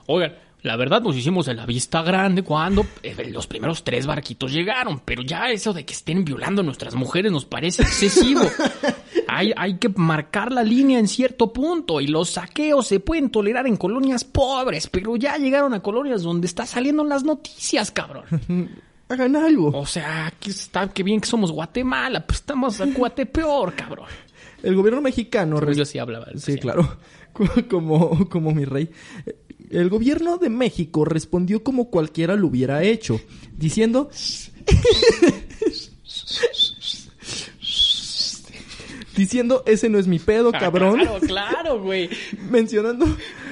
Oigan, 0.08 0.34
la 0.68 0.76
verdad 0.76 1.02
nos 1.02 1.16
hicimos 1.16 1.46
de 1.46 1.54
la 1.54 1.66
vista 1.66 2.02
grande 2.02 2.44
cuando 2.44 2.86
eh, 3.02 3.30
los 3.32 3.48
primeros 3.48 3.84
tres 3.84 4.06
barquitos 4.06 4.52
llegaron, 4.52 5.02
pero 5.04 5.24
ya 5.24 5.50
eso 5.50 5.74
de 5.74 5.86
que 5.86 5.94
estén 5.94 6.26
violando 6.26 6.62
a 6.62 6.66
nuestras 6.66 6.94
mujeres 6.94 7.32
nos 7.32 7.46
parece 7.46 7.84
excesivo. 7.84 8.42
Hay, 9.30 9.52
hay 9.58 9.78
que 9.78 9.90
marcar 9.90 10.54
la 10.54 10.64
línea 10.64 11.00
en 11.00 11.08
cierto 11.08 11.52
punto 11.52 12.00
y 12.00 12.08
los 12.08 12.30
saqueos 12.30 12.88
se 12.88 13.02
pueden 13.02 13.30
tolerar 13.30 13.68
en 13.68 13.76
colonias 13.76 14.24
pobres, 14.24 14.88
pero 14.88 15.18
ya 15.18 15.38
llegaron 15.38 15.74
a 15.74 15.82
colonias 15.82 16.24
donde 16.24 16.48
está 16.48 16.66
saliendo 16.66 17.04
en 17.04 17.10
las 17.10 17.24
noticias, 17.26 17.92
cabrón. 17.92 18.24
Hagan 19.10 19.36
algo. 19.36 19.78
O 19.78 19.86
sea, 19.86 20.28
aquí 20.28 20.52
está, 20.52 20.88
qué 20.90 21.04
bien 21.04 21.20
que 21.20 21.28
somos 21.28 21.52
Guatemala, 21.52 22.26
pero 22.26 22.38
estamos 22.38 22.80
a 22.80 22.86
Guatepeor, 22.86 23.76
cabrón. 23.76 24.08
El 24.64 24.76
gobierno 24.76 25.02
mexicano... 25.02 25.60
Yo 25.74 25.86
sí 25.86 26.00
hablaba. 26.00 26.28
Sí, 26.36 26.58
claro. 26.58 26.98
Como, 27.70 28.28
como 28.30 28.52
mi 28.52 28.66
rey. 28.66 28.90
El 29.70 29.90
gobierno 29.90 30.38
de 30.38 30.50
México 30.50 31.06
respondió 31.06 31.64
como 31.64 31.90
cualquiera 31.90 32.36
lo 32.36 32.48
hubiera 32.48 32.84
hecho, 32.84 33.20
diciendo... 33.58 34.10
diciendo, 39.16 39.64
ese 39.66 39.90
no 39.90 39.98
es 39.98 40.08
mi 40.08 40.20
pedo, 40.20 40.52
cabrón. 40.52 41.00
Claro, 41.00 41.20
claro, 41.22 41.82
güey. 41.82 42.10
mencionando 42.52 43.06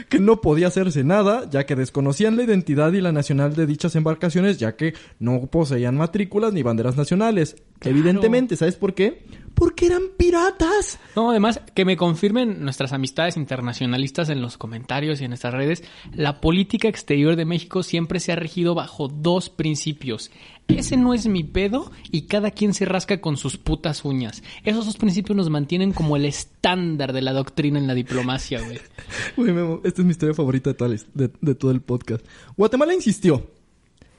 que 0.09 0.19
no 0.19 0.41
podía 0.41 0.67
hacerse 0.67 1.03
nada, 1.03 1.49
ya 1.49 1.65
que 1.65 1.75
desconocían 1.75 2.37
la 2.37 2.43
identidad 2.43 2.91
y 2.93 3.01
la 3.01 3.11
nacional 3.11 3.55
de 3.55 3.65
dichas 3.65 3.95
embarcaciones, 3.95 4.57
ya 4.57 4.75
que 4.75 4.93
no 5.19 5.47
poseían 5.47 5.95
matrículas 5.95 6.53
ni 6.53 6.63
banderas 6.63 6.97
nacionales. 6.97 7.55
Claro. 7.79 7.97
Evidentemente, 7.97 8.55
¿sabes 8.55 8.75
por 8.75 8.93
qué? 8.93 9.25
Porque 9.53 9.85
eran 9.85 10.03
piratas. 10.17 10.99
No, 11.15 11.31
además, 11.31 11.61
que 11.73 11.85
me 11.85 11.97
confirmen 11.97 12.63
nuestras 12.63 12.93
amistades 12.93 13.37
internacionalistas 13.37 14.29
en 14.29 14.41
los 14.41 14.57
comentarios 14.57 15.21
y 15.21 15.25
en 15.25 15.31
nuestras 15.31 15.53
redes, 15.53 15.83
la 16.13 16.41
política 16.41 16.87
exterior 16.87 17.35
de 17.35 17.45
México 17.45 17.83
siempre 17.83 18.19
se 18.19 18.31
ha 18.31 18.35
regido 18.35 18.75
bajo 18.75 19.07
dos 19.07 19.49
principios. 19.49 20.31
Ese 20.67 20.97
no 20.97 21.13
es 21.13 21.28
mi 21.28 21.43
pedo 21.43 21.91
y 22.12 22.23
cada 22.23 22.51
quien 22.51 22.73
se 22.73 22.86
rasca 22.86 23.21
con 23.21 23.38
sus 23.38 23.58
putas 23.58 24.04
uñas. 24.04 24.41
Esos 24.63 24.86
dos 24.86 24.97
principios 24.97 25.36
nos 25.38 25.49
mantienen 25.49 25.93
como 25.93 26.15
el 26.15 26.25
estándar 26.25 27.13
de 27.13 27.21
la 27.21 27.34
doctrina 27.34 27.78
en 27.80 27.88
la 27.88 27.93
diplomacia, 27.93 28.62
güey. 28.62 28.80
Güey, 29.38 29.54
Memo, 29.54 29.82
esta 29.84 30.01
es 30.01 30.06
mi 30.06 30.12
historia 30.12 30.34
favorita 30.34 30.73
de, 30.73 30.95
his- 30.95 31.08
de, 31.13 31.32
de 31.39 31.56
todo 31.56 31.71
el 31.71 31.82
podcast. 31.82 32.25
Guatemala 32.58 32.93
insistió 32.93 33.47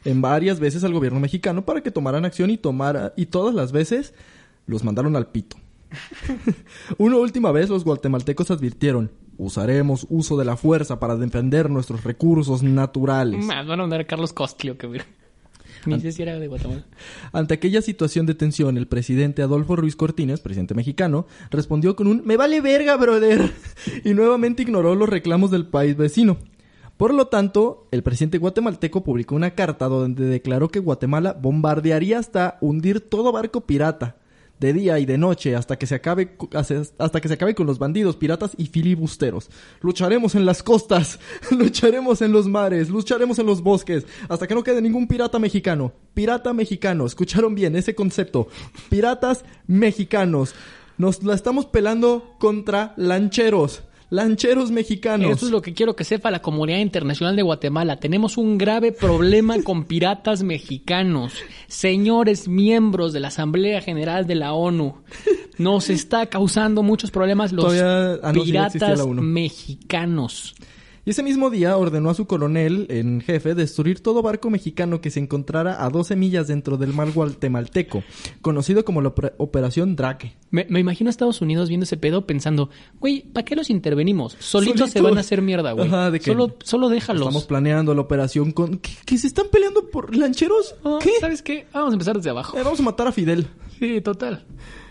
en 0.04 0.20
varias 0.22 0.60
veces 0.60 0.84
al 0.84 0.92
gobierno 0.92 1.18
mexicano 1.20 1.64
para 1.64 1.82
que 1.82 1.90
tomaran 1.90 2.24
acción 2.24 2.50
y 2.50 2.56
tomara 2.58 3.12
y 3.16 3.26
todas 3.26 3.54
las 3.54 3.72
veces 3.72 4.14
los 4.66 4.84
mandaron 4.84 5.16
al 5.16 5.26
pito. 5.28 5.56
Una 6.98 7.16
última 7.16 7.50
vez 7.52 7.68
los 7.68 7.84
guatemaltecos 7.84 8.50
advirtieron, 8.50 9.10
usaremos 9.38 10.06
uso 10.10 10.36
de 10.36 10.44
la 10.44 10.56
fuerza 10.56 10.98
para 11.00 11.16
defender 11.16 11.70
nuestros 11.70 12.04
recursos 12.04 12.62
naturales. 12.62 13.44
Me 13.44 13.64
van 13.64 13.92
a 13.92 14.04
Carlos 14.04 14.32
Costlio, 14.32 14.78
que 14.78 14.86
güey. 14.86 15.00
Ni 15.86 16.00
sé 16.00 16.12
si 16.12 16.22
era 16.22 16.38
de 16.38 16.48
Guatemala. 16.48 16.84
Ante 17.32 17.54
aquella 17.54 17.82
situación 17.82 18.26
de 18.26 18.34
tensión, 18.34 18.76
el 18.76 18.86
presidente 18.86 19.42
Adolfo 19.42 19.76
Ruiz 19.76 19.96
Cortines, 19.96 20.40
presidente 20.40 20.74
mexicano, 20.74 21.26
respondió 21.50 21.96
con 21.96 22.06
un 22.06 22.22
me 22.24 22.36
vale 22.36 22.60
verga, 22.60 22.96
brother, 22.96 23.52
y 24.04 24.14
nuevamente 24.14 24.62
ignoró 24.62 24.94
los 24.94 25.08
reclamos 25.08 25.50
del 25.50 25.66
país 25.66 25.96
vecino. 25.96 26.38
Por 26.96 27.12
lo 27.12 27.26
tanto, 27.26 27.88
el 27.90 28.02
presidente 28.02 28.38
guatemalteco 28.38 29.04
publicó 29.04 29.34
una 29.34 29.50
carta 29.54 29.86
donde 29.86 30.24
declaró 30.24 30.70
que 30.70 30.80
Guatemala 30.80 31.34
bombardearía 31.34 32.18
hasta 32.18 32.56
hundir 32.62 33.00
todo 33.00 33.32
barco 33.32 33.66
pirata, 33.66 34.16
de 34.58 34.72
día 34.72 34.98
y 34.98 35.06
de 35.06 35.18
noche, 35.18 35.54
hasta 35.54 35.78
que 35.78 35.86
se 35.86 35.94
acabe, 35.94 36.36
hasta 36.98 37.20
que 37.20 37.28
se 37.28 37.34
acabe 37.34 37.54
con 37.54 37.66
los 37.66 37.78
bandidos, 37.78 38.16
piratas 38.16 38.52
y 38.56 38.66
filibusteros. 38.66 39.50
Lucharemos 39.80 40.34
en 40.34 40.46
las 40.46 40.62
costas, 40.62 41.18
lucharemos 41.50 42.22
en 42.22 42.32
los 42.32 42.46
mares, 42.46 42.88
lucharemos 42.88 43.38
en 43.38 43.46
los 43.46 43.62
bosques, 43.62 44.06
hasta 44.28 44.46
que 44.46 44.54
no 44.54 44.64
quede 44.64 44.80
ningún 44.80 45.06
pirata 45.06 45.38
mexicano. 45.38 45.92
Pirata 46.14 46.52
mexicano, 46.52 47.06
escucharon 47.06 47.54
bien 47.54 47.76
ese 47.76 47.94
concepto. 47.94 48.48
Piratas 48.88 49.44
mexicanos. 49.66 50.54
Nos 50.98 51.22
la 51.22 51.34
estamos 51.34 51.66
pelando 51.66 52.34
contra 52.38 52.94
lancheros. 52.96 53.82
Lancheros 54.10 54.70
mexicanos. 54.70 55.30
Eso 55.36 55.46
es 55.46 55.52
lo 55.52 55.60
que 55.62 55.74
quiero 55.74 55.96
que 55.96 56.04
sepa 56.04 56.30
la 56.30 56.40
comunidad 56.40 56.78
internacional 56.78 57.34
de 57.34 57.42
Guatemala. 57.42 57.96
Tenemos 57.96 58.36
un 58.36 58.56
grave 58.56 58.92
problema 58.92 59.60
con 59.62 59.84
piratas 59.84 60.42
mexicanos. 60.44 61.32
Señores 61.66 62.46
miembros 62.46 63.12
de 63.12 63.20
la 63.20 63.28
Asamblea 63.28 63.80
General 63.80 64.26
de 64.26 64.36
la 64.36 64.52
ONU, 64.52 64.96
nos 65.58 65.90
está 65.90 66.26
causando 66.26 66.82
muchos 66.84 67.10
problemas 67.10 67.52
los 67.52 67.64
Todavía- 67.64 68.20
ah, 68.22 68.32
no, 68.32 68.44
piratas 68.44 69.06
mexicanos. 69.08 70.54
Y 71.06 71.10
ese 71.10 71.22
mismo 71.22 71.50
día 71.50 71.76
ordenó 71.76 72.10
a 72.10 72.14
su 72.14 72.26
coronel 72.26 72.86
en 72.90 73.20
jefe 73.20 73.54
destruir 73.54 74.00
todo 74.02 74.22
barco 74.22 74.50
mexicano 74.50 75.00
que 75.00 75.10
se 75.12 75.20
encontrara 75.20 75.84
a 75.84 75.88
12 75.88 76.16
millas 76.16 76.48
dentro 76.48 76.76
del 76.78 76.92
mar 76.92 77.12
guatemalteco, 77.12 78.02
conocido 78.42 78.84
como 78.84 79.00
la 79.00 79.10
opera- 79.10 79.32
Operación 79.38 79.94
Drake. 79.94 80.36
Me, 80.50 80.66
me 80.68 80.80
imagino 80.80 81.08
a 81.08 81.12
Estados 81.12 81.40
Unidos 81.40 81.68
viendo 81.68 81.84
ese 81.84 81.96
pedo 81.96 82.26
pensando, 82.26 82.70
güey, 82.98 83.22
¿para 83.22 83.44
qué 83.44 83.54
los 83.54 83.70
intervenimos? 83.70 84.36
Solitos 84.40 84.90
se 84.90 85.00
van 85.00 85.16
a 85.16 85.20
hacer 85.20 85.42
mierda, 85.42 85.70
güey. 85.72 85.86
Ajá, 85.86 86.10
de 86.10 86.18
que- 86.18 86.32
Solo, 86.32 86.56
solo 86.64 86.88
déjalos. 86.88 87.22
Estamos 87.22 87.44
planeando 87.44 87.94
la 87.94 88.00
operación 88.00 88.50
con... 88.50 88.78
¿Que, 88.78 88.90
que 89.06 89.16
se 89.16 89.28
están 89.28 89.46
peleando 89.52 89.88
por 89.88 90.14
lancheros? 90.16 90.74
Ah, 90.84 90.98
¿Qué? 91.00 91.12
¿Sabes 91.20 91.40
qué? 91.40 91.66
Vamos 91.72 91.92
a 91.92 91.94
empezar 91.94 92.16
desde 92.16 92.30
abajo. 92.30 92.58
Eh, 92.58 92.62
vamos 92.64 92.80
a 92.80 92.82
matar 92.82 93.06
a 93.06 93.12
Fidel. 93.12 93.46
Sí, 93.78 94.00
total. 94.00 94.44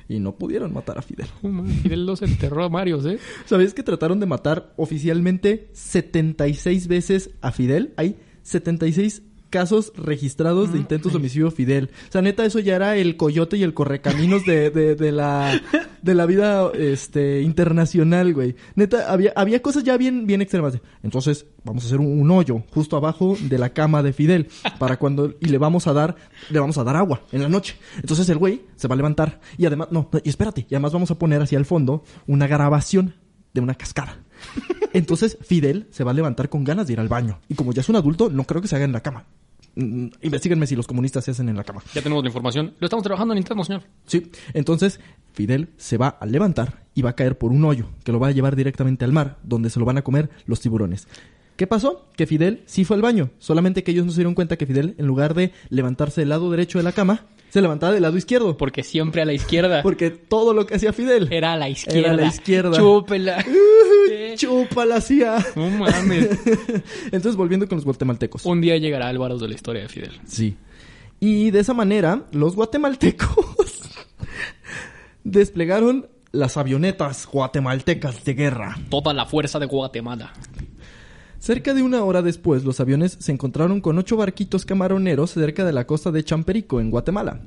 Y 0.08 0.20
no 0.20 0.36
pudieron 0.36 0.74
matar 0.74 0.98
a 0.98 1.02
Fidel. 1.02 1.28
Oh, 1.42 1.48
man, 1.48 1.68
Fidel 1.68 2.06
los 2.06 2.22
enterró 2.22 2.64
a 2.64 2.70
Marios, 2.70 3.06
¿eh? 3.06 3.18
¿Sabías 3.46 3.74
que 3.74 3.84
trataron 3.84 4.20
de 4.20 4.26
matar 4.26 4.74
oficialmente 4.78 5.70
76 5.74 6.88
veces 6.88 7.32
a 7.42 7.52
Fidel? 7.52 7.94
Hay 7.98 8.18
76 8.44 9.24
casos 9.56 9.94
registrados 9.96 10.74
de 10.74 10.80
intentos 10.80 11.14
de 11.14 11.18
homicidio 11.18 11.50
Fidel. 11.50 11.90
O 12.10 12.12
sea, 12.12 12.22
neta, 12.22 12.44
eso 12.44 12.60
ya 12.60 12.76
era 12.76 12.98
el 12.98 13.16
coyote 13.16 13.56
y 13.56 13.64
el 13.64 13.74
correcaminos 13.74 14.46
de, 14.46 14.70
de, 14.70 14.96
de 14.96 15.14
la, 15.14 15.62
de 16.02 16.14
la 16.14 16.26
vida 16.26 16.70
este, 16.74 17.42
internacional, 17.42 18.34
güey. 18.34 18.58
Neta, 18.76 19.10
había, 19.10 19.32
había 19.34 19.62
cosas 19.62 19.86
ya 19.86 19.96
bien, 19.96 20.28
bien 20.28 20.42
extremas. 20.42 20.78
Entonces, 21.04 21.46
vamos 21.64 21.86
a 21.86 21.88
hacer 21.88 22.02
un, 22.02 22.20
un 22.20 22.32
hoyo 22.32 22.64
justo 22.74 22.98
abajo 22.98 23.38
de 23.40 23.58
la 23.58 23.70
cama 23.70 24.04
de 24.04 24.12
Fidel. 24.12 24.50
Para 24.78 24.98
cuando... 24.98 25.36
Y 25.40 25.46
le 25.46 25.58
vamos 25.58 25.88
a 25.88 25.94
dar... 25.94 26.18
Le 26.50 26.60
vamos 26.60 26.78
a 26.78 26.84
dar 26.84 26.98
agua 26.98 27.22
en 27.32 27.42
la 27.42 27.48
noche. 27.48 27.78
Entonces 28.02 28.28
el 28.28 28.38
güey 28.38 28.64
se 28.76 28.90
va 28.90 28.96
a 28.96 28.98
levantar. 28.98 29.40
Y 29.58 29.68
además... 29.68 29.88
No, 29.90 30.10
no, 30.12 30.20
y 30.22 30.28
espérate. 30.28 30.68
Y 30.70 30.76
además 30.76 30.92
vamos 30.92 31.12
a 31.12 31.18
poner 31.18 31.42
hacia 31.42 31.58
el 31.58 31.64
fondo 31.64 32.04
una 32.28 32.46
grabación 32.46 33.16
de 33.54 33.62
una 33.62 33.76
cascada. 33.76 34.20
Entonces 34.92 35.38
Fidel 35.42 35.88
se 35.92 36.04
va 36.04 36.12
a 36.12 36.14
levantar 36.14 36.50
con 36.50 36.66
ganas 36.66 36.88
de 36.88 36.94
ir 36.94 37.00
al 37.00 37.08
baño. 37.08 37.40
Y 37.48 37.56
como 37.56 37.72
ya 37.72 37.80
es 37.80 37.88
un 37.88 37.96
adulto, 37.96 38.30
no 38.30 38.44
creo 38.44 38.62
que 38.62 38.68
se 38.68 38.76
haga 38.76 38.84
en 38.84 38.92
la 38.92 39.00
cama. 39.00 39.28
Mm, 39.76 40.08
Investíguenme 40.22 40.68
si 40.68 40.76
los 40.76 40.88
comunistas 40.88 41.26
se 41.26 41.32
hacen 41.32 41.50
en 41.50 41.58
la 41.58 41.64
cama. 41.64 41.82
Ya 41.94 42.02
tenemos 42.02 42.24
la 42.24 42.30
información. 42.30 42.74
Lo 42.80 42.86
estamos 42.86 43.04
trabajando 43.04 43.34
en 43.34 43.40
interno, 43.40 43.64
señor. 43.64 43.84
Sí. 44.06 44.32
Entonces 44.54 45.00
Fidel 45.34 45.70
se 45.78 45.98
va 45.98 46.08
a 46.08 46.26
levantar 46.26 46.86
y 46.94 47.02
va 47.02 47.12
a 47.12 47.16
caer 47.16 47.38
por 47.38 47.52
un 47.52 47.64
hoyo 47.66 47.88
que 48.04 48.12
lo 48.12 48.20
va 48.20 48.30
a 48.30 48.32
llevar 48.32 48.56
directamente 48.56 49.06
al 49.06 49.12
mar, 49.12 49.38
donde 49.44 49.70
se 49.70 49.80
lo 49.80 49.86
van 49.86 49.98
a 49.98 50.02
comer 50.02 50.30
los 50.46 50.62
tiburones. 50.62 51.08
¿Qué 51.58 51.68
pasó? 51.68 52.08
Que 52.18 52.26
Fidel 52.26 52.64
sí 52.66 52.84
fue 52.84 52.96
al 52.96 53.02
baño. 53.02 53.30
Solamente 53.40 53.84
que 53.84 53.92
ellos 53.92 54.06
no 54.06 54.12
se 54.12 54.18
dieron 54.18 54.34
cuenta 54.34 54.58
que 54.58 54.66
Fidel, 54.66 54.96
en 54.98 55.08
lugar 55.08 55.34
de 55.34 55.54
levantarse 55.70 56.22
del 56.22 56.30
lado 56.30 56.52
derecho 56.52 56.80
de 56.80 56.84
la 56.84 56.92
cama, 56.92 57.26
se 57.56 57.62
levantaba 57.62 57.94
del 57.94 58.02
lado 58.02 58.18
izquierdo. 58.18 58.58
Porque 58.58 58.84
siempre 58.84 59.22
a 59.22 59.26
la 59.26 59.32
izquierda. 59.32 59.82
Porque 59.82 60.10
todo 60.10 60.54
lo 60.54 60.66
que 60.66 60.76
hacía 60.76 60.92
Fidel 60.92 61.32
Era 61.32 61.54
a 61.54 61.56
la 61.56 61.70
izquierda. 61.70 62.00
Era 62.00 62.12
a 62.12 62.16
la 62.16 62.26
izquierda. 62.26 62.78
Chúpela. 62.78 63.46
chupa 64.36 64.84
la 64.84 64.98
hacía. 64.98 65.38
No 65.56 65.70
mames. 65.70 66.32
Entonces, 67.06 67.38
volviendo 67.38 67.66
con 67.70 67.78
los 67.78 67.86
guatemaltecos. 67.86 68.46
Un 68.46 68.60
día 68.60 68.76
llegará 68.76 69.08
Álvaro 69.08 69.38
de 69.38 69.48
la 69.48 69.56
historia 69.56 69.84
de 69.84 69.88
Fidel. 69.88 70.20
Sí. 70.26 70.58
Y 71.22 71.52
de 71.52 71.62
esa 71.62 71.74
manera, 71.74 72.24
los 72.34 72.58
guatemaltecos 72.58 73.84
desplegaron 75.24 76.10
las 76.34 76.58
avionetas 76.58 77.26
guatemaltecas 77.26 78.26
de 78.26 78.34
guerra. 78.34 78.78
Toda 78.90 79.14
la 79.14 79.26
fuerza 79.26 79.60
de 79.60 79.66
Guatemala. 79.66 80.34
Cerca 81.46 81.76
de 81.76 81.84
una 81.84 82.04
hora 82.04 82.24
después, 82.24 82.64
los 82.64 82.80
aviones 82.80 83.18
se 83.20 83.32
encontraron 83.32 83.80
con 83.80 84.00
ocho 84.00 84.18
barquitos 84.18 84.66
camaroneros 84.66 85.30
cerca 85.30 85.64
de 85.64 85.74
la 85.74 85.86
costa 85.86 86.10
de 86.10 86.24
Champerico, 86.24 86.82
en 86.82 86.90
Guatemala. 86.90 87.42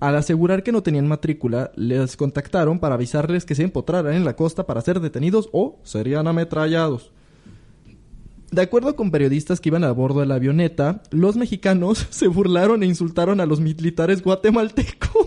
Al 0.00 0.16
asegurar 0.16 0.62
que 0.62 0.70
no 0.70 0.82
tenían 0.82 1.08
matrícula, 1.08 1.72
les 1.74 2.18
contactaron 2.18 2.78
para 2.78 2.96
avisarles 2.96 3.46
que 3.46 3.54
se 3.54 3.62
empotraran 3.62 4.12
en 4.12 4.26
la 4.26 4.36
costa 4.36 4.66
para 4.66 4.82
ser 4.82 5.00
detenidos 5.00 5.48
o 5.54 5.80
serían 5.82 6.28
ametrallados. 6.28 7.10
De 8.50 8.60
acuerdo 8.60 8.94
con 8.96 9.10
periodistas 9.10 9.62
que 9.62 9.70
iban 9.70 9.82
a 9.82 9.92
bordo 9.92 10.20
de 10.20 10.26
la 10.26 10.34
avioneta, 10.34 11.02
los 11.10 11.36
mexicanos 11.36 12.06
se 12.10 12.28
burlaron 12.28 12.82
e 12.82 12.86
insultaron 12.86 13.40
a 13.40 13.46
los 13.46 13.60
militares 13.60 14.22
guatemaltecos. 14.22 15.26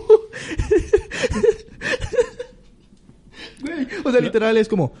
O 4.04 4.10
sea, 4.10 4.20
literal 4.20 4.56
es 4.56 4.68
como, 4.68 4.92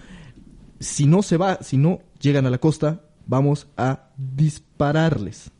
si 0.78 1.06
no 1.06 1.22
se 1.22 1.36
va, 1.36 1.58
si 1.62 1.76
no 1.76 2.00
llegan 2.20 2.46
a 2.46 2.50
la 2.50 2.58
costa, 2.58 3.02
vamos 3.26 3.68
a 3.76 4.10
dispararles. 4.16 5.50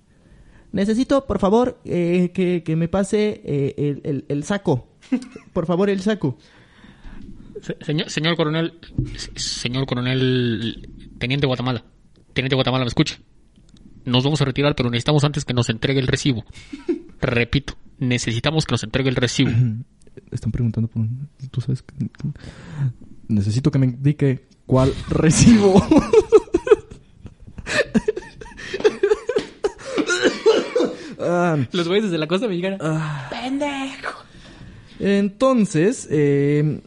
Necesito, 0.73 1.27
por 1.27 1.39
favor, 1.39 1.81
eh, 1.85 2.31
que, 2.33 2.63
que 2.63 2.77
me 2.77 2.89
pase 2.89 3.43
eh, 3.45 3.75
el, 3.77 4.01
el- 4.05 4.25
el 4.29 4.45
saco. 4.45 4.89
Por 5.53 5.67
favor, 5.67 5.91
el 5.91 6.01
saco. 6.01 6.39
Se- 7.61 7.77
señor, 7.85 8.09
señor 8.09 8.37
coronel, 8.37 8.79
se- 9.17 9.31
señor 9.39 9.85
coronel, 9.87 10.89
teniente 11.19 11.47
Guatemala, 11.47 11.85
teniente 12.33 12.55
Guatemala, 12.55 12.85
¿me 12.85 12.89
escucha? 12.89 13.19
Nos 14.07 14.25
vamos 14.25 14.41
a 14.41 14.47
retirar, 14.47 14.75
pero 14.75 14.89
necesitamos 14.91 15.25
antes 15.25 15.45
que 15.45 15.53
nos 15.53 15.69
entregue 15.69 16.01
el 16.01 16.07
recibo. 16.07 16.45
Repito, 17.21 17.75
necesitamos 17.99 18.65
que 18.65 18.73
nos 18.73 18.83
entregue 18.85 19.11
el 19.11 19.17
recibo. 19.17 19.51
Están 20.31 20.53
preguntando 20.53 20.89
por 20.89 21.03
un... 21.03 21.29
¿Tú 21.51 21.61
sabes? 21.61 21.83
que- 21.83 21.95
Necesito 23.29 23.71
que 23.71 23.79
me 23.79 23.87
indique 23.87 24.47
cuál 24.67 24.93
recibo. 25.11 25.75
ah, 31.21 31.57
Los 31.73 31.89
güeyes 31.89 32.05
desde 32.05 32.19
la 32.19 32.27
costa 32.27 32.49
mexicana. 32.49 32.77
Ah. 32.81 33.29
¡Pendejo! 33.31 34.25
Entonces, 34.99 36.07
eh, 36.11 36.81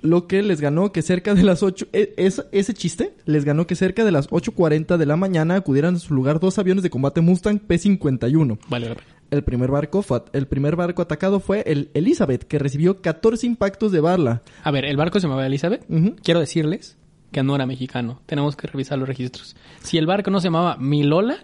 lo 0.00 0.26
que 0.26 0.42
les 0.42 0.60
ganó 0.60 0.92
que 0.92 1.02
cerca 1.02 1.34
de 1.34 1.42
las 1.42 1.62
8... 1.62 1.86
e- 1.92 2.14
es- 2.16 2.44
ese 2.52 2.74
chiste 2.74 3.14
les 3.24 3.44
ganó 3.44 3.66
que 3.66 3.74
cerca 3.74 4.04
de 4.04 4.12
las 4.12 4.28
8.40 4.30 4.96
de 4.96 5.06
la 5.06 5.16
mañana 5.16 5.56
acudieran 5.56 5.96
a 5.96 5.98
su 5.98 6.14
lugar 6.14 6.40
dos 6.40 6.58
aviones 6.58 6.82
de 6.82 6.90
combate 6.90 7.20
Mustang 7.20 7.58
P-51. 7.60 8.58
Vale 8.68 8.88
pena. 8.88 9.00
El 9.28 9.42
primer 9.42 9.70
barco 9.72 10.02
fue, 10.02 10.22
el 10.34 10.46
primer 10.46 10.76
barco 10.76 11.02
atacado 11.02 11.40
fue 11.40 11.64
el 11.66 11.90
Elizabeth, 11.94 12.44
que 12.44 12.60
recibió 12.60 13.00
14 13.02 13.44
impactos 13.46 13.90
de 13.90 13.98
bala. 13.98 14.42
A 14.62 14.70
ver, 14.70 14.84
el 14.84 14.96
barco 14.96 15.18
se 15.18 15.26
llamaba 15.26 15.46
Elizabeth. 15.46 15.84
Quiero 16.22 16.38
decirles 16.38 16.96
que 17.32 17.42
no 17.42 17.54
era 17.54 17.66
mexicano. 17.66 18.20
Tenemos 18.26 18.56
que 18.56 18.66
revisar 18.66 18.98
los 18.98 19.08
registros. 19.08 19.56
Si 19.82 19.98
el 19.98 20.06
barco 20.06 20.30
no 20.30 20.40
se 20.40 20.46
llamaba 20.48 20.76
Milola, 20.78 21.38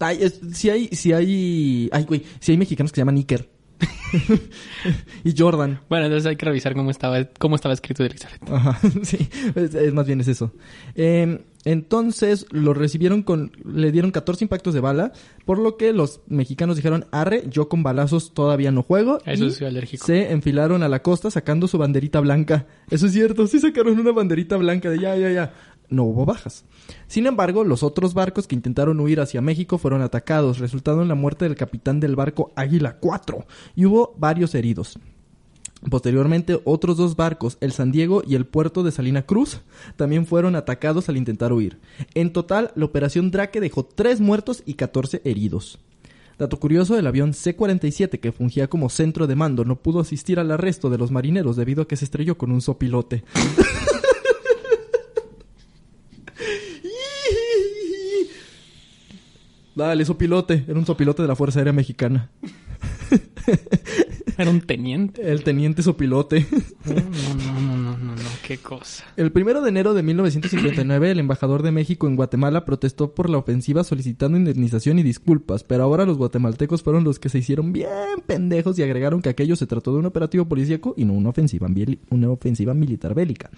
Ay, 0.00 0.18
es- 0.20 0.40
si 0.52 0.70
hay, 0.70 0.86
si 0.88 1.12
hay, 1.12 1.88
ay, 1.92 2.04
güey, 2.04 2.22
si 2.38 2.52
hay 2.52 2.58
mexicanos 2.58 2.92
que 2.92 2.96
se 2.96 3.00
llaman 3.00 3.16
Iker. 3.16 3.48
y 5.24 5.34
Jordan. 5.36 5.80
bueno, 5.88 6.06
entonces 6.06 6.26
hay 6.28 6.36
que 6.36 6.46
revisar 6.46 6.74
cómo 6.74 6.90
estaba, 6.90 7.24
cómo 7.38 7.56
estaba 7.56 7.74
escrito 7.74 8.04
Elizabeth. 8.04 8.40
Ajá, 8.50 8.78
sí, 9.02 9.28
es, 9.54 9.74
es 9.74 9.92
más 9.92 10.06
bien 10.06 10.20
es 10.20 10.28
eso. 10.28 10.52
Eh, 10.94 11.44
entonces 11.68 12.46
lo 12.50 12.72
recibieron 12.72 13.22
con, 13.22 13.52
le 13.62 13.92
dieron 13.92 14.10
14 14.10 14.42
impactos 14.44 14.72
de 14.72 14.80
bala, 14.80 15.12
por 15.44 15.58
lo 15.58 15.76
que 15.76 15.92
los 15.92 16.22
mexicanos 16.26 16.76
dijeron, 16.76 17.04
arre, 17.10 17.44
yo 17.50 17.68
con 17.68 17.82
balazos 17.82 18.32
todavía 18.32 18.72
no 18.72 18.82
juego. 18.82 19.18
Eso 19.26 19.44
y 19.44 19.50
soy 19.50 19.66
alérgico. 19.66 20.06
Se 20.06 20.32
enfilaron 20.32 20.82
a 20.82 20.88
la 20.88 21.02
costa 21.02 21.30
sacando 21.30 21.68
su 21.68 21.76
banderita 21.76 22.20
blanca. 22.20 22.66
Eso 22.88 23.04
es 23.04 23.12
cierto, 23.12 23.46
sí 23.46 23.60
sacaron 23.60 23.98
una 23.98 24.12
banderita 24.12 24.56
blanca 24.56 24.88
de 24.88 24.98
ya, 24.98 25.14
ya, 25.16 25.30
ya. 25.30 25.52
No 25.90 26.04
hubo 26.04 26.24
bajas. 26.24 26.64
Sin 27.06 27.26
embargo, 27.26 27.64
los 27.64 27.82
otros 27.82 28.14
barcos 28.14 28.46
que 28.46 28.54
intentaron 28.54 28.98
huir 28.98 29.20
hacia 29.20 29.42
México 29.42 29.76
fueron 29.76 30.00
atacados, 30.00 30.60
resultando 30.60 31.02
en 31.02 31.08
la 31.08 31.16
muerte 31.16 31.44
del 31.44 31.54
capitán 31.54 32.00
del 32.00 32.16
barco 32.16 32.50
Águila 32.56 32.96
4, 32.98 33.46
y 33.76 33.84
hubo 33.84 34.14
varios 34.16 34.54
heridos. 34.54 34.98
Posteriormente, 35.90 36.60
otros 36.64 36.96
dos 36.96 37.14
barcos, 37.14 37.56
el 37.60 37.72
San 37.72 37.92
Diego 37.92 38.22
y 38.26 38.34
el 38.34 38.46
puerto 38.46 38.82
de 38.82 38.90
Salina 38.90 39.22
Cruz, 39.22 39.60
también 39.96 40.26
fueron 40.26 40.56
atacados 40.56 41.08
al 41.08 41.16
intentar 41.16 41.52
huir. 41.52 41.78
En 42.14 42.32
total, 42.32 42.72
la 42.74 42.84
operación 42.84 43.30
Drake 43.30 43.60
dejó 43.60 43.84
3 43.84 44.20
muertos 44.20 44.62
y 44.66 44.74
14 44.74 45.22
heridos. 45.24 45.78
Dato 46.38 46.58
curioso, 46.58 46.98
el 46.98 47.06
avión 47.06 47.32
C-47 47.34 48.20
que 48.20 48.32
fungía 48.32 48.68
como 48.68 48.88
centro 48.90 49.26
de 49.26 49.34
mando 49.34 49.64
no 49.64 49.76
pudo 49.76 50.00
asistir 50.00 50.38
al 50.38 50.50
arresto 50.52 50.90
de 50.90 50.98
los 50.98 51.10
marineros 51.10 51.56
debido 51.56 51.82
a 51.82 51.88
que 51.88 51.96
se 51.96 52.04
estrelló 52.04 52.38
con 52.38 52.52
un 52.52 52.60
sopilote. 52.60 53.24
Dale, 59.74 60.04
sopilote. 60.04 60.64
Era 60.66 60.78
un 60.78 60.86
sopilote 60.86 61.22
de 61.22 61.28
la 61.28 61.36
Fuerza 61.36 61.60
Aérea 61.60 61.72
Mexicana. 61.72 62.30
Era 64.42 64.50
un 64.50 64.60
teniente. 64.60 65.30
El 65.30 65.42
teniente 65.44 65.82
sopilote. 65.82 66.46
No, 66.84 66.94
no, 66.94 67.00
no, 67.00 67.60
no, 67.60 67.76
no, 67.76 67.98
no, 67.98 68.14
no, 68.14 68.22
qué 68.46 68.58
cosa. 68.58 69.04
El 69.16 69.32
primero 69.32 69.60
de 69.62 69.68
enero 69.68 69.94
de 69.94 70.02
1959, 70.02 71.10
el 71.10 71.18
embajador 71.18 71.62
de 71.62 71.72
México 71.72 72.06
en 72.06 72.16
Guatemala 72.16 72.64
protestó 72.64 73.14
por 73.14 73.28
la 73.28 73.38
ofensiva 73.38 73.84
solicitando 73.84 74.38
indemnización 74.38 74.98
y 74.98 75.02
disculpas, 75.02 75.64
pero 75.64 75.82
ahora 75.82 76.04
los 76.06 76.16
guatemaltecos 76.18 76.82
fueron 76.82 77.04
los 77.04 77.18
que 77.18 77.28
se 77.28 77.38
hicieron 77.38 77.72
bien 77.72 77.88
pendejos 78.26 78.78
y 78.78 78.82
agregaron 78.82 79.22
que 79.22 79.28
aquello 79.28 79.56
se 79.56 79.66
trató 79.66 79.92
de 79.92 79.98
un 79.98 80.06
operativo 80.06 80.46
policíaco 80.46 80.94
y 80.96 81.04
no 81.04 81.12
una 81.14 81.30
ofensiva, 81.30 81.66
bieli- 81.68 81.98
una 82.10 82.30
ofensiva 82.30 82.74
militar 82.74 83.14
bélica. 83.14 83.50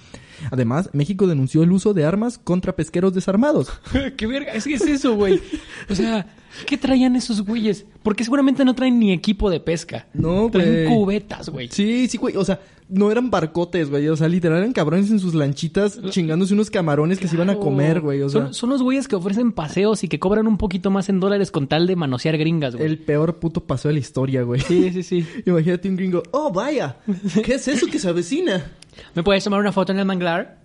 Además, 0.51 0.91
México 0.93 1.27
denunció 1.27 1.63
el 1.63 1.73
uso 1.73 1.95
de 1.95 2.05
armas 2.05 2.39
contra 2.39 2.75
pesqueros 2.75 3.13
desarmados. 3.15 3.71
¿Qué 4.17 4.27
verga? 4.27 4.53
Es 4.53 4.65
que 4.65 4.75
es 4.75 4.83
eso, 4.83 5.15
güey. 5.15 5.41
O 5.89 5.95
sea, 5.95 6.27
¿qué 6.67 6.77
traían 6.77 7.17
esos 7.17 7.43
güeyes? 7.43 7.87
Porque 8.03 8.25
seguramente 8.25 8.65
no 8.65 8.75
traen 8.75 8.99
ni 8.99 9.13
equipo 9.13 9.51
de 9.51 9.61
pesca. 9.61 10.07
No, 10.15 10.49
Traen 10.51 10.73
güey. 10.73 10.87
cubetas, 10.87 11.49
güey. 11.49 11.69
Sí, 11.71 12.09
sí, 12.09 12.17
güey. 12.19 12.37
O 12.37 12.45
sea, 12.45 12.61
no 12.89 13.11
eran 13.11 13.31
barcotes, 13.31 13.91
güey. 13.91 14.09
O 14.09 14.17
sea, 14.17 14.29
literal 14.29 14.59
eran 14.59 14.73
cabrones 14.73 15.11
en 15.11 15.21
sus 15.21 15.35
lanchitas 15.35 16.01
chingándose 16.11 16.55
unos 16.55 16.71
camarones 16.71 17.19
que 17.19 17.29
se 17.29 17.37
iban 17.37 17.51
a 17.51 17.57
comer, 17.57 18.01
güey. 18.01 18.23
O 18.23 18.29
sea, 18.29 18.45
son, 18.45 18.55
son 18.55 18.71
los 18.71 18.83
güeyes 18.83 19.07
que 19.07 19.17
ofrecen 19.17 19.53
paseos 19.53 20.03
y 20.03 20.09
que 20.09 20.19
cobran 20.19 20.47
un 20.47 20.57
poquito 20.57 20.91
más 20.91 21.09
en 21.09 21.21
dólares 21.21 21.51
con 21.51 21.69
tal 21.69 21.87
de 21.87 21.95
manosear 21.97 22.37
gringas, 22.39 22.75
güey. 22.75 22.87
el 22.89 22.99
peor 22.99 23.39
puto 23.39 23.65
paso 23.65 23.89
de 23.89 23.95
la 23.95 24.01
historia, 24.01 24.43
güey. 24.43 24.61
Sí, 24.61 24.91
sí, 24.93 25.03
sí. 25.03 25.27
Imagínate 25.47 25.89
un 25.89 25.97
gringo. 25.97 26.23
Oh, 26.33 26.51
vaya. 26.53 26.97
¿Qué 27.45 27.55
es 27.55 27.69
eso 27.69 27.87
que 27.87 27.99
se 27.99 28.09
avecina? 28.09 28.73
¿Me 29.15 29.23
puedes 29.23 29.45
tomar 29.45 29.61
una 29.61 29.73
foto 29.73 29.93
en 29.93 29.99
el 29.99 30.05
manglar? 30.07 30.59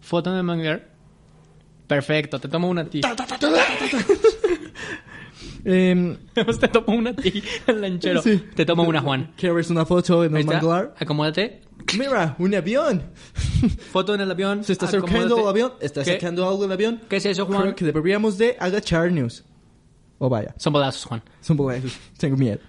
¿Foto 0.00 0.30
en 0.30 0.36
el 0.36 0.42
manglar? 0.44 0.88
Perfecto, 1.86 2.38
te 2.40 2.48
tomo 2.48 2.68
una 2.68 2.82
a 2.82 2.84
ti. 2.86 3.00
Eh, 5.68 6.16
te 6.60 6.68
tomo 6.68 6.96
una 6.96 7.10
a 7.10 7.16
ti, 7.16 7.42
el 7.66 7.80
lanchero. 7.80 8.22
Sí. 8.22 8.40
Te 8.54 8.64
tomo 8.64 8.84
una, 8.84 9.00
Juan. 9.00 9.32
¿Quieres 9.36 9.68
una 9.68 9.84
foto 9.84 10.24
en 10.24 10.36
el 10.36 10.46
manglar? 10.46 10.94
Acomódate. 10.96 11.62
Mira, 11.98 12.36
un 12.38 12.54
avión. 12.54 13.02
Foto 13.92 14.14
en 14.14 14.20
el 14.20 14.30
avión. 14.30 14.62
¿Se 14.62 14.72
está 14.72 14.86
acercando 14.86 15.40
el 15.40 15.48
avión? 15.48 15.72
¿Está 15.80 16.04
¿Qué? 16.04 16.10
acercando 16.10 16.48
algo 16.48 16.64
el 16.64 16.72
avión? 16.72 17.00
¿Qué 17.08 17.16
es 17.16 17.26
eso, 17.26 17.46
Juan? 17.46 17.62
Creo 17.62 17.74
que 17.74 17.84
deberíamos 17.84 18.38
de 18.38 18.56
agacharnos. 18.60 19.44
Oh, 20.18 20.28
vaya. 20.28 20.54
Son 20.56 20.72
bodazos, 20.72 21.04
Juan. 21.04 21.22
Son 21.40 21.56
boletos. 21.56 21.98
Tengo 22.16 22.36
miedo. 22.36 22.60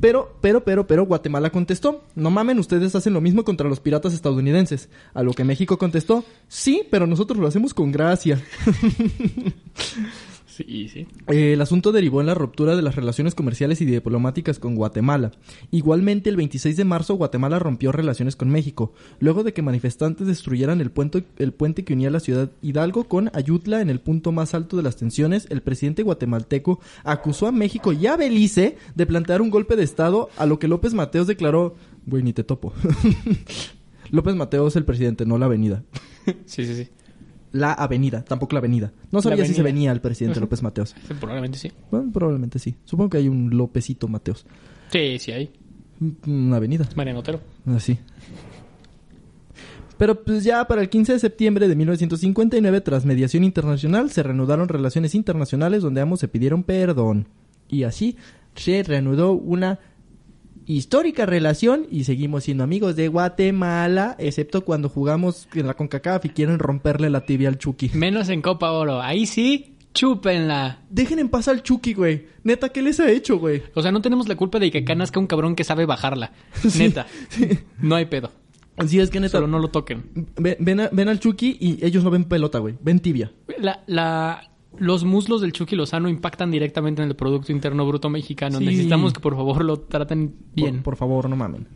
Pero, 0.00 0.36
pero, 0.40 0.64
pero, 0.64 0.86
pero, 0.86 1.06
Guatemala 1.06 1.50
contestó, 1.50 2.04
no 2.14 2.30
mamen, 2.30 2.58
ustedes 2.58 2.94
hacen 2.94 3.14
lo 3.14 3.20
mismo 3.20 3.44
contra 3.44 3.68
los 3.68 3.80
piratas 3.80 4.12
estadounidenses. 4.12 4.88
A 5.14 5.22
lo 5.22 5.32
que 5.32 5.44
México 5.44 5.78
contestó, 5.78 6.24
sí, 6.48 6.86
pero 6.90 7.06
nosotros 7.06 7.38
lo 7.38 7.46
hacemos 7.46 7.72
con 7.72 7.90
gracia. 7.92 8.42
Sí, 10.54 10.90
sí. 10.92 11.06
Eh, 11.28 11.54
el 11.54 11.62
asunto 11.62 11.92
derivó 11.92 12.20
en 12.20 12.26
la 12.26 12.34
ruptura 12.34 12.76
de 12.76 12.82
las 12.82 12.94
relaciones 12.94 13.34
comerciales 13.34 13.80
y 13.80 13.86
diplomáticas 13.86 14.58
con 14.58 14.74
Guatemala. 14.74 15.32
Igualmente, 15.70 16.28
el 16.28 16.36
26 16.36 16.76
de 16.76 16.84
marzo, 16.84 17.14
Guatemala 17.14 17.58
rompió 17.58 17.90
relaciones 17.90 18.36
con 18.36 18.50
México, 18.50 18.92
luego 19.18 19.44
de 19.44 19.54
que 19.54 19.62
manifestantes 19.62 20.26
destruyeran 20.26 20.82
el 20.82 20.90
puente, 20.90 21.24
el 21.38 21.54
puente 21.54 21.84
que 21.84 21.94
unía 21.94 22.10
la 22.10 22.20
ciudad 22.20 22.50
Hidalgo 22.60 23.04
con 23.04 23.30
Ayutla 23.34 23.80
en 23.80 23.88
el 23.88 24.00
punto 24.00 24.30
más 24.30 24.52
alto 24.52 24.76
de 24.76 24.82
las 24.82 24.96
tensiones. 24.96 25.46
El 25.48 25.62
presidente 25.62 26.02
guatemalteco 26.02 26.80
acusó 27.02 27.46
a 27.46 27.52
México 27.52 27.94
y 27.94 28.06
a 28.06 28.18
Belice 28.18 28.76
de 28.94 29.06
plantear 29.06 29.40
un 29.40 29.48
golpe 29.48 29.74
de 29.74 29.84
Estado, 29.84 30.28
a 30.36 30.44
lo 30.44 30.58
que 30.58 30.68
López 30.68 30.92
Mateos 30.92 31.26
declaró, 31.26 31.76
güey, 32.04 32.22
ni 32.22 32.34
te 32.34 32.44
topo. 32.44 32.74
López 34.10 34.34
Mateos 34.34 34.74
es 34.74 34.76
el 34.76 34.84
presidente, 34.84 35.24
no 35.24 35.38
la 35.38 35.46
avenida. 35.46 35.82
Sí, 36.46 36.64
sí, 36.64 36.76
sí. 36.76 36.88
La 37.52 37.72
avenida, 37.72 38.24
tampoco 38.24 38.54
la 38.54 38.60
avenida. 38.60 38.92
No 39.10 39.20
sabía 39.20 39.44
si 39.44 39.54
se 39.54 39.62
venía 39.62 39.92
el 39.92 40.00
presidente 40.00 40.40
López 40.40 40.62
Mateos. 40.62 40.94
Probablemente 41.20 41.58
sí. 41.58 41.70
Bueno, 41.90 42.10
probablemente 42.12 42.58
sí. 42.58 42.74
Supongo 42.84 43.10
que 43.10 43.18
hay 43.18 43.28
un 43.28 43.50
Lópezito 43.56 44.08
Mateos. 44.08 44.46
Sí, 44.90 45.18
sí 45.18 45.32
hay. 45.32 45.50
Una 46.26 46.56
avenida. 46.56 46.88
Mariano 46.96 47.20
Otero. 47.20 47.40
Así. 47.66 47.98
Pero 49.98 50.24
pues 50.24 50.42
ya 50.42 50.66
para 50.66 50.80
el 50.80 50.88
15 50.88 51.12
de 51.12 51.18
septiembre 51.18 51.68
de 51.68 51.76
1959, 51.76 52.80
tras 52.80 53.04
mediación 53.04 53.44
internacional, 53.44 54.10
se 54.10 54.22
reanudaron 54.22 54.68
relaciones 54.68 55.14
internacionales 55.14 55.82
donde 55.82 56.00
ambos 56.00 56.20
se 56.20 56.28
pidieron 56.28 56.64
perdón. 56.64 57.28
Y 57.68 57.84
así 57.84 58.16
se 58.56 58.82
reanudó 58.82 59.32
una 59.32 59.78
histórica 60.66 61.26
relación 61.26 61.86
y 61.90 62.04
seguimos 62.04 62.44
siendo 62.44 62.64
amigos 62.64 62.96
de 62.96 63.08
Guatemala, 63.08 64.16
excepto 64.18 64.62
cuando 64.64 64.88
jugamos 64.88 65.48
en 65.54 65.66
la 65.66 65.74
CONCACAF 65.74 66.24
y 66.26 66.28
quieren 66.30 66.58
romperle 66.58 67.10
la 67.10 67.24
tibia 67.26 67.48
al 67.48 67.58
Chucky. 67.58 67.90
Menos 67.94 68.28
en 68.28 68.42
Copa 68.42 68.70
Oro. 68.72 69.00
Ahí 69.02 69.26
sí, 69.26 69.74
chúpenla. 69.94 70.80
Dejen 70.90 71.18
en 71.18 71.28
paz 71.28 71.48
al 71.48 71.62
Chucky, 71.62 71.94
güey. 71.94 72.26
Neta, 72.44 72.68
¿qué 72.70 72.82
les 72.82 72.98
ha 73.00 73.10
hecho, 73.10 73.38
güey? 73.38 73.62
O 73.74 73.82
sea, 73.82 73.92
no 73.92 74.00
tenemos 74.02 74.28
la 74.28 74.36
culpa 74.36 74.58
de 74.58 74.70
que 74.70 74.78
acá 74.78 74.94
nazca 74.94 75.20
un 75.20 75.26
cabrón 75.26 75.54
que 75.56 75.64
sabe 75.64 75.86
bajarla. 75.86 76.32
Neta. 76.78 77.06
No 77.80 77.94
hay 77.96 78.06
pedo. 78.06 78.30
Sí, 78.86 78.98
es 79.00 79.10
que 79.10 79.20
neta. 79.20 79.32
Solo 79.32 79.48
no 79.48 79.58
lo 79.58 79.68
toquen. 79.68 80.04
Ven, 80.38 80.56
ven 80.58 80.80
a- 80.80 80.88
ven 80.90 81.08
al 81.08 81.20
Chucky 81.20 81.58
y 81.60 81.84
ellos 81.84 82.02
no 82.02 82.10
ven 82.10 82.24
pelota, 82.24 82.58
güey. 82.58 82.74
Ven 82.82 83.00
tibia. 83.00 83.30
La, 83.58 83.82
la, 83.86 84.50
los 84.78 85.04
muslos 85.04 85.40
del 85.40 85.52
Chucky 85.52 85.76
Lozano 85.76 86.08
impactan 86.08 86.50
directamente 86.50 87.02
en 87.02 87.08
el 87.08 87.16
Producto 87.16 87.52
Interno 87.52 87.86
Bruto 87.86 88.08
mexicano. 88.08 88.58
Sí. 88.58 88.64
Necesitamos 88.64 89.12
que 89.12 89.20
por 89.20 89.34
favor 89.34 89.64
lo 89.64 89.80
traten 89.80 90.34
bien. 90.54 90.76
Por, 90.76 90.84
por 90.84 90.96
favor, 90.96 91.28
no 91.28 91.36
mamen. 91.36 91.68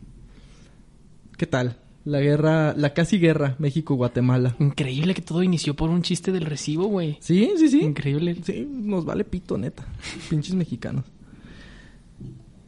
¿Qué 1.37 1.45
tal? 1.45 1.77
La 2.03 2.21
guerra, 2.21 2.73
la 2.75 2.93
casi 2.93 3.19
guerra 3.19 3.55
México-Guatemala. 3.59 4.55
Increíble 4.59 5.13
que 5.13 5.21
todo 5.21 5.43
inició 5.43 5.75
por 5.75 5.89
un 5.89 6.01
chiste 6.01 6.31
del 6.31 6.45
recibo, 6.45 6.85
güey. 6.85 7.17
Sí, 7.19 7.51
sí, 7.57 7.67
sí. 7.67 7.81
Increíble. 7.81 8.37
Sí, 8.43 8.65
nos 8.71 9.03
vale 9.03 9.25
pito, 9.25 9.57
neta. 9.57 9.85
Pinches 10.29 10.55
mexicanos. 10.55 11.03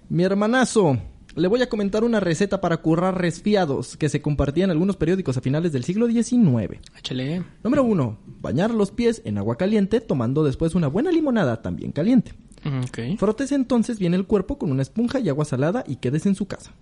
Mi 0.09 0.23
hermanazo, 0.23 0.97
le 1.35 1.47
voy 1.47 1.61
a 1.61 1.69
comentar 1.69 2.03
una 2.03 2.19
receta 2.19 2.61
para 2.61 2.77
currar 2.77 3.19
resfriados 3.19 3.97
que 3.97 4.09
se 4.09 4.21
compartía 4.21 4.63
en 4.63 4.71
algunos 4.71 4.97
periódicos 4.97 5.37
a 5.37 5.41
finales 5.41 5.71
del 5.71 5.83
siglo 5.83 6.07
XIX. 6.07 6.79
Échale. 6.97 7.43
Número 7.63 7.83
uno, 7.83 8.17
bañar 8.41 8.71
los 8.71 8.91
pies 8.91 9.21
en 9.25 9.37
agua 9.37 9.57
caliente 9.57 10.01
tomando 10.01 10.43
después 10.43 10.75
una 10.75 10.87
buena 10.87 11.11
limonada 11.11 11.61
también 11.61 11.91
caliente. 11.91 12.33
Ok. 12.65 13.17
Frotes 13.17 13.51
entonces 13.51 13.99
bien 13.99 14.13
el 14.13 14.25
cuerpo 14.25 14.57
con 14.57 14.71
una 14.71 14.81
esponja 14.81 15.19
y 15.19 15.29
agua 15.29 15.45
salada 15.45 15.83
y 15.87 15.97
quedes 15.97 16.25
en 16.25 16.35
su 16.35 16.45
casa. 16.47 16.73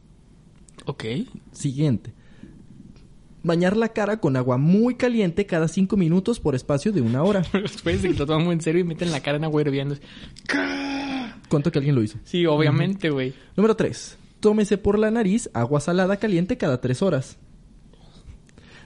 Ok. 0.85 1.03
Siguiente. 1.51 2.13
Bañar 3.43 3.77
la 3.77 3.89
cara 3.89 4.19
con 4.19 4.35
agua 4.35 4.57
muy 4.57 4.95
caliente 4.95 5.45
cada 5.45 5.67
5 5.67 5.95
minutos 5.95 6.39
por 6.39 6.55
espacio 6.55 6.91
de 6.91 7.01
una 7.01 7.23
hora. 7.23 7.43
Después 7.53 8.01
de 8.01 8.09
que 8.09 8.15
lo 8.15 8.25
toman 8.25 8.45
muy 8.45 8.53
en 8.53 8.61
serio 8.61 8.81
y 8.81 8.83
meten 8.83 9.11
la 9.11 9.21
cara 9.21 9.37
en 9.37 9.43
agua 9.43 9.61
hirviendo. 9.61 9.95
Cuento 11.47 11.71
que 11.71 11.79
alguien 11.79 11.95
lo 11.95 12.03
hizo. 12.03 12.17
Sí, 12.23 12.45
obviamente, 12.45 13.09
güey. 13.09 13.33
Número 13.55 13.75
3. 13.75 14.17
Tómese 14.39 14.77
por 14.77 14.99
la 14.99 15.09
nariz 15.11 15.49
agua 15.53 15.79
salada 15.79 16.17
caliente 16.17 16.57
cada 16.57 16.79
3 16.79 17.01
horas. 17.01 17.37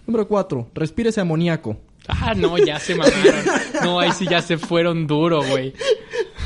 Número 0.08 0.28
4. 0.28 0.72
Respírese 0.74 1.22
amoníaco. 1.22 1.78
Ah, 2.08 2.34
no, 2.36 2.58
ya 2.58 2.80
se 2.80 2.96
mamaron. 2.96 3.46
No, 3.84 4.00
ahí 4.00 4.12
sí 4.12 4.26
ya 4.30 4.42
se 4.42 4.58
fueron 4.58 5.06
duro, 5.08 5.44
güey. 5.48 5.74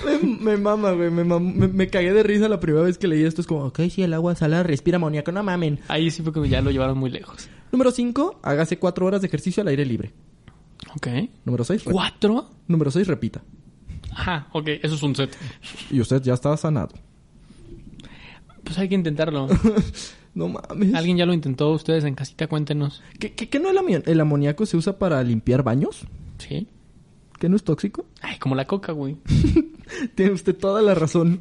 Me, 0.06 0.18
me 0.52 0.58
mama, 0.58 0.92
güey. 0.92 1.10
Me, 1.10 1.24
me- 1.24 1.68
me 1.68 1.88
cagué 1.88 2.14
de 2.14 2.24
risa 2.24 2.50
la 2.50 2.60
primera 2.60 2.84
vez 2.84 2.98
que 2.98 3.08
leí 3.08 3.24
esto. 3.24 3.42
Es 3.42 3.48
como, 3.48 3.64
ok, 3.66 3.80
sí, 3.90 4.04
el 4.04 4.14
agua 4.14 4.36
salada 4.36 4.64
respira 4.64 4.98
amoníaco. 4.98 5.32
No 5.32 5.42
mamen. 5.44 5.80
Ahí 5.88 6.12
sí 6.12 6.22
porque 6.22 6.48
ya 6.50 6.62
lo 6.62 6.72
llevaron 6.72 6.98
muy 6.98 7.10
lejos. 7.10 7.48
Número 7.72 7.92
5. 7.92 8.40
Hágase 8.44 8.78
4 8.78 9.06
horas 9.06 9.22
de 9.22 9.28
ejercicio 9.28 9.62
al 9.62 9.70
aire 9.70 9.86
libre. 9.86 10.12
Ok. 10.96 11.08
Número 11.46 11.64
6. 11.64 11.84
¿Cuatro? 11.86 12.50
Número 12.68 12.92
6. 12.92 13.08
Repita. 13.08 13.42
Ajá, 14.12 14.48
ok, 14.54 14.68
eso 14.84 14.96
es 14.96 15.04
un 15.04 15.16
set. 15.16 15.36
Y 15.90 16.00
usted 16.02 16.22
ya 16.22 16.34
está 16.34 16.56
sanado. 16.58 16.94
Pues 18.66 18.78
hay 18.78 18.90
que 18.90 18.96
intentarlo. 18.96 19.48
No 20.36 20.50
mames. 20.50 20.94
¿Alguien 20.94 21.16
ya 21.16 21.26
lo 21.26 21.32
intentó? 21.32 21.72
Ustedes 21.72 22.04
en 22.04 22.14
casita, 22.14 22.48
cuéntenos. 22.48 23.02
¿Qué, 23.20 23.32
qué, 23.32 23.48
qué 23.48 23.58
no 23.58 23.70
el, 23.70 24.04
el 24.06 24.20
amoníaco 24.20 24.66
se 24.66 24.76
usa 24.76 25.00
para 25.00 25.24
limpiar 25.24 25.64
baños? 25.64 26.06
¿Sí? 26.40 26.68
¿Que 27.40 27.48
no 27.48 27.56
es 27.56 27.64
tóxico? 27.64 28.06
Ay, 28.22 28.38
como 28.38 28.54
la 28.54 28.66
coca, 28.68 28.92
güey. 28.92 29.16
Tiene 30.16 30.34
usted 30.34 30.54
toda 30.54 30.82
la 30.82 30.94
razón. 30.94 31.40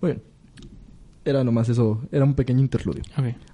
Bueno, 0.00 0.20
era 1.24 1.44
nomás 1.44 1.68
eso, 1.68 2.00
era 2.12 2.24
un 2.24 2.34
pequeño 2.34 2.60
interludio. 2.60 3.02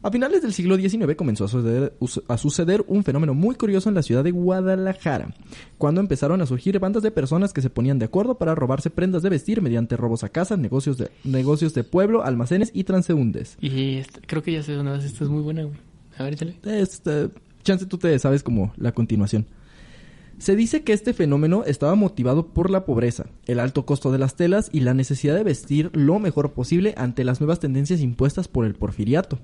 A 0.03 0.11
finales 0.11 0.43
del 0.43 0.53
siglo 0.53 0.77
XIX 0.77 1.15
comenzó 1.17 1.45
a 1.45 1.49
suceder, 1.49 1.95
a 2.29 2.37
suceder 2.39 2.85
un 2.87 3.03
fenómeno 3.05 3.35
muy 3.35 3.55
curioso 3.57 3.89
en 3.89 3.95
la 3.97 4.03
ciudad 4.03 4.23
de 4.23 4.31
Guadalajara, 4.31 5.35
cuando 5.79 6.01
empezaron 6.01 6.41
a 6.41 6.47
surgir 6.47 6.79
bandas 6.79 7.03
de 7.03 7.11
personas 7.11 7.53
que 7.53 7.61
se 7.63 7.71
ponían 7.71 7.99
de 7.99 8.05
acuerdo 8.07 8.37
para 8.39 8.55
robarse 8.55 8.91
prendas 8.91 9.23
de 9.23 9.31
vestir 9.31 9.61
mediante 9.63 9.97
robos 9.97 10.25
a 10.25 10.29
casas, 10.29 10.59
negocios 10.59 10.99
de, 10.99 11.11
negocios 11.25 11.75
de 11.75 11.85
pueblo, 11.85 12.23
almacenes 12.25 12.71
y 12.75 12.85
transeúntes. 12.85 13.57
Y 13.61 13.97
esta- 13.97 14.21
creo 14.27 14.43
que 14.43 14.53
ya 14.53 14.63
sé 14.63 14.73
dónde 14.73 14.93
vas. 14.93 15.05
Esta 15.05 15.25
es 15.25 15.31
muy 15.31 15.43
buena, 15.43 15.63
güey. 15.65 15.77
A 16.17 16.23
ver, 16.23 16.35
échale. 16.35 16.57
Este, 16.65 17.29
chance 17.65 17.87
tú 17.87 17.99
te 17.99 18.17
sabes 18.19 18.43
como 18.43 18.73
la 18.77 18.93
continuación. 18.93 19.47
Se 20.39 20.57
dice 20.57 20.83
que 20.83 20.93
este 20.93 21.13
fenómeno 21.13 21.65
estaba 21.65 21.95
motivado 21.95 22.49
por 22.49 22.71
la 22.71 22.85
pobreza, 22.85 23.27
el 23.47 23.61
alto 23.61 23.87
costo 23.87 24.13
de 24.13 24.19
las 24.19 24.37
telas 24.37 24.69
y 24.73 24.81
la 24.81 24.95
necesidad 24.95 25.35
de 25.35 25.45
vestir 25.45 25.91
lo 25.95 26.19
mejor 26.19 26.53
posible 26.53 26.95
ante 26.97 27.25
las 27.25 27.41
nuevas 27.41 27.61
tendencias 27.61 28.01
impuestas 28.01 28.49
por 28.49 28.67
el 28.67 28.75
porfiriato. 28.75 29.39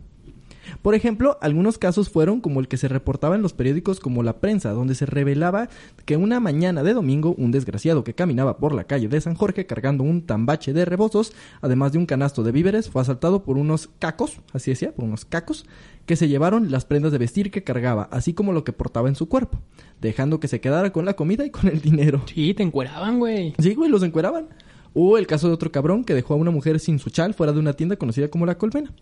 Por 0.82 0.94
ejemplo, 0.94 1.38
algunos 1.40 1.78
casos 1.78 2.10
fueron 2.10 2.40
como 2.40 2.60
el 2.60 2.68
que 2.68 2.76
se 2.76 2.88
reportaba 2.88 3.34
en 3.34 3.42
los 3.42 3.52
periódicos 3.52 4.00
como 4.00 4.22
La 4.22 4.40
Prensa, 4.40 4.70
donde 4.70 4.94
se 4.94 5.06
revelaba 5.06 5.68
que 6.04 6.16
una 6.16 6.40
mañana 6.40 6.82
de 6.82 6.94
domingo 6.94 7.34
un 7.36 7.50
desgraciado 7.50 8.04
que 8.04 8.14
caminaba 8.14 8.58
por 8.58 8.74
la 8.74 8.84
calle 8.84 9.08
de 9.08 9.20
San 9.20 9.34
Jorge 9.34 9.66
cargando 9.66 10.04
un 10.04 10.22
tambache 10.22 10.72
de 10.72 10.84
rebozos, 10.84 11.32
además 11.60 11.92
de 11.92 11.98
un 11.98 12.06
canasto 12.06 12.42
de 12.42 12.52
víveres, 12.52 12.88
fue 12.88 13.02
asaltado 13.02 13.42
por 13.42 13.58
unos 13.58 13.88
cacos, 13.98 14.40
así 14.52 14.70
decía, 14.70 14.92
por 14.92 15.04
unos 15.04 15.24
cacos, 15.24 15.66
que 16.06 16.16
se 16.16 16.28
llevaron 16.28 16.70
las 16.70 16.84
prendas 16.84 17.12
de 17.12 17.18
vestir 17.18 17.50
que 17.50 17.62
cargaba, 17.62 18.08
así 18.10 18.34
como 18.34 18.52
lo 18.52 18.64
que 18.64 18.72
portaba 18.72 19.08
en 19.08 19.14
su 19.14 19.28
cuerpo, 19.28 19.58
dejando 20.00 20.40
que 20.40 20.48
se 20.48 20.60
quedara 20.60 20.92
con 20.92 21.04
la 21.04 21.14
comida 21.14 21.44
y 21.44 21.50
con 21.50 21.68
el 21.68 21.80
dinero. 21.80 22.22
Sí, 22.26 22.54
te 22.54 22.62
encueraban, 22.62 23.18
güey. 23.18 23.54
Sí, 23.58 23.74
güey, 23.74 23.90
los 23.90 24.02
encueraban. 24.02 24.48
O 24.92 25.18
el 25.18 25.26
caso 25.26 25.46
de 25.46 25.54
otro 25.54 25.70
cabrón 25.70 26.04
que 26.04 26.14
dejó 26.14 26.34
a 26.34 26.36
una 26.36 26.50
mujer 26.50 26.80
sin 26.80 26.98
su 26.98 27.10
chal 27.10 27.34
fuera 27.34 27.52
de 27.52 27.60
una 27.60 27.74
tienda 27.74 27.96
conocida 27.96 28.28
como 28.28 28.44
La 28.44 28.58
Colmena. 28.58 28.92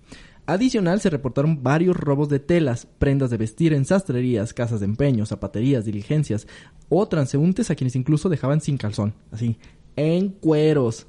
Adicional, 0.48 0.98
se 1.02 1.10
reportaron 1.10 1.62
varios 1.62 1.94
robos 1.94 2.30
de 2.30 2.38
telas, 2.38 2.86
prendas 2.98 3.28
de 3.28 3.36
vestir 3.36 3.74
en 3.74 3.84
sastrerías, 3.84 4.54
casas 4.54 4.80
de 4.80 4.86
empeño, 4.86 5.26
zapaterías, 5.26 5.84
diligencias 5.84 6.46
o 6.88 7.06
transeúntes 7.06 7.70
a 7.70 7.74
quienes 7.74 7.94
incluso 7.96 8.30
dejaban 8.30 8.62
sin 8.62 8.78
calzón, 8.78 9.12
así, 9.30 9.58
en 9.94 10.30
cueros. 10.30 11.06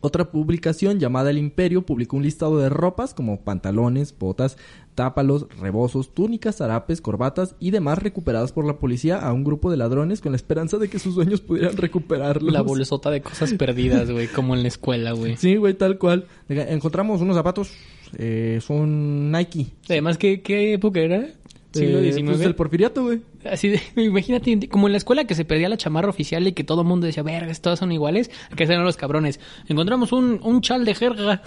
Otra 0.00 0.30
publicación 0.30 1.00
llamada 1.00 1.28
El 1.28 1.36
Imperio 1.36 1.84
publicó 1.84 2.16
un 2.16 2.22
listado 2.22 2.58
de 2.58 2.70
ropas 2.70 3.12
como 3.12 3.40
pantalones, 3.40 4.16
botas, 4.16 4.56
tápalos, 4.94 5.46
rebozos, 5.60 6.14
túnicas, 6.14 6.56
zarapes, 6.56 7.00
corbatas 7.00 7.56
y 7.60 7.72
demás 7.72 7.98
recuperadas 7.98 8.52
por 8.52 8.64
la 8.64 8.78
policía 8.78 9.18
a 9.18 9.32
un 9.32 9.44
grupo 9.44 9.70
de 9.70 9.76
ladrones 9.76 10.20
con 10.20 10.32
la 10.32 10.36
esperanza 10.36 10.78
de 10.78 10.88
que 10.88 10.98
sus 10.98 11.14
dueños 11.14 11.40
pudieran 11.40 11.76
recuperarlos. 11.76 12.52
La 12.52 12.62
bolsota 12.62 13.10
de 13.10 13.20
cosas 13.20 13.52
perdidas, 13.54 14.10
güey. 14.10 14.28
Como 14.28 14.54
en 14.54 14.62
la 14.62 14.68
escuela, 14.68 15.12
güey. 15.12 15.36
Sí, 15.36 15.56
güey, 15.56 15.74
tal 15.74 15.98
cual. 15.98 16.26
Encontramos 16.48 17.20
unos 17.20 17.36
zapatos, 17.36 17.72
eh, 18.16 18.60
son 18.64 19.30
Nike. 19.32 19.66
Además, 19.88 20.18
¿qué, 20.18 20.40
qué 20.42 20.74
época 20.74 21.00
era? 21.00 21.26
Siglo 21.72 21.98
Eh, 21.98 22.12
XIX. 22.12 22.24
pues 22.30 22.40
el 22.40 22.54
porfiriato, 22.54 23.02
güey. 23.04 23.20
Así 23.44 23.68
de, 23.68 23.80
imagínate, 24.02 24.68
como 24.68 24.86
en 24.88 24.92
la 24.92 24.98
escuela 24.98 25.24
que 25.26 25.34
se 25.34 25.44
perdía 25.44 25.68
la 25.68 25.76
chamarra 25.76 26.08
oficial 26.08 26.46
y 26.46 26.52
que 26.52 26.64
todo 26.64 26.80
el 26.82 26.88
mundo 26.88 27.06
decía, 27.06 27.22
vergas, 27.22 27.60
todas 27.60 27.78
son 27.78 27.92
iguales, 27.92 28.30
que 28.56 28.64
eran 28.64 28.84
los 28.84 28.96
cabrones. 28.96 29.38
Encontramos 29.68 30.12
un, 30.12 30.40
un 30.42 30.60
chal 30.62 30.84
de 30.84 30.94
jerga. 30.94 31.42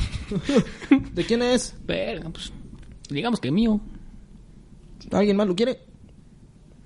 ¿De 1.14 1.24
quién 1.26 1.41
es? 1.41 1.76
Verga, 1.86 2.30
pues, 2.30 2.53
digamos 3.09 3.39
que 3.39 3.51
mío. 3.51 3.82
¿Alguien 5.12 5.36
más 5.38 5.47
lo 5.47 5.55
quiere? 5.55 5.80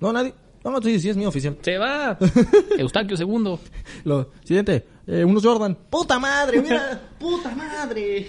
No, 0.00 0.12
nadie. 0.12 0.34
No, 0.64 0.82
sí, 0.82 0.98
sí 0.98 1.10
es 1.10 1.16
mío 1.16 1.28
oficial. 1.28 1.56
Se 1.60 1.78
va. 1.78 2.18
Eustaquio 2.78 3.16
segundo. 3.16 3.60
Lo 4.04 4.32
siguiente, 4.42 4.84
eh, 5.06 5.24
unos 5.24 5.44
Jordan. 5.44 5.76
¡Puta 5.88 6.18
madre! 6.18 6.60
Mira, 6.60 7.00
¡puta 7.20 7.54
madre! 7.54 8.26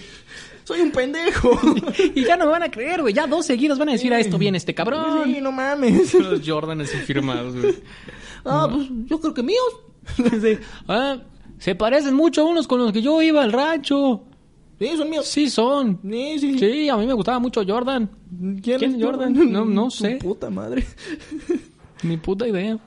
¡Soy 0.67 0.81
un 0.81 0.91
pendejo! 0.91 1.57
Y 2.13 2.25
ya 2.25 2.35
no 2.35 2.43
me 2.45 2.51
van 2.51 2.63
a 2.63 2.69
creer, 2.69 3.01
güey. 3.01 3.13
Ya 3.13 3.25
dos 3.25 3.45
seguidos 3.45 3.79
van 3.79 3.87
a 3.87 3.93
decir 3.93 4.13
a 4.13 4.19
esto 4.19 4.37
viene 4.37 4.57
este 4.57 4.75
cabrón. 4.75 5.23
Sí, 5.23 5.39
no 5.39 5.53
mames. 5.53 6.13
Los 6.13 6.41
Jordan 6.45 6.81
así 6.81 6.97
firmados, 6.97 7.55
güey. 7.55 7.75
Ah, 8.43 8.67
pues 8.69 8.87
yo 9.05 9.17
creo 9.21 9.33
que 9.33 9.43
míos. 9.43 9.63
Sí. 10.41 10.57
Ah, 10.89 11.19
se 11.57 11.73
parecen 11.75 12.13
mucho 12.15 12.41
a 12.41 12.45
unos 12.45 12.67
con 12.67 12.79
los 12.79 12.91
que 12.91 13.01
yo 13.01 13.21
iba 13.21 13.43
al 13.43 13.53
rancho. 13.53 14.23
Sí, 14.77 14.89
son 14.97 15.09
míos. 15.09 15.25
Sí 15.25 15.49
son. 15.49 16.01
Sí, 16.03 16.37
sí. 16.39 16.59
Sí, 16.59 16.89
a 16.89 16.97
mí 16.97 17.07
me 17.07 17.13
gustaba 17.13 17.39
mucho 17.39 17.63
Jordan. 17.65 18.09
¿Quién, 18.61 18.79
¿Quién 18.79 18.95
es 18.95 19.03
Jordan? 19.03 19.51
No- 19.51 19.63
no 19.63 19.89
sé. 19.89 20.17
puta 20.17 20.49
madre. 20.49 20.85
Ni 22.03 22.17
puta 22.17 22.45
idea. 22.45 22.77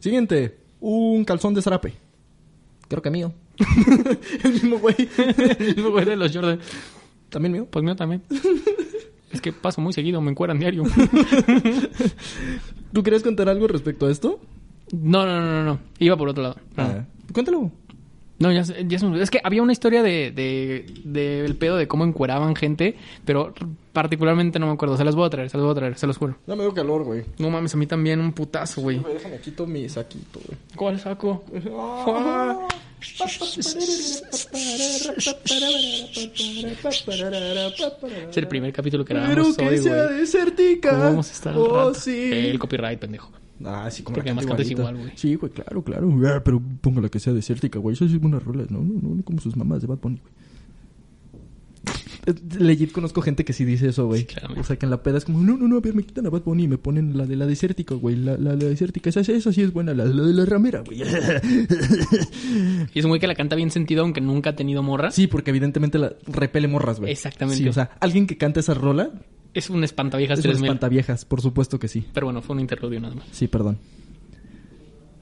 Siguiente, 0.00 0.58
un 0.80 1.24
calzón 1.24 1.54
de 1.54 1.62
zarape. 1.62 1.94
Creo 2.88 3.00
que 3.00 3.10
mío. 3.10 3.32
El 4.44 4.52
mismo 4.52 4.78
güey. 4.78 4.96
El 5.58 5.74
mismo 5.76 5.90
güey 5.90 6.04
de 6.04 6.16
los 6.16 6.34
Jordan. 6.34 6.58
También 7.32 7.52
mío. 7.52 7.66
Pues 7.68 7.84
mío 7.84 7.96
también. 7.96 8.22
Es 9.32 9.40
que 9.40 9.50
paso 9.50 9.80
muy 9.80 9.94
seguido, 9.94 10.20
me 10.20 10.30
encueran 10.30 10.58
diario. 10.58 10.82
¿Tú 12.92 13.02
quieres 13.02 13.22
contar 13.22 13.48
algo 13.48 13.66
respecto 13.66 14.06
a 14.06 14.10
esto? 14.10 14.38
No, 14.92 15.24
no, 15.24 15.40
no, 15.40 15.50
no, 15.50 15.64
no. 15.64 15.78
Iba 15.98 16.18
por 16.18 16.28
otro 16.28 16.42
lado. 16.42 16.56
Ah, 16.76 17.06
cuéntalo. 17.32 17.72
No, 18.42 18.50
ya, 18.52 18.62
me 18.64 19.06
olvidó. 19.06 19.22
Es 19.22 19.30
que 19.30 19.40
había 19.44 19.62
una 19.62 19.72
historia 19.72 20.02
de, 20.02 20.30
de, 20.32 20.86
de 21.04 21.44
el 21.44 21.56
pedo 21.56 21.76
de 21.76 21.86
cómo 21.88 22.04
encueraban 22.04 22.56
gente, 22.56 22.96
pero 23.24 23.54
particularmente 23.92 24.58
no 24.58 24.66
me 24.66 24.72
acuerdo. 24.72 24.96
Se 24.96 25.04
las 25.04 25.14
voy 25.14 25.26
a 25.26 25.30
traer, 25.30 25.48
se 25.50 25.56
las 25.56 25.64
voy 25.64 25.72
a 25.72 25.74
traer, 25.76 25.98
se 25.98 26.06
los 26.06 26.16
juro. 26.18 26.36
Ya 26.46 26.54
me 26.56 26.62
dio 26.62 26.74
calor, 26.74 27.04
güey. 27.04 27.22
No 27.38 27.50
mames, 27.50 27.74
a 27.74 27.76
mí 27.76 27.86
también 27.86 28.20
un 28.20 28.32
putazo, 28.32 28.80
güey. 28.80 28.98
Déjame 29.14 29.38
quito 29.38 29.66
mi 29.66 29.88
saquito, 29.88 30.40
güey. 30.46 30.58
¿Cuál 30.76 30.98
saco? 31.00 31.44
Es 38.30 38.36
el 38.36 38.48
primer 38.48 38.72
capítulo 38.72 39.04
que 39.04 39.14
Pero 39.14 39.26
grabamos 39.26 39.56
que 39.56 39.68
hoy, 39.68 39.78
sea 39.78 40.04
güey. 40.06 40.18
desértica. 40.20 40.90
¿Cómo 40.90 41.02
vamos 41.02 41.28
a 41.30 41.32
estar 41.32 41.52
al 41.52 41.58
Oh, 41.58 41.76
rato? 41.88 41.94
sí. 41.94 42.30
El 42.32 42.58
copyright, 42.58 42.98
pendejo. 42.98 43.30
Ah, 43.64 43.90
sí, 43.90 44.02
como 44.02 44.14
Porque 44.16 44.32
la 44.32 44.40
además 44.40 44.70
igual, 44.70 44.96
güey. 44.96 45.12
Sí, 45.16 45.34
güey, 45.34 45.52
claro, 45.52 45.82
claro. 45.82 46.10
Ah, 46.26 46.40
pero 46.44 46.60
póngala 46.80 47.08
que 47.08 47.20
sea 47.20 47.32
desértica, 47.32 47.78
güey. 47.78 47.94
Eso 47.94 48.08
sí 48.08 48.14
es 48.14 48.20
buenas 48.20 48.42
rolas, 48.42 48.70
¿no? 48.70 48.80
No, 48.82 49.00
no, 49.00 49.14
no 49.16 49.22
como 49.22 49.40
sus 49.40 49.56
mamás 49.56 49.82
de 49.82 49.88
Bad 49.88 49.98
Bunny, 49.98 50.20
güey. 50.20 50.32
Legit 52.58 52.92
conozco 52.92 53.20
gente 53.20 53.44
que 53.44 53.52
sí 53.52 53.64
dice 53.64 53.88
eso, 53.88 54.06
güey. 54.06 54.22
Sí, 54.28 54.36
o 54.56 54.62
sea, 54.62 54.76
que 54.76 54.86
en 54.86 54.90
la 54.90 55.02
peda 55.02 55.18
es 55.18 55.24
como, 55.24 55.40
no, 55.40 55.56
no, 55.56 55.66
no, 55.66 55.76
a 55.78 55.80
ver, 55.80 55.94
me 55.94 56.04
quitan 56.04 56.24
a 56.26 56.30
Bad 56.30 56.42
Bunny 56.42 56.64
y 56.64 56.68
me 56.68 56.78
ponen 56.78 57.16
la 57.18 57.26
de 57.26 57.34
la 57.34 57.46
desértica, 57.46 57.96
güey. 57.96 58.14
La, 58.16 58.36
la, 58.36 58.50
la 58.50 58.64
desértica, 58.64 59.10
esa, 59.10 59.20
esa 59.20 59.52
sí 59.52 59.60
es 59.62 59.72
buena, 59.72 59.92
la, 59.92 60.04
la 60.04 60.22
de 60.22 60.32
la 60.32 60.44
ramera, 60.44 60.82
güey. 60.86 61.02
Y 62.94 62.98
es 62.98 63.04
un 63.04 63.10
güey 63.10 63.20
que 63.20 63.26
la 63.26 63.34
canta 63.34 63.56
bien 63.56 63.70
sentido, 63.70 64.02
aunque 64.02 64.20
nunca 64.20 64.50
ha 64.50 64.56
tenido 64.56 64.82
morra. 64.82 65.10
sí, 65.10 65.26
porque 65.26 65.50
evidentemente 65.50 65.98
la 65.98 66.12
repele 66.26 66.68
morras, 66.68 67.00
güey. 67.00 67.10
Exactamente. 67.12 67.62
Sí, 67.62 67.68
o 67.68 67.72
sea, 67.72 67.90
alguien 68.00 68.26
que 68.26 68.36
canta 68.36 68.60
esa 68.60 68.74
rola 68.74 69.10
Es 69.54 69.68
un 69.70 69.82
espantaviejas 69.82 70.38
es 70.38 70.44
un 70.44 70.50
3000. 70.52 70.66
espantaviejas, 70.68 71.24
por 71.24 71.40
supuesto 71.40 71.78
que 71.78 71.88
sí. 71.88 72.04
Pero 72.12 72.26
bueno, 72.26 72.40
fue 72.42 72.54
un 72.54 72.60
interludio 72.60 73.00
nada 73.00 73.14
más. 73.16 73.26
Sí, 73.32 73.48
perdón. 73.48 73.78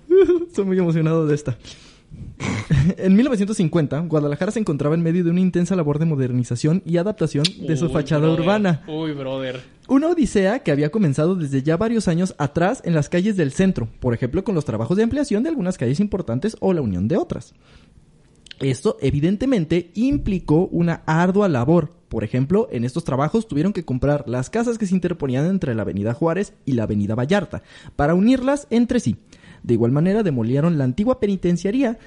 Estoy 0.49 0.65
muy 0.65 0.79
emocionado 0.79 1.27
de 1.27 1.35
esta. 1.35 1.57
en 2.97 3.17
1950, 3.17 4.01
Guadalajara 4.01 4.53
se 4.53 4.61
encontraba 4.61 4.95
en 4.95 5.03
medio 5.03 5.25
de 5.25 5.31
una 5.31 5.41
intensa 5.41 5.77
labor 5.77 5.99
de 5.99 6.07
modernización 6.07 6.83
y 6.85 6.97
adaptación 6.97 7.45
de 7.67 7.77
su 7.77 7.87
Uy, 7.87 7.93
fachada 7.93 8.23
brother. 8.23 8.41
urbana. 8.41 8.83
Uy, 8.89 9.13
brother. 9.13 9.61
Una 9.89 10.09
odisea 10.09 10.61
que 10.61 10.71
había 10.71 10.91
comenzado 10.91 11.35
desde 11.35 11.63
ya 11.63 11.77
varios 11.77 12.09
años 12.09 12.35
atrás 12.39 12.81
en 12.85 12.95
las 12.95 13.09
calles 13.09 13.37
del 13.37 13.53
centro, 13.53 13.89
por 13.99 14.15
ejemplo 14.15 14.45
con 14.45 14.55
los 14.55 14.65
trabajos 14.65 14.97
de 14.97 15.03
ampliación 15.03 15.43
de 15.43 15.49
algunas 15.49 15.79
calles 15.79 16.01
importantes 16.01 16.57
o 16.61 16.73
la 16.73 16.81
unión 16.81 17.09
de 17.09 17.17
otras. 17.17 17.55
Esto 18.61 18.99
evidentemente 19.01 19.91
implicó 19.95 20.67
una 20.67 21.03
ardua 21.07 21.49
labor. 21.49 21.93
Por 22.09 22.25
ejemplo, 22.25 22.69
en 22.71 22.85
estos 22.85 23.05
trabajos 23.05 23.49
tuvieron 23.49 23.73
que 23.73 23.85
comprar 23.85 24.25
las 24.29 24.51
casas 24.51 24.79
que 24.79 24.87
se 24.87 24.95
interponían 24.95 25.47
entre 25.47 25.75
la 25.75 25.83
Avenida 25.83 26.13
Juárez 26.13 26.53
y 26.67 26.73
la 26.73 26.83
Avenida 26.83 27.15
Vallarta 27.15 27.63
para 27.97 28.15
unirlas 28.15 28.67
entre 28.71 29.01
sí. 29.01 29.17
De 29.63 29.75
igual 29.75 29.93
manera 29.93 30.23
demolieron 30.23 30.79
la 30.79 30.85
antigua 30.85 31.21
penitenciaría 31.21 31.99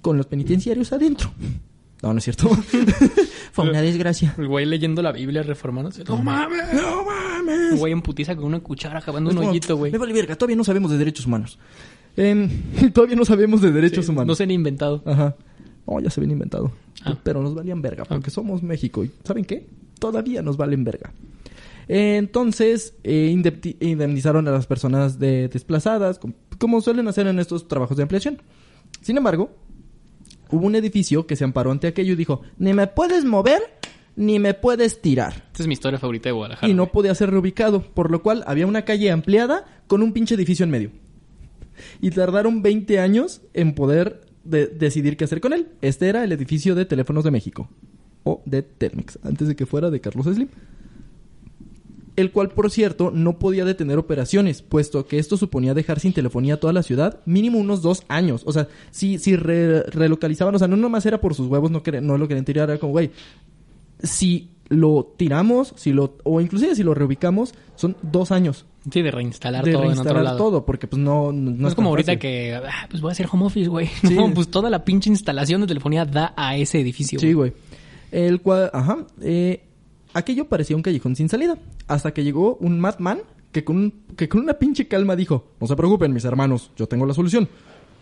con 0.00 0.16
los 0.16 0.26
penitenciarios 0.26 0.92
adentro. 0.92 1.30
No, 2.02 2.12
no 2.12 2.18
es 2.18 2.24
cierto. 2.24 2.48
Fue 3.52 3.68
una 3.68 3.82
desgracia. 3.82 4.34
El 4.38 4.46
güey 4.46 4.64
leyendo 4.66 5.02
la 5.02 5.10
Biblia 5.10 5.42
reformándose. 5.42 6.04
No 6.04 6.16
mames. 6.22 6.72
¡No 6.72 7.04
mames! 7.04 7.72
El 7.72 7.78
güey 7.78 7.92
en 7.92 8.02
putiza 8.02 8.36
con 8.36 8.44
una 8.44 8.60
cuchara 8.60 9.00
acabando 9.00 9.30
un 9.30 9.38
hoyito, 9.38 9.76
güey. 9.76 9.90
Me 9.90 9.98
vale 9.98 10.12
verga, 10.12 10.36
todavía 10.36 10.56
no 10.56 10.64
sabemos 10.64 10.90
de 10.92 10.98
derechos 10.98 11.26
humanos. 11.26 11.58
Em, 12.16 12.48
todavía 12.92 13.16
no 13.16 13.24
sabemos 13.24 13.60
de 13.60 13.72
derechos 13.72 14.06
Sí, 14.06 14.10
humanos. 14.12 14.28
No 14.28 14.34
se 14.36 14.44
han 14.44 14.50
inventado. 14.50 15.02
Ajá. 15.04 15.34
No, 15.86 16.00
ya 16.00 16.10
se 16.10 16.20
habían 16.20 16.32
inventado. 16.32 16.72
Ah. 17.04 17.16
Pero 17.22 17.42
nos 17.42 17.54
valían 17.54 17.82
verga, 17.82 18.04
porque 18.04 18.30
somos 18.30 18.62
México. 18.62 19.04
¿Y 19.04 19.10
saben 19.24 19.44
qué? 19.44 19.66
Todavía 19.98 20.42
nos 20.42 20.56
valen 20.56 20.84
verga. 20.84 21.12
Entonces, 21.88 22.94
eh, 23.02 23.30
indemni- 23.34 23.76
indemnizaron 23.80 24.46
a 24.46 24.50
las 24.50 24.66
personas 24.66 25.18
de- 25.18 25.48
desplazadas, 25.48 26.18
com- 26.18 26.34
como 26.58 26.80
suelen 26.80 27.08
hacer 27.08 27.26
en 27.26 27.38
estos 27.38 27.66
trabajos 27.68 27.96
de 27.96 28.02
ampliación. 28.04 28.42
Sin 29.00 29.16
embargo, 29.16 29.50
hubo 30.50 30.66
un 30.66 30.74
edificio 30.74 31.26
que 31.26 31.36
se 31.36 31.44
amparó 31.44 31.70
ante 31.70 31.86
aquello 31.86 32.12
y 32.12 32.16
dijo, 32.16 32.42
ni 32.58 32.72
me 32.74 32.86
puedes 32.86 33.24
mover, 33.24 33.60
ni 34.16 34.38
me 34.38 34.54
puedes 34.54 35.00
tirar. 35.00 35.44
Esta 35.52 35.62
es 35.62 35.66
mi 35.66 35.74
historia 35.74 35.98
favorita 35.98 36.28
de 36.28 36.32
Guadalajara. 36.32 36.70
Y 36.70 36.74
no 36.74 36.90
podía 36.92 37.14
ser 37.14 37.30
reubicado, 37.30 37.82
por 37.82 38.10
lo 38.10 38.22
cual 38.22 38.42
había 38.46 38.66
una 38.66 38.82
calle 38.84 39.10
ampliada 39.10 39.64
con 39.86 40.02
un 40.02 40.12
pinche 40.12 40.34
edificio 40.34 40.64
en 40.64 40.70
medio. 40.70 40.90
Y 42.00 42.10
tardaron 42.10 42.60
20 42.62 42.98
años 42.98 43.40
en 43.54 43.74
poder 43.74 44.22
de- 44.44 44.66
decidir 44.66 45.16
qué 45.16 45.24
hacer 45.24 45.40
con 45.40 45.52
él. 45.52 45.68
Este 45.80 46.08
era 46.08 46.24
el 46.24 46.32
edificio 46.32 46.74
de 46.74 46.84
Teléfonos 46.84 47.22
de 47.24 47.30
México, 47.30 47.68
o 48.24 48.42
de 48.44 48.62
Telmex, 48.62 49.18
antes 49.22 49.46
de 49.46 49.54
que 49.54 49.66
fuera 49.66 49.88
de 49.90 50.00
Carlos 50.00 50.26
Slim. 50.26 50.48
El 52.18 52.32
cual, 52.32 52.48
por 52.50 52.70
cierto, 52.70 53.10
no 53.14 53.38
podía 53.38 53.64
detener 53.64 53.96
operaciones, 53.98 54.62
puesto 54.62 55.06
que 55.06 55.18
esto 55.18 55.36
suponía 55.36 55.72
dejar 55.74 56.00
sin 56.00 56.12
telefonía 56.12 56.54
a 56.54 56.56
toda 56.56 56.72
la 56.72 56.82
ciudad 56.82 57.20
mínimo 57.26 57.58
unos 57.58 57.80
dos 57.80 58.02
años. 58.08 58.42
O 58.44 58.52
sea, 58.52 58.66
si, 58.90 59.18
si 59.18 59.36
re- 59.36 59.82
relocalizaban, 59.84 60.54
o 60.54 60.58
sea, 60.58 60.68
no 60.68 60.76
nomás 60.76 61.06
era 61.06 61.20
por 61.20 61.34
sus 61.34 61.46
huevos, 61.46 61.70
no, 61.70 61.82
no 62.02 62.18
lo 62.18 62.26
querían 62.28 62.44
tirar, 62.44 62.68
era 62.70 62.78
como, 62.78 62.92
güey, 62.92 63.10
si 64.02 64.50
lo 64.68 65.14
tiramos, 65.16 65.72
si 65.76 65.92
lo, 65.92 66.16
o 66.24 66.40
inclusive 66.40 66.74
si 66.74 66.82
lo 66.82 66.92
reubicamos, 66.94 67.54
son 67.74 67.96
dos 68.02 68.32
años 68.32 68.66
Sí, 68.90 69.02
de 69.02 69.10
reinstalar 69.10 69.64
de 69.64 69.72
todo 69.72 69.82
en 69.82 69.88
otro 69.90 70.02
reinstalar 70.02 70.24
lado. 70.24 70.38
todo, 70.38 70.64
porque 70.66 70.86
pues 70.86 71.00
no, 71.02 71.30
no, 71.32 71.50
No 71.50 71.68
es 71.68 71.74
como 71.74 71.90
ahorita 71.90 72.12
fácil. 72.12 72.18
que, 72.20 72.54
ah, 72.54 72.86
pues 72.88 73.02
voy 73.02 73.10
a 73.10 73.12
hacer 73.12 73.26
home 73.30 73.44
office, 73.46 73.68
güey. 73.68 73.86
Sí. 73.86 74.14
No, 74.14 74.32
pues 74.32 74.48
toda 74.50 74.70
la 74.70 74.84
pinche 74.84 75.10
instalación 75.10 75.60
de 75.60 75.66
telefonía 75.66 76.04
da 76.06 76.32
a 76.36 76.56
ese 76.56 76.80
edificio. 76.80 77.18
Sí, 77.18 77.32
güey. 77.32 77.52
El 78.10 78.40
cual, 78.40 78.70
ajá, 78.72 79.06
eh, 79.20 79.60
aquello 80.18 80.48
parecía 80.48 80.76
un 80.76 80.82
callejón 80.82 81.16
sin 81.16 81.28
salida, 81.28 81.58
hasta 81.86 82.12
que 82.12 82.24
llegó 82.24 82.56
un 82.60 82.80
madman 82.80 83.20
que 83.52 83.64
con, 83.64 83.92
que 84.16 84.28
con 84.28 84.40
una 84.42 84.54
pinche 84.54 84.88
calma 84.88 85.16
dijo, 85.16 85.52
no 85.60 85.66
se 85.66 85.76
preocupen 85.76 86.12
mis 86.12 86.24
hermanos, 86.24 86.70
yo 86.76 86.86
tengo 86.86 87.06
la 87.06 87.14
solución. 87.14 87.48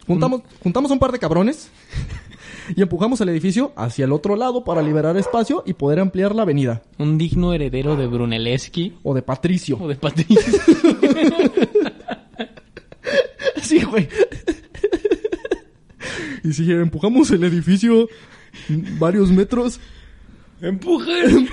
Juntamos, 0.07 0.43
juntamos 0.63 0.91
un 0.93 0.99
par 1.01 1.11
de 1.13 1.19
cabrones 1.19 1.69
y 2.77 2.81
empujamos 2.83 3.21
el 3.21 3.29
edificio 3.29 3.73
hacia 3.77 4.05
el 4.05 4.13
otro 4.13 4.37
lado 4.37 4.63
para 4.65 4.81
liberar 4.83 5.17
espacio 5.17 5.65
y 5.67 5.73
poder 5.73 5.99
ampliar 6.01 6.35
la 6.35 6.43
avenida. 6.43 6.83
Un 6.99 7.19
digno 7.19 7.53
heredero 7.53 7.97
de 7.97 8.07
Brunelleschi 8.07 8.99
O 9.03 9.15
de 9.15 9.23
Patricio. 9.23 9.79
o 9.81 9.89
de 9.89 9.97
Patricio. 9.97 10.41
Sí, 13.63 13.83
güey. 13.83 14.09
y 16.45 16.53
si 16.53 16.71
empujamos 16.71 17.31
el 17.33 17.43
edificio 17.45 18.09
varios 18.99 19.31
metros, 19.33 19.81
¡Empujen! 20.61 21.49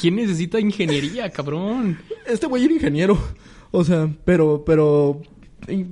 ¿Quién 0.00 0.16
necesita 0.16 0.60
ingeniería, 0.60 1.30
cabrón? 1.30 1.98
este 2.26 2.46
güey 2.46 2.64
era 2.64 2.74
ingeniero. 2.74 3.18
O 3.70 3.84
sea, 3.84 4.08
pero, 4.24 4.64
pero, 4.64 5.20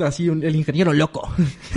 así, 0.01 0.28
un- 0.28 0.42
el 0.42 0.57
ingeniero 0.57 0.92
loco. 0.92 1.28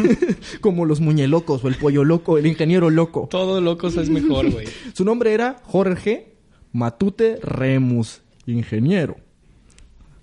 Como 0.62 0.86
los 0.86 1.00
muñelocos 1.02 1.64
o 1.64 1.68
el 1.68 1.76
pollo 1.76 2.04
loco, 2.04 2.38
el 2.38 2.46
ingeniero 2.46 2.90
loco. 2.90 3.28
Todo 3.30 3.60
locos 3.62 3.98
es 3.98 4.10
mejor, 4.10 4.50
güey. 4.52 4.68
Su 4.94 5.04
nombre 5.04 5.34
era 5.34 5.58
Jorge 5.64 6.36
Matute 6.72 7.38
Remus, 7.42 8.22
ingeniero. 8.46 9.18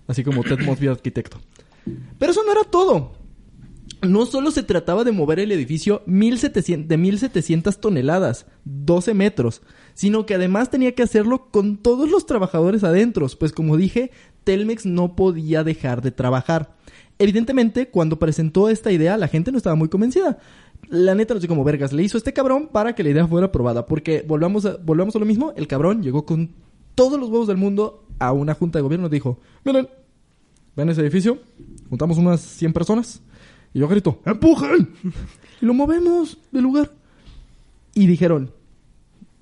Así 0.06 0.22
como 0.22 0.44
Ted 0.44 0.60
Mosby, 0.60 0.86
arquitecto. 0.86 1.40
Pero 2.18 2.32
eso 2.32 2.42
no 2.44 2.52
era 2.52 2.62
todo. 2.64 3.15
No 4.06 4.26
solo 4.26 4.50
se 4.50 4.62
trataba 4.62 5.04
de 5.04 5.12
mover 5.12 5.40
el 5.40 5.52
edificio 5.52 6.02
1700, 6.06 6.88
de 6.88 6.96
1700 6.96 7.80
toneladas, 7.80 8.46
12 8.64 9.14
metros, 9.14 9.62
sino 9.94 10.26
que 10.26 10.34
además 10.34 10.70
tenía 10.70 10.94
que 10.94 11.02
hacerlo 11.02 11.48
con 11.50 11.76
todos 11.78 12.10
los 12.10 12.26
trabajadores 12.26 12.84
adentro, 12.84 13.26
pues 13.38 13.52
como 13.52 13.76
dije, 13.76 14.10
Telmex 14.44 14.86
no 14.86 15.16
podía 15.16 15.64
dejar 15.64 16.02
de 16.02 16.12
trabajar. 16.12 16.76
Evidentemente, 17.18 17.88
cuando 17.88 18.18
presentó 18.18 18.68
esta 18.68 18.92
idea, 18.92 19.16
la 19.16 19.28
gente 19.28 19.50
no 19.50 19.58
estaba 19.58 19.74
muy 19.74 19.88
convencida. 19.88 20.38
La 20.88 21.14
neta, 21.14 21.34
no 21.34 21.40
sé 21.40 21.48
cómo 21.48 21.64
vergas 21.64 21.92
le 21.92 22.02
hizo 22.02 22.18
este 22.18 22.32
cabrón 22.32 22.68
para 22.70 22.94
que 22.94 23.02
la 23.02 23.10
idea 23.10 23.26
fuera 23.26 23.46
aprobada, 23.46 23.86
porque 23.86 24.24
volvamos 24.26 24.66
a, 24.66 24.76
volvamos 24.76 25.16
a 25.16 25.18
lo 25.18 25.26
mismo, 25.26 25.52
el 25.56 25.66
cabrón 25.66 26.02
llegó 26.02 26.26
con 26.26 26.50
todos 26.94 27.18
los 27.18 27.28
huevos 27.28 27.48
del 27.48 27.56
mundo 27.56 28.04
a 28.18 28.32
una 28.32 28.54
junta 28.54 28.78
de 28.78 28.82
gobierno 28.82 29.06
y 29.06 29.10
dijo, 29.10 29.40
miren, 29.64 29.88
ven 30.76 30.88
ese 30.90 31.00
edificio, 31.00 31.38
juntamos 31.88 32.18
unas 32.18 32.40
100 32.40 32.72
personas, 32.72 33.22
y 33.76 33.78
yo 33.78 33.88
grito, 33.88 34.22
¡empujen! 34.24 34.88
y 35.60 35.66
lo 35.66 35.74
movemos 35.74 36.38
del 36.50 36.62
lugar. 36.62 36.92
Y 37.92 38.06
dijeron, 38.06 38.50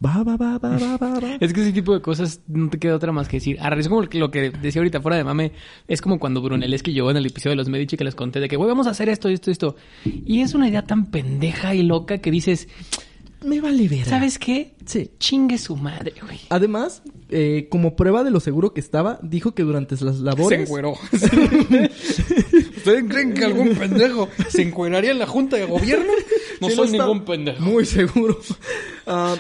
va, 0.05 0.25
va, 0.25 0.37
va, 0.37 0.59
va, 0.59 0.77
va, 0.77 0.97
va, 0.97 1.21
va. 1.21 1.37
Es 1.41 1.53
que 1.53 1.61
ese 1.61 1.73
tipo 1.73 1.95
de 1.95 2.03
cosas 2.03 2.41
no 2.49 2.69
te 2.69 2.81
queda 2.81 2.97
otra 2.97 3.13
más 3.13 3.29
que 3.29 3.37
decir. 3.37 3.61
Ahora, 3.61 3.79
es 3.79 3.89
como 3.89 4.03
lo 4.03 4.31
que 4.33 4.51
decía 4.51 4.81
ahorita 4.81 5.01
fuera 5.01 5.19
de 5.19 5.23
mame. 5.23 5.53
Es 5.87 6.03
como 6.03 6.19
cuando 6.19 6.43
Brunelleschi 6.43 6.93
llegó 6.93 7.13
en 7.13 7.19
el 7.19 7.27
episodio 7.27 7.53
de 7.53 7.59
los 7.59 7.69
Medici 7.69 7.97
que 7.97 8.03
les 8.03 8.17
conté 8.17 8.41
de 8.41 8.49
que, 8.49 8.57
güey, 8.57 8.69
vamos 8.69 8.89
a 8.89 8.91
hacer 8.91 9.09
esto, 9.09 9.29
esto, 9.29 9.53
esto. 9.53 9.77
Y 10.05 10.41
es 10.41 10.53
una 10.57 10.69
idea 10.69 10.83
tan 10.83 11.13
pendeja 11.13 11.77
y 11.77 11.85
loca 11.85 12.19
que 12.19 12.33
dices, 12.33 12.67
Me 13.43 13.61
vale 13.61 13.89
ver. 13.89 14.05
¿sabes 14.07 14.39
qué? 14.39 14.75
Sí. 14.87 15.11
Chingue 15.19 15.59
su 15.59 15.77
madre, 15.77 16.15
güey. 16.23 16.41
Además, 16.49 17.03
eh, 17.29 17.69
como 17.71 17.97
prueba 17.97 18.25
de 18.25 18.31
lo 18.31 18.41
seguro 18.41 18.73
que 18.73 18.81
estaba, 18.81 19.19
dijo 19.23 19.55
que 19.55 19.63
durante 19.63 19.97
las 20.05 20.21
labores... 20.21 20.61
encueró. 20.61 20.95
¿Ustedes 21.13 23.05
creen 23.09 23.35
que 23.35 23.45
algún 23.45 23.75
pendejo 23.75 24.29
se 24.49 24.63
encueraría 24.63 25.11
en 25.11 25.19
la 25.19 25.27
junta 25.27 25.57
de 25.57 25.67
gobierno? 25.67 26.13
No 26.61 26.69
Sí, 26.69 26.77
soy 26.77 26.91
ningún 26.93 27.25
pendejo. 27.25 27.63
Muy 27.63 27.85
seguro. 27.85 28.39
Ah, 29.07 29.37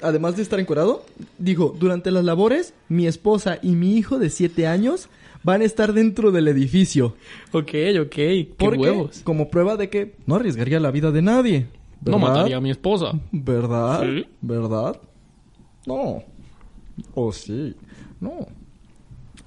además 0.00 0.36
de 0.36 0.42
estar 0.42 0.60
encuerado, 0.60 1.04
dijo, 1.38 1.74
durante 1.78 2.10
las 2.10 2.24
labores, 2.24 2.74
mi 2.88 3.06
esposa 3.06 3.58
y 3.62 3.70
mi 3.72 3.96
hijo 3.96 4.18
de 4.18 4.30
7 4.30 4.66
años 4.66 5.08
van 5.42 5.62
a 5.62 5.64
estar 5.64 5.92
dentro 5.92 6.32
del 6.32 6.48
edificio. 6.48 7.16
Ok, 7.52 7.70
ok. 8.00 8.08
Qué 8.10 8.54
Porque, 8.56 8.78
huevos. 8.78 9.20
como 9.24 9.48
prueba 9.48 9.76
de 9.76 9.88
que 9.90 10.14
no 10.26 10.36
arriesgaría 10.36 10.80
la 10.80 10.90
vida 10.90 11.10
de 11.12 11.22
nadie. 11.22 11.66
No 12.12 12.18
mataría 12.18 12.56
a 12.56 12.60
mi 12.60 12.70
esposa. 12.70 13.12
¿Verdad? 13.32 14.02
Sí. 14.02 14.26
¿Verdad? 14.40 15.00
No. 15.86 16.22
O 17.14 17.32
sí. 17.32 17.74
No. 18.20 18.46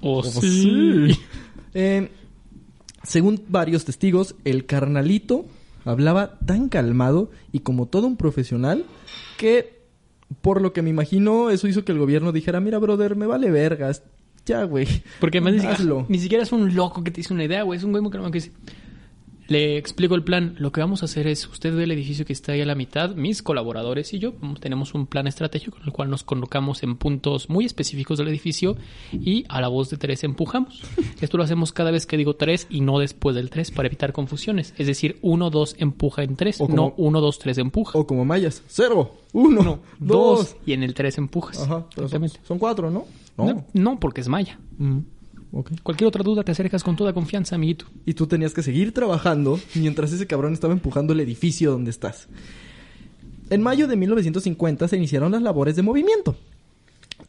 Oh, 0.00 0.18
O 0.18 0.22
sí. 0.22 1.18
Eh, 1.74 2.10
según 3.02 3.42
varios 3.48 3.84
testigos, 3.84 4.34
el 4.44 4.66
carnalito 4.66 5.46
hablaba 5.84 6.38
tan 6.40 6.68
calmado 6.68 7.30
y 7.52 7.60
como 7.60 7.86
todo 7.86 8.06
un 8.06 8.16
profesional 8.16 8.84
que, 9.38 9.80
por 10.40 10.60
lo 10.60 10.72
que 10.72 10.82
me 10.82 10.90
imagino, 10.90 11.50
eso 11.50 11.68
hizo 11.68 11.84
que 11.84 11.92
el 11.92 11.98
gobierno 11.98 12.32
dijera, 12.32 12.60
mira, 12.60 12.78
brother, 12.78 13.16
me 13.16 13.26
vale 13.26 13.50
vergas. 13.50 14.02
Ya, 14.46 14.64
güey. 14.64 14.86
Porque 15.20 15.38
además 15.38 15.64
Hazlo. 15.64 16.06
ni 16.08 16.18
siquiera 16.18 16.42
es 16.42 16.52
un 16.52 16.74
loco 16.74 17.04
que 17.04 17.10
te 17.10 17.20
hizo 17.20 17.34
una 17.34 17.44
idea, 17.44 17.62
güey. 17.62 17.76
Es 17.78 17.84
un 17.84 17.90
güey 17.92 18.02
muy 18.02 18.10
calmado 18.10 18.32
que 18.32 18.38
dice... 18.38 18.52
Le 19.50 19.76
explico 19.78 20.14
el 20.14 20.22
plan. 20.22 20.54
Lo 20.58 20.70
que 20.70 20.80
vamos 20.80 21.02
a 21.02 21.06
hacer 21.06 21.26
es, 21.26 21.44
usted 21.48 21.74
ve 21.74 21.82
el 21.82 21.90
edificio 21.90 22.24
que 22.24 22.32
está 22.32 22.52
ahí 22.52 22.60
a 22.60 22.64
la 22.66 22.76
mitad, 22.76 23.16
mis 23.16 23.42
colaboradores 23.42 24.14
y 24.14 24.20
yo 24.20 24.32
tenemos 24.60 24.94
un 24.94 25.08
plan 25.08 25.26
estratégico 25.26 25.76
en 25.78 25.86
el 25.86 25.92
cual 25.92 26.08
nos 26.08 26.22
colocamos 26.22 26.84
en 26.84 26.94
puntos 26.94 27.50
muy 27.50 27.64
específicos 27.64 28.18
del 28.18 28.28
edificio 28.28 28.76
y 29.12 29.44
a 29.48 29.60
la 29.60 29.66
voz 29.66 29.90
de 29.90 29.96
tres 29.96 30.22
empujamos. 30.22 30.80
Esto 31.20 31.36
lo 31.36 31.42
hacemos 31.42 31.72
cada 31.72 31.90
vez 31.90 32.06
que 32.06 32.16
digo 32.16 32.36
tres 32.36 32.68
y 32.70 32.80
no 32.80 33.00
después 33.00 33.34
del 33.34 33.50
tres 33.50 33.72
para 33.72 33.88
evitar 33.88 34.12
confusiones. 34.12 34.72
Es 34.78 34.86
decir, 34.86 35.18
uno, 35.20 35.50
dos 35.50 35.74
empuja 35.78 36.22
en 36.22 36.36
tres, 36.36 36.60
O 36.60 36.66
como- 36.66 36.76
no 36.76 36.94
uno, 36.96 37.20
dos, 37.20 37.40
tres 37.40 37.58
empuja. 37.58 37.98
O 37.98 38.06
como 38.06 38.24
mayas. 38.24 38.62
Cero. 38.68 39.16
Uno. 39.32 39.60
Uno, 39.62 39.80
dos. 39.98 40.38
dos 40.52 40.56
y 40.64 40.74
en 40.74 40.84
el 40.84 40.94
tres 40.94 41.18
empujas. 41.18 41.58
Ajá. 41.58 41.86
pero 41.92 42.06
son, 42.08 42.22
Exactamente. 42.22 42.40
son 42.46 42.58
cuatro, 42.60 42.88
¿no? 42.90 43.04
No, 43.36 43.64
no, 43.72 43.98
porque 43.98 44.20
es 44.20 44.28
maya. 44.28 44.60
Mm, 44.78 44.98
Cualquier 45.82 46.06
otra 46.06 46.22
duda 46.22 46.44
te 46.44 46.52
acercas 46.52 46.84
con 46.84 46.96
toda 46.96 47.12
confianza, 47.12 47.56
amiguito. 47.56 47.86
Y 48.06 48.14
tú 48.14 48.26
tenías 48.26 48.54
que 48.54 48.62
seguir 48.62 48.92
trabajando 48.92 49.58
mientras 49.74 50.12
ese 50.12 50.26
cabrón 50.26 50.52
estaba 50.52 50.72
empujando 50.72 51.12
el 51.12 51.20
edificio 51.20 51.72
donde 51.72 51.90
estás. 51.90 52.28
En 53.50 53.62
mayo 53.62 53.88
de 53.88 53.96
1950 53.96 54.86
se 54.86 54.96
iniciaron 54.96 55.32
las 55.32 55.42
labores 55.42 55.74
de 55.74 55.82
movimiento. 55.82 56.36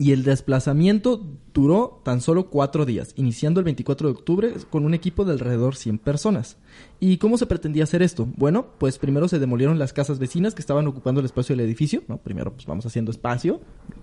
Y 0.02 0.14
el 0.14 0.24
desplazamiento 0.24 1.22
duró 1.54 2.02
tan 2.04 2.22
solo 2.22 2.50
cuatro 2.50 2.88
días, 2.88 3.14
iniciando 3.18 3.60
el 3.60 3.66
24 3.66 4.08
de 4.08 4.14
octubre 4.16 4.54
con 4.72 4.84
un 4.84 4.96
equipo 4.96 5.26
de 5.26 5.34
alrededor 5.34 5.76
100 5.76 6.00
personas. 6.00 6.58
¿Y 7.00 7.18
cómo 7.18 7.38
se 7.38 7.46
pretendía 7.46 7.84
hacer 7.84 8.02
esto? 8.02 8.28
Bueno, 8.36 8.66
pues 8.80 8.98
primero 8.98 9.28
se 9.28 9.38
demolieron 9.38 9.78
las 9.78 9.94
casas 9.94 10.18
vecinas 10.18 10.56
que 10.56 10.62
estaban 10.62 10.88
ocupando 10.88 11.20
el 11.20 11.26
espacio 11.26 11.56
del 11.56 11.64
edificio, 11.68 12.02
¿no? 12.08 12.18
Primero 12.18 12.52
pues 12.52 12.66
vamos 12.66 12.84
haciendo 12.88 13.12
espacio, 13.12 13.62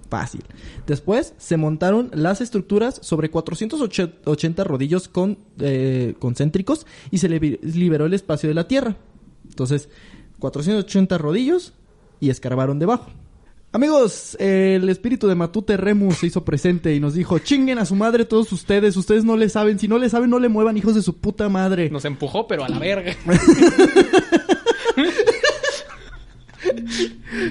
fácil. 0.09 0.45
Después 0.87 1.35
se 1.37 1.57
montaron 1.57 2.13
las 2.15 2.41
estructuras 2.41 3.01
sobre 3.03 3.29
480 3.33 4.63
rodillos 4.63 5.09
con, 5.09 5.39
eh, 5.59 6.15
concéntricos 6.21 6.87
y 7.11 7.19
se 7.19 7.29
liberó 7.29 8.07
el 8.07 8.15
espacio 8.15 8.49
de 8.49 8.55
la 8.55 8.69
tierra. 8.69 8.95
Entonces, 9.49 9.89
480 10.39 11.19
rodillos 11.19 11.73
y 12.21 12.31
escarbaron 12.31 12.79
debajo. 12.79 13.11
Amigos, 13.71 14.35
el 14.41 14.89
espíritu 14.89 15.29
de 15.29 15.35
Matute 15.35 15.77
Remus 15.77 16.16
se 16.16 16.27
hizo 16.27 16.43
presente 16.43 16.95
y 16.95 17.01
nos 17.01 17.12
dijo, 17.12 17.39
chinguen 17.39 17.79
a 17.79 17.85
su 17.85 17.95
madre 17.95 18.25
todos 18.25 18.51
ustedes, 18.51 18.97
ustedes 18.97 19.25
no 19.25 19.37
le 19.37 19.51
saben, 19.51 19.79
si 19.79 19.89
no 19.89 19.99
le 19.99 20.09
saben 20.09 20.31
no 20.31 20.39
le 20.39 20.49
muevan 20.49 20.79
hijos 20.79 20.95
de 20.95 21.03
su 21.03 21.19
puta 21.19 21.51
madre. 21.51 21.91
Nos 21.91 22.07
empujó, 22.07 22.47
pero 22.47 22.64
a 22.64 22.69
la 22.71 22.79
verga. 22.79 23.14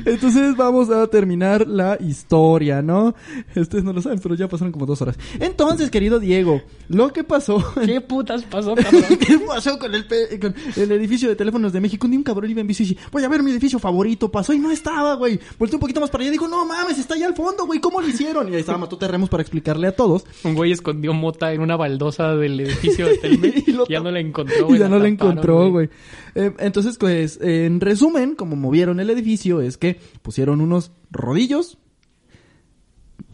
Entonces 0.05 0.55
vamos 0.55 0.89
a 0.89 1.07
terminar 1.07 1.67
la 1.67 1.97
historia, 1.99 2.81
¿no? 2.81 3.15
Ustedes 3.55 3.83
no 3.83 3.93
lo 3.93 4.01
saben, 4.01 4.19
pero 4.19 4.35
ya 4.35 4.47
pasaron 4.47 4.71
como 4.71 4.85
dos 4.85 5.01
horas. 5.01 5.17
Entonces, 5.39 5.89
querido 5.89 6.19
Diego, 6.19 6.61
lo 6.89 7.11
que 7.13 7.23
pasó... 7.23 7.63
¿Qué 7.85 8.01
putas 8.01 8.43
pasó, 8.43 8.75
cabrón? 8.75 9.03
¿Qué 9.19 9.39
pasó 9.45 9.77
con 9.79 9.93
el, 9.93 10.05
pe- 10.05 10.39
con 10.39 10.53
el 10.75 10.91
edificio 10.91 11.29
de 11.29 11.35
teléfonos 11.35 11.73
de 11.73 11.81
México? 11.81 12.07
Un 12.07 12.11
día 12.11 12.17
un 12.19 12.23
cabrón 12.23 12.49
iba 12.51 12.61
en 12.61 12.67
bici 12.67 12.83
y 12.83 12.87
dice, 12.87 13.01
voy 13.11 13.23
a 13.23 13.29
ver 13.29 13.43
mi 13.43 13.51
edificio 13.51 13.79
favorito. 13.79 14.31
Pasó 14.31 14.53
y 14.53 14.59
no 14.59 14.71
estaba, 14.71 15.15
güey. 15.15 15.39
Volteó 15.59 15.77
un 15.77 15.81
poquito 15.81 16.01
más 16.01 16.09
para 16.09 16.23
allá 16.23 16.29
y 16.29 16.33
dijo, 16.33 16.47
no 16.47 16.65
mames, 16.65 16.97
está 16.97 17.13
allá 17.15 17.27
al 17.27 17.35
fondo, 17.35 17.65
güey. 17.65 17.79
¿Cómo 17.79 18.01
lo 18.01 18.07
hicieron? 18.07 18.47
Y 18.51 18.55
ahí 18.55 18.59
estaba 18.61 18.77
Matute 18.77 19.07
Remus 19.07 19.29
para 19.29 19.41
explicarle 19.41 19.87
a 19.87 19.95
todos. 19.95 20.25
Un 20.43 20.55
güey 20.55 20.71
escondió 20.71 21.13
mota 21.13 21.53
en 21.53 21.61
una 21.61 21.75
baldosa 21.75 22.35
del 22.35 22.59
edificio 22.59 23.05
de 23.07 23.17
Telmex 23.21 23.67
Y 23.67 23.75
ya 23.89 23.99
no 23.99 24.11
la 24.11 24.19
encontró, 24.19 24.57
Y 24.59 24.61
güey. 24.63 24.79
ya 24.79 24.89
no 24.89 24.99
la 24.99 25.07
encontró, 25.07 25.69
güey. 25.69 25.89
Eh, 26.37 26.53
entonces, 26.59 26.99
pues, 26.99 27.39
en 27.41 27.81
resumen, 27.81 28.35
como 28.35 28.55
movieron 28.55 28.99
el 28.99 29.09
edificio, 29.09 29.59
es 29.59 29.75
que 29.77 29.99
pusieron 30.21 30.61
unos 30.61 30.91
rodillos, 31.09 31.79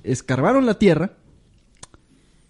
escarbaron 0.03 0.65
la 0.65 0.79
tierra, 0.79 1.17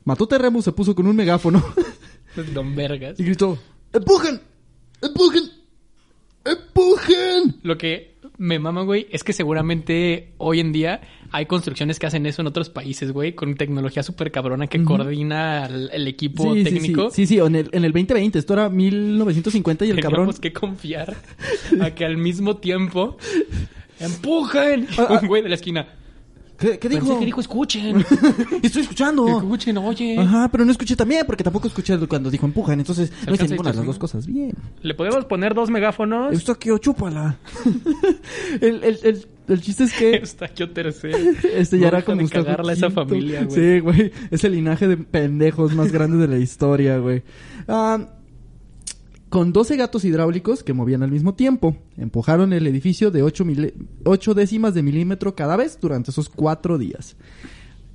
Matute 0.06 0.38
Remus 0.38 0.66
se 0.66 0.72
puso 0.72 0.94
con 0.94 1.08
un 1.08 1.16
megáfono 1.16 1.64
Don 2.54 2.76
Vergas. 2.76 3.20
y 3.20 3.24
gritó, 3.24 3.58
¡Empujen! 3.94 4.42
¡Empujen! 5.02 5.44
¡Empujen! 6.46 7.60
Lo 7.64 7.76
que 7.76 8.13
me 8.44 8.60
mama, 8.60 8.82
güey, 8.84 9.08
es 9.10 9.24
que 9.24 9.32
seguramente 9.32 10.34
hoy 10.38 10.60
en 10.60 10.74
día 10.74 11.00
hay 11.32 11.46
construcciones 11.46 11.98
que 11.98 12.08
hacen 12.08 12.26
eso 12.26 12.42
en 12.42 12.48
otros 12.48 12.70
países, 12.70 13.14
güey, 13.14 13.36
con 13.36 13.56
tecnología 13.56 14.04
súper 14.04 14.32
cabrona 14.34 14.68
que 14.68 14.84
coordina 14.84 15.66
el, 15.68 15.90
el 15.94 16.08
equipo 16.10 16.54
Sí, 16.54 16.64
técnico. 16.66 17.10
sí, 17.10 17.26
sí, 17.26 17.36
sí, 17.36 17.40
en 17.40 17.56
el, 17.56 17.70
en 17.72 17.86
el 17.86 17.94
2020, 17.94 18.38
esto 18.38 18.54
era 18.54 18.68
1950 18.70 19.86
y 19.86 19.90
el 19.92 19.96
cabrón... 20.02 20.24
Tenemos 20.24 20.40
que 20.42 20.52
confiar 20.52 21.16
a 21.82 21.92
que 21.92 22.04
al 22.04 22.18
mismo 22.18 22.58
tiempo 22.58 23.18
empujen. 24.02 24.88
Ah, 24.98 25.08
ah. 25.10 25.20
Un 25.22 25.28
güey 25.30 25.42
de 25.42 25.48
la 25.50 25.56
esquina. 25.56 25.88
¿Qué, 26.64 26.80
qué 26.80 26.90
Pensé 26.90 27.06
dijo? 27.06 27.20
que 27.20 27.26
dijo 27.26 27.42
escuchen. 27.42 28.06
Estoy 28.64 28.82
escuchando. 28.84 29.28
Escuchen, 29.28 29.78
oye. 29.78 30.18
Ajá, 30.18 30.50
pero 30.52 30.64
no 30.66 30.72
escuché 30.72 30.96
también, 30.96 31.26
porque 31.26 31.44
tampoco 31.44 31.68
escuché 31.68 31.98
cuando 32.08 32.30
dijo 32.32 32.46
empujan, 32.46 32.80
entonces 32.80 33.12
no 33.28 33.34
hice 33.34 33.48
ninguna 33.48 33.72
de 33.72 33.78
las 33.78 33.86
dos 33.86 33.96
¿no? 33.96 34.00
cosas 34.00 34.26
bien. 34.26 34.54
¿Le 34.82 34.94
podemos 34.94 35.26
poner 35.26 35.54
dos 35.54 35.70
megáfonos? 35.70 36.34
Esto 36.34 36.54
aquí, 36.54 36.70
chúpala. 36.80 37.38
el, 38.62 38.84
el, 38.84 39.00
el, 39.04 39.28
el 39.48 39.62
chiste 39.62 39.84
es 39.84 39.94
que 39.94 40.16
Está 40.24 40.54
yo 40.54 40.70
tercero. 40.72 41.18
este 41.54 41.76
No 41.78 41.82
ya 41.82 41.88
era 41.90 41.98
dejan 41.98 42.06
como 42.06 42.18
de 42.18 42.24
Gustavo 42.24 42.46
cagarla 42.46 42.74
esa 42.74 42.88
Quinto. 42.88 43.02
familia, 43.06 43.44
güey. 43.44 43.56
Sí, 43.56 43.80
güey. 43.80 44.12
Es 44.32 44.44
el 44.44 44.54
linaje 44.54 44.88
de 44.88 44.98
pendejos 44.98 45.74
más 45.76 45.92
grande 45.92 46.18
de 46.18 46.28
la 46.28 46.38
historia, 46.38 46.98
güey. 46.98 47.24
Ah, 47.68 48.00
con 49.34 49.52
12 49.52 49.78
gatos 49.78 50.06
hidráulicos 50.06 50.62
que 50.62 50.74
movían 50.74 51.02
al 51.02 51.10
mismo 51.10 51.34
tiempo. 51.34 51.76
Empujaron 51.98 52.54
el 52.54 52.68
edificio 52.68 53.10
de 53.10 53.24
8, 53.24 54.34
décimas 54.36 54.76
de 54.76 54.84
milímetro 54.84 55.34
cada 55.34 55.56
vez 55.58 55.80
durante 55.82 56.12
esos 56.12 56.30
cuatro 56.30 56.78
días. 56.78 57.16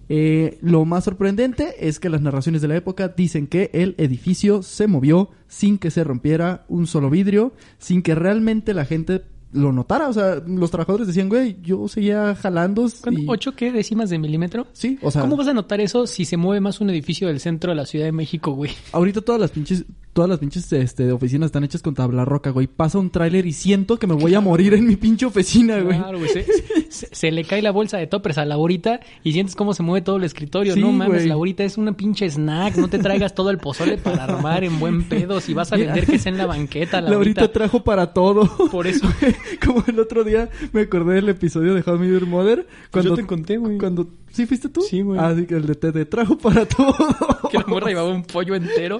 Eh, 0.08 0.58
lo 0.62 0.84
más 0.84 1.04
sorprendente 1.04 1.86
es 1.88 2.00
que 2.00 2.08
las 2.08 2.22
narraciones 2.22 2.60
de 2.60 2.66
la 2.66 2.74
época 2.74 3.06
dicen 3.06 3.46
que 3.46 3.70
el 3.72 3.94
edificio 3.98 4.64
se 4.64 4.88
movió 4.88 5.30
sin 5.46 5.78
que 5.78 5.92
se 5.92 6.02
rompiera 6.02 6.64
un 6.68 6.88
solo 6.88 7.08
vidrio, 7.08 7.52
sin 7.78 8.02
que 8.02 8.16
realmente 8.16 8.74
la 8.74 8.84
gente 8.84 9.22
lo 9.52 9.72
notara. 9.72 10.08
O 10.08 10.12
sea, 10.12 10.42
los 10.46 10.70
trabajadores 10.70 11.06
decían, 11.06 11.28
güey, 11.28 11.58
yo 11.62 11.86
seguía 11.88 12.34
jalando. 12.34 12.88
Y- 13.10 13.26
¿Ocho 13.28 13.54
qué 13.54 13.72
décimas 13.72 14.10
de 14.10 14.18
milímetro? 14.18 14.66
Sí, 14.72 14.98
o 15.02 15.10
sea, 15.10 15.22
¿Cómo 15.22 15.36
vas 15.36 15.48
a 15.48 15.54
notar 15.54 15.80
eso 15.80 16.06
si 16.06 16.24
se 16.24 16.36
mueve 16.36 16.60
más 16.60 16.80
un 16.80 16.90
edificio 16.90 17.28
del 17.28 17.40
centro 17.40 17.70
de 17.70 17.76
la 17.76 17.86
Ciudad 17.86 18.06
de 18.06 18.12
México, 18.12 18.52
güey? 18.52 18.72
ahorita 18.92 19.20
todas 19.20 19.40
las 19.40 19.50
pinches, 19.50 19.84
todas 20.12 20.28
las 20.28 20.38
pinches 20.38 20.72
este, 20.72 21.12
oficinas 21.12 21.46
están 21.46 21.64
hechas 21.64 21.82
con 21.82 21.94
tabla 21.94 22.24
roca, 22.24 22.50
güey. 22.50 22.66
Pasa 22.66 22.98
un 22.98 23.10
tráiler 23.10 23.46
y 23.46 23.52
siento 23.52 23.98
que 23.98 24.06
me 24.06 24.14
voy 24.14 24.34
a 24.34 24.40
morir 24.40 24.74
en 24.74 24.86
mi 24.86 24.96
pinche 24.96 25.26
oficina, 25.26 25.78
güey. 25.80 25.98
Claro, 25.98 26.18
güey. 26.18 26.30
Se, 26.30 26.44
se- 26.90 27.08
se 27.14 27.30
le 27.30 27.44
cae 27.44 27.62
la 27.62 27.70
bolsa 27.70 27.98
de 27.98 28.06
toppers 28.06 28.38
a 28.38 28.44
Laurita 28.44 29.00
y 29.22 29.32
sientes 29.32 29.54
cómo 29.54 29.74
se 29.74 29.82
mueve 29.82 30.04
todo 30.04 30.16
el 30.16 30.24
escritorio. 30.24 30.74
Sí, 30.74 30.80
no 30.80 30.90
mames, 30.92 31.18
güey. 31.18 31.28
Laurita 31.28 31.64
es 31.64 31.78
una 31.78 31.92
pinche 31.96 32.28
snack. 32.28 32.76
No 32.76 32.88
te 32.88 32.98
traigas 32.98 33.34
todo 33.34 33.50
el 33.50 33.58
pozole 33.58 33.98
para 33.98 34.24
armar 34.24 34.64
en 34.64 34.78
buen 34.80 35.04
pedo. 35.04 35.40
Si 35.40 35.54
vas 35.54 35.72
a 35.72 35.76
vender 35.76 36.06
que 36.06 36.18
sea 36.18 36.32
en 36.32 36.38
la 36.38 36.46
banqueta, 36.46 37.00
Laurita 37.00 37.42
Laurita. 37.42 37.52
trajo 37.52 37.84
para 37.84 38.12
todo. 38.12 38.46
Por 38.70 38.86
eso. 38.86 39.06
Como 39.64 39.84
el 39.86 39.98
otro 40.00 40.24
día 40.24 40.48
me 40.72 40.82
acordé 40.82 41.14
del 41.16 41.28
episodio 41.28 41.74
de 41.74 41.82
How 41.88 41.96
I 41.96 41.98
Met 42.00 42.10
Your 42.10 42.26
Mother. 42.26 42.66
Cuando, 42.90 42.90
Pues 42.90 43.04
yo 43.04 43.14
te 43.16 43.26
conté, 43.26 43.56
güey. 43.58 43.78
Cuando... 43.78 44.08
¿Sí 44.32 44.46
fuiste 44.46 44.68
tú? 44.68 44.82
Sí, 44.82 45.00
güey. 45.00 45.18
Ah, 45.18 45.30
el 45.30 45.66
de 45.66 45.74
te, 45.74 45.90
te 45.90 46.04
trajo 46.04 46.36
para 46.38 46.66
todo. 46.66 46.94
Que 47.50 47.56
la 47.58 47.64
morra 47.66 47.88
llevaba 47.88 48.10
un 48.10 48.22
pollo 48.24 48.54
entero. 48.54 48.98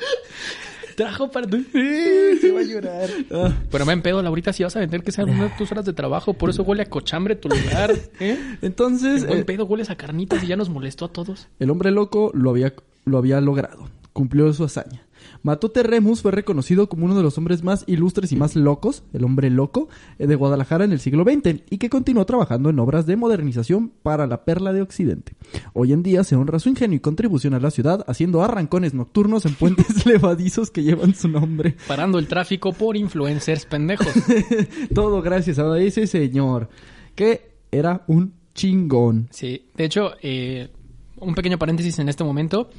Trajo 0.98 1.30
para... 1.30 1.46
Sí, 1.48 2.38
se 2.40 2.50
va 2.50 2.58
a 2.58 2.64
llorar. 2.64 3.08
Ah, 3.30 3.54
Pero 3.70 3.86
me 3.86 3.92
en 3.92 4.02
pedo, 4.02 4.20
Laurita, 4.20 4.52
si 4.52 4.64
vas 4.64 4.74
a 4.74 4.80
vender 4.80 5.04
que 5.04 5.12
sean 5.12 5.30
unas 5.30 5.56
tus 5.56 5.70
horas 5.70 5.84
de 5.84 5.92
trabajo. 5.92 6.34
Por 6.34 6.50
eso 6.50 6.64
huele 6.64 6.82
a 6.82 6.86
cochambre 6.86 7.36
tu 7.36 7.48
lugar. 7.48 7.94
¿eh? 8.20 8.36
Entonces, 8.62 9.22
En 9.22 9.28
buen 9.28 9.40
eh, 9.40 9.44
pedo 9.44 9.64
hueles 9.64 9.90
a 9.90 9.96
carnitas 9.96 10.42
y 10.42 10.48
ya 10.48 10.56
nos 10.56 10.70
molestó 10.70 11.04
a 11.04 11.12
todos. 11.12 11.46
el 11.60 11.70
hombre 11.70 11.92
loco 11.92 12.32
lo 12.34 12.50
había, 12.50 12.74
lo 13.04 13.18
había 13.18 13.40
logrado. 13.40 13.88
Cumplió 14.12 14.52
su 14.52 14.64
hazaña. 14.64 15.02
Matute 15.42 15.82
Remus 15.82 16.22
fue 16.22 16.32
reconocido 16.32 16.88
como 16.88 17.04
uno 17.04 17.16
de 17.16 17.22
los 17.22 17.38
hombres 17.38 17.62
más 17.62 17.84
ilustres 17.86 18.32
y 18.32 18.36
más 18.36 18.56
locos, 18.56 19.04
el 19.12 19.24
hombre 19.24 19.50
loco, 19.50 19.88
eh, 20.18 20.26
de 20.26 20.34
Guadalajara 20.34 20.84
en 20.84 20.92
el 20.92 21.00
siglo 21.00 21.24
XX 21.24 21.62
y 21.70 21.78
que 21.78 21.90
continuó 21.90 22.26
trabajando 22.26 22.70
en 22.70 22.78
obras 22.78 23.06
de 23.06 23.16
modernización 23.16 23.92
para 24.02 24.26
la 24.26 24.44
perla 24.44 24.72
de 24.72 24.82
Occidente. 24.82 25.34
Hoy 25.72 25.92
en 25.92 26.02
día 26.02 26.24
se 26.24 26.36
honra 26.36 26.58
su 26.58 26.68
ingenio 26.68 26.96
y 26.96 27.00
contribución 27.00 27.54
a 27.54 27.60
la 27.60 27.70
ciudad 27.70 28.04
haciendo 28.06 28.42
arrancones 28.42 28.94
nocturnos 28.94 29.46
en 29.46 29.54
puentes 29.54 30.06
levadizos 30.06 30.70
que 30.70 30.82
llevan 30.82 31.14
su 31.14 31.28
nombre. 31.28 31.76
Parando 31.86 32.18
el 32.18 32.28
tráfico 32.28 32.72
por 32.72 32.96
influencers 32.96 33.66
pendejos. 33.66 34.08
Todo 34.94 35.22
gracias 35.22 35.58
a 35.58 35.78
ese 35.78 36.06
señor, 36.06 36.68
que 37.14 37.52
era 37.70 38.04
un 38.06 38.34
chingón. 38.54 39.28
Sí, 39.30 39.66
de 39.76 39.84
hecho, 39.84 40.12
eh, 40.22 40.68
un 41.20 41.34
pequeño 41.34 41.58
paréntesis 41.58 41.98
en 41.98 42.08
este 42.08 42.24
momento. 42.24 42.70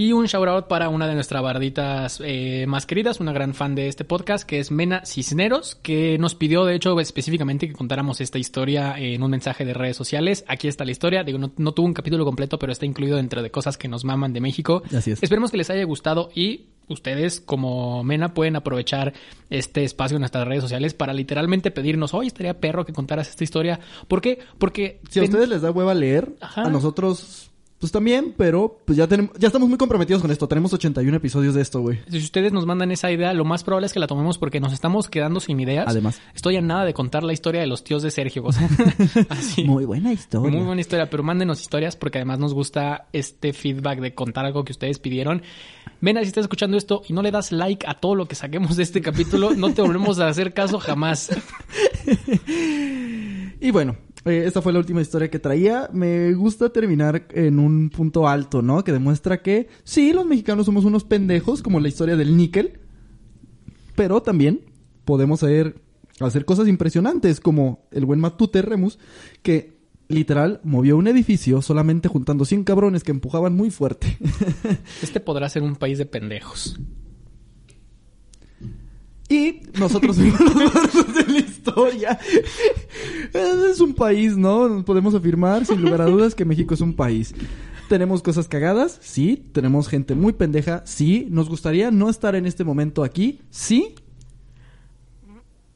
Y 0.00 0.12
un 0.12 0.26
shout 0.26 0.46
out 0.46 0.68
para 0.68 0.90
una 0.90 1.08
de 1.08 1.14
nuestras 1.16 1.42
barditas 1.42 2.22
eh, 2.24 2.66
más 2.68 2.86
queridas, 2.86 3.18
una 3.18 3.32
gran 3.32 3.52
fan 3.52 3.74
de 3.74 3.88
este 3.88 4.04
podcast, 4.04 4.48
que 4.48 4.60
es 4.60 4.70
Mena 4.70 5.04
Cisneros, 5.04 5.74
que 5.74 6.16
nos 6.18 6.36
pidió, 6.36 6.64
de 6.64 6.76
hecho, 6.76 7.00
específicamente 7.00 7.66
que 7.66 7.74
contáramos 7.74 8.20
esta 8.20 8.38
historia 8.38 8.96
en 8.96 9.24
un 9.24 9.32
mensaje 9.32 9.64
de 9.64 9.74
redes 9.74 9.96
sociales. 9.96 10.44
Aquí 10.46 10.68
está 10.68 10.84
la 10.84 10.92
historia. 10.92 11.24
Digo, 11.24 11.38
no, 11.38 11.50
no 11.56 11.72
tuvo 11.72 11.86
un 11.86 11.94
capítulo 11.94 12.24
completo, 12.24 12.60
pero 12.60 12.70
está 12.70 12.86
incluido 12.86 13.16
dentro 13.16 13.42
de 13.42 13.50
cosas 13.50 13.76
que 13.76 13.88
nos 13.88 14.04
maman 14.04 14.32
de 14.32 14.40
México. 14.40 14.84
Así 14.96 15.10
es. 15.10 15.20
Esperemos 15.20 15.50
que 15.50 15.56
les 15.56 15.68
haya 15.68 15.82
gustado 15.82 16.30
y 16.32 16.66
ustedes, 16.86 17.40
como 17.40 18.04
Mena, 18.04 18.34
pueden 18.34 18.54
aprovechar 18.54 19.14
este 19.50 19.82
espacio 19.82 20.16
en 20.16 20.20
nuestras 20.20 20.46
redes 20.46 20.62
sociales 20.62 20.94
para 20.94 21.12
literalmente 21.12 21.72
pedirnos, 21.72 22.14
oye, 22.14 22.28
estaría 22.28 22.60
perro 22.60 22.86
que 22.86 22.92
contaras 22.92 23.30
esta 23.30 23.42
historia. 23.42 23.80
¿Por 24.06 24.20
qué? 24.20 24.38
Porque... 24.58 25.00
Si 25.10 25.18
a 25.18 25.24
ustedes 25.24 25.48
les 25.48 25.62
da 25.62 25.72
hueva 25.72 25.92
leer, 25.92 26.36
Ajá. 26.40 26.62
a 26.62 26.70
nosotros 26.70 27.50
pues 27.78 27.92
también, 27.92 28.34
pero 28.36 28.80
pues 28.84 28.98
ya 28.98 29.06
tenemos 29.06 29.32
ya 29.38 29.46
estamos 29.46 29.68
muy 29.68 29.78
comprometidos 29.78 30.20
con 30.20 30.30
esto. 30.30 30.48
Tenemos 30.48 30.72
81 30.72 31.16
episodios 31.16 31.54
de 31.54 31.62
esto, 31.62 31.80
güey. 31.80 32.00
Si 32.10 32.18
ustedes 32.18 32.52
nos 32.52 32.66
mandan 32.66 32.90
esa 32.90 33.10
idea, 33.12 33.32
lo 33.34 33.44
más 33.44 33.62
probable 33.62 33.86
es 33.86 33.92
que 33.92 34.00
la 34.00 34.08
tomemos 34.08 34.36
porque 34.36 34.58
nos 34.58 34.72
estamos 34.72 35.08
quedando 35.08 35.38
sin 35.38 35.60
ideas. 35.60 35.86
Además. 35.86 36.20
Estoy 36.34 36.56
a 36.56 36.60
nada 36.60 36.84
de 36.84 36.92
contar 36.92 37.22
la 37.22 37.32
historia 37.32 37.60
de 37.60 37.68
los 37.68 37.84
tíos 37.84 38.02
de 38.02 38.10
Sergio. 38.10 38.42
O 38.44 38.52
sea, 38.52 38.68
así. 39.28 39.62
Muy 39.62 39.84
buena 39.84 40.12
historia. 40.12 40.50
Muy 40.50 40.66
buena 40.66 40.80
historia, 40.80 41.08
pero 41.08 41.22
mándenos 41.22 41.60
historias 41.60 41.94
porque 41.94 42.18
además 42.18 42.40
nos 42.40 42.52
gusta 42.52 43.06
este 43.12 43.52
feedback 43.52 44.00
de 44.00 44.14
contar 44.14 44.44
algo 44.44 44.64
que 44.64 44.72
ustedes 44.72 44.98
pidieron. 44.98 45.42
Mena, 46.00 46.22
si 46.22 46.28
estás 46.28 46.42
escuchando 46.42 46.76
esto 46.76 47.02
y 47.08 47.12
no 47.12 47.22
le 47.22 47.30
das 47.30 47.52
like 47.52 47.86
a 47.86 47.94
todo 47.94 48.14
lo 48.14 48.26
que 48.26 48.34
saquemos 48.34 48.76
de 48.76 48.82
este 48.82 49.00
capítulo, 49.00 49.54
no 49.54 49.72
te 49.72 49.82
volvemos 49.82 50.18
a 50.18 50.28
hacer 50.28 50.52
caso 50.52 50.78
jamás. 50.80 51.30
Y 53.60 53.70
bueno, 53.72 53.96
eh, 54.28 54.46
esta 54.46 54.62
fue 54.62 54.72
la 54.72 54.78
última 54.78 55.00
historia 55.00 55.30
que 55.30 55.38
traía. 55.38 55.88
Me 55.92 56.32
gusta 56.34 56.70
terminar 56.70 57.26
en 57.30 57.58
un 57.58 57.90
punto 57.90 58.28
alto, 58.28 58.62
¿no? 58.62 58.84
Que 58.84 58.92
demuestra 58.92 59.42
que 59.42 59.68
sí, 59.84 60.12
los 60.12 60.26
mexicanos 60.26 60.66
somos 60.66 60.84
unos 60.84 61.04
pendejos, 61.04 61.62
como 61.62 61.80
la 61.80 61.88
historia 61.88 62.16
del 62.16 62.36
níquel, 62.36 62.80
pero 63.94 64.22
también 64.22 64.60
podemos 65.04 65.42
hacer, 65.42 65.80
hacer 66.20 66.44
cosas 66.44 66.68
impresionantes, 66.68 67.40
como 67.40 67.86
el 67.90 68.04
buen 68.04 68.20
Matute 68.20 68.62
Remus, 68.62 68.98
que 69.42 69.78
literal 70.08 70.60
movió 70.64 70.96
un 70.96 71.06
edificio 71.06 71.62
solamente 71.62 72.08
juntando 72.08 72.44
100 72.44 72.64
cabrones 72.64 73.04
que 73.04 73.10
empujaban 73.10 73.54
muy 73.54 73.70
fuerte. 73.70 74.18
Este 75.02 75.20
podrá 75.20 75.48
ser 75.48 75.62
un 75.62 75.76
país 75.76 75.98
de 75.98 76.06
pendejos. 76.06 76.78
Y 79.28 79.62
nosotros 79.78 80.16
fuimos 80.18 80.40
los 80.40 80.74
bardos 80.74 81.14
de 81.14 81.32
la 81.32 81.38
historia. 81.38 82.18
Es 83.32 83.80
un 83.80 83.94
país, 83.94 84.36
¿no? 84.36 84.84
Podemos 84.84 85.14
afirmar 85.14 85.66
sin 85.66 85.82
lugar 85.82 86.00
a 86.00 86.06
dudas 86.06 86.34
que 86.34 86.44
México 86.44 86.74
es 86.74 86.80
un 86.80 86.94
país. 86.94 87.34
Tenemos 87.88 88.22
cosas 88.22 88.48
cagadas, 88.48 88.98
sí. 89.02 89.42
Tenemos 89.52 89.88
gente 89.88 90.14
muy 90.14 90.32
pendeja, 90.32 90.82
sí. 90.86 91.26
Nos 91.30 91.48
gustaría 91.48 91.90
no 91.90 92.08
estar 92.08 92.34
en 92.34 92.46
este 92.46 92.64
momento 92.64 93.04
aquí, 93.04 93.40
sí. 93.50 93.94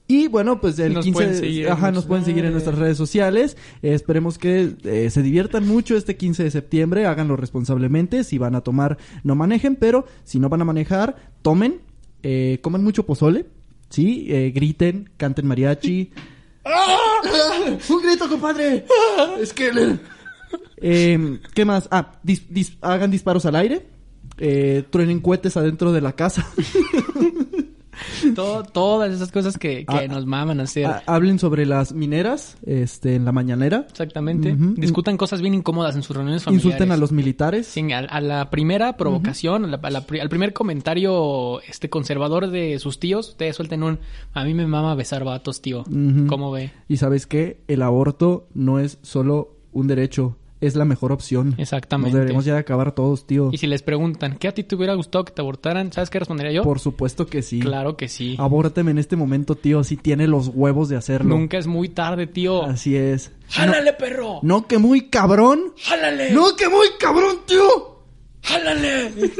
Y 0.08 0.28
bueno, 0.28 0.60
pues 0.60 0.78
el 0.78 0.92
Nos 0.92 1.04
15 1.04 1.14
pueden 1.14 1.34
seguir 1.36 1.70
ajá, 1.70 1.90
nos 1.90 2.04
pueden 2.04 2.24
seguir 2.24 2.44
en 2.44 2.52
nuestras 2.52 2.76
redes 2.76 2.98
sociales. 2.98 3.56
Eh, 3.82 3.94
esperemos 3.94 4.36
que 4.36 4.74
eh, 4.84 5.08
se 5.08 5.22
diviertan 5.22 5.66
mucho 5.66 5.96
este 5.96 6.16
15 6.16 6.44
de 6.44 6.50
septiembre, 6.50 7.06
háganlo 7.06 7.36
responsablemente. 7.36 8.22
Si 8.22 8.36
van 8.36 8.54
a 8.54 8.60
tomar, 8.60 8.98
no 9.24 9.34
manejen, 9.36 9.74
pero 9.74 10.04
si 10.24 10.38
no 10.38 10.50
van 10.50 10.60
a 10.60 10.64
manejar, 10.66 11.16
tomen, 11.40 11.80
eh, 12.22 12.58
coman 12.62 12.82
mucho 12.84 13.04
pozole, 13.04 13.46
sí, 13.90 14.26
eh, 14.28 14.50
griten, 14.54 15.10
canten 15.16 15.46
mariachi. 15.46 16.10
¡Un 17.88 18.02
grito, 18.02 18.28
compadre! 18.28 18.84
Es 19.40 19.52
que 19.52 19.72
le- 19.72 19.98
Eh, 20.76 21.38
¿Qué 21.54 21.64
más? 21.64 21.88
Ah, 21.90 22.20
dis- 22.22 22.46
dis- 22.50 22.76
hagan 22.80 23.10
disparos 23.10 23.46
al 23.46 23.56
aire. 23.56 23.86
Eh, 24.38 24.84
truenen 24.90 25.20
cohetes 25.20 25.56
adentro 25.56 25.92
de 25.92 26.00
la 26.00 26.12
casa. 26.14 26.46
Todo- 28.34 28.62
todas 28.64 29.12
esas 29.12 29.30
cosas 29.32 29.58
que, 29.58 29.84
que 29.84 29.96
Ah, 29.96 30.08
nos 30.08 30.26
maman 30.26 30.60
hacer. 30.60 30.86
Ah, 30.86 31.02
hablen 31.06 31.38
sobre 31.38 31.66
las 31.66 31.92
mineras 31.92 32.56
este, 32.64 33.14
en 33.16 33.24
la 33.24 33.32
mañanera. 33.32 33.86
Exactamente. 33.90 34.52
Ujú. 34.54 34.74
Discutan 34.76 35.16
cosas 35.16 35.40
bien 35.40 35.54
incómodas 35.54 35.94
en 35.96 36.02
sus 36.02 36.16
reuniones 36.16 36.42
familiares. 36.44 36.64
Insulten 36.66 36.92
a 36.92 36.96
los 36.96 37.12
militares. 37.12 37.66
Sí, 37.66 37.92
a, 37.92 37.98
a 37.98 38.20
la 38.20 38.50
primera 38.50 38.96
provocación, 38.96 39.64
a 39.64 39.68
la- 39.68 39.80
a 39.82 39.90
la 39.90 40.04
al 40.20 40.28
primer 40.28 40.52
comentario 40.52 41.60
este 41.62 41.90
conservador 41.90 42.50
de 42.50 42.78
sus 42.78 42.98
tíos, 42.98 43.30
ustedes 43.30 43.56
suelten 43.56 43.82
un 43.82 43.98
a 44.32 44.44
mí 44.44 44.54
me 44.54 44.66
mama 44.66 44.94
besar 44.94 45.24
vatos, 45.24 45.60
tío. 45.62 45.80
Ujú. 45.82 46.26
¿Cómo 46.28 46.50
ve? 46.52 46.70
Y 46.88 46.96
sabes 46.98 47.26
qué? 47.26 47.60
El 47.68 47.82
aborto 47.82 48.46
no 48.54 48.78
es 48.78 48.98
solo 49.02 49.56
un 49.72 49.86
derecho, 49.86 50.36
es 50.62 50.76
la 50.76 50.84
mejor 50.84 51.12
opción. 51.12 51.54
Exactamente. 51.58 52.10
Nos 52.10 52.14
deberíamos 52.14 52.44
ya 52.44 52.56
acabar 52.56 52.92
todos, 52.92 53.26
tío. 53.26 53.50
Y 53.52 53.58
si 53.58 53.66
les 53.66 53.82
preguntan, 53.82 54.36
¿qué 54.38 54.48
a 54.48 54.54
ti 54.54 54.62
te 54.62 54.76
hubiera 54.76 54.94
gustado 54.94 55.24
que 55.24 55.32
te 55.32 55.42
abortaran? 55.42 55.92
¿Sabes 55.92 56.08
qué 56.08 56.20
respondería 56.20 56.52
yo? 56.52 56.62
Por 56.62 56.78
supuesto 56.78 57.26
que 57.26 57.42
sí. 57.42 57.60
Claro 57.60 57.96
que 57.96 58.08
sí. 58.08 58.36
Abórteme 58.38 58.92
en 58.92 58.98
este 58.98 59.16
momento, 59.16 59.56
tío, 59.56 59.82
si 59.82 59.96
tiene 59.96 60.28
los 60.28 60.48
huevos 60.48 60.88
de 60.88 60.96
hacerlo. 60.96 61.36
Nunca 61.36 61.58
es 61.58 61.66
muy 61.66 61.88
tarde, 61.88 62.28
tío. 62.28 62.64
Así 62.64 62.96
es. 62.96 63.32
¡Jálale, 63.48 63.92
perro! 63.92 64.38
No, 64.42 64.60
no 64.60 64.68
que 64.68 64.78
muy 64.78 65.08
cabrón. 65.08 65.74
¡Jálale! 65.82 66.30
No 66.30 66.54
que 66.56 66.68
muy 66.68 66.86
cabrón, 66.98 67.38
tío. 67.46 67.98
¡Jálale! 68.42 69.12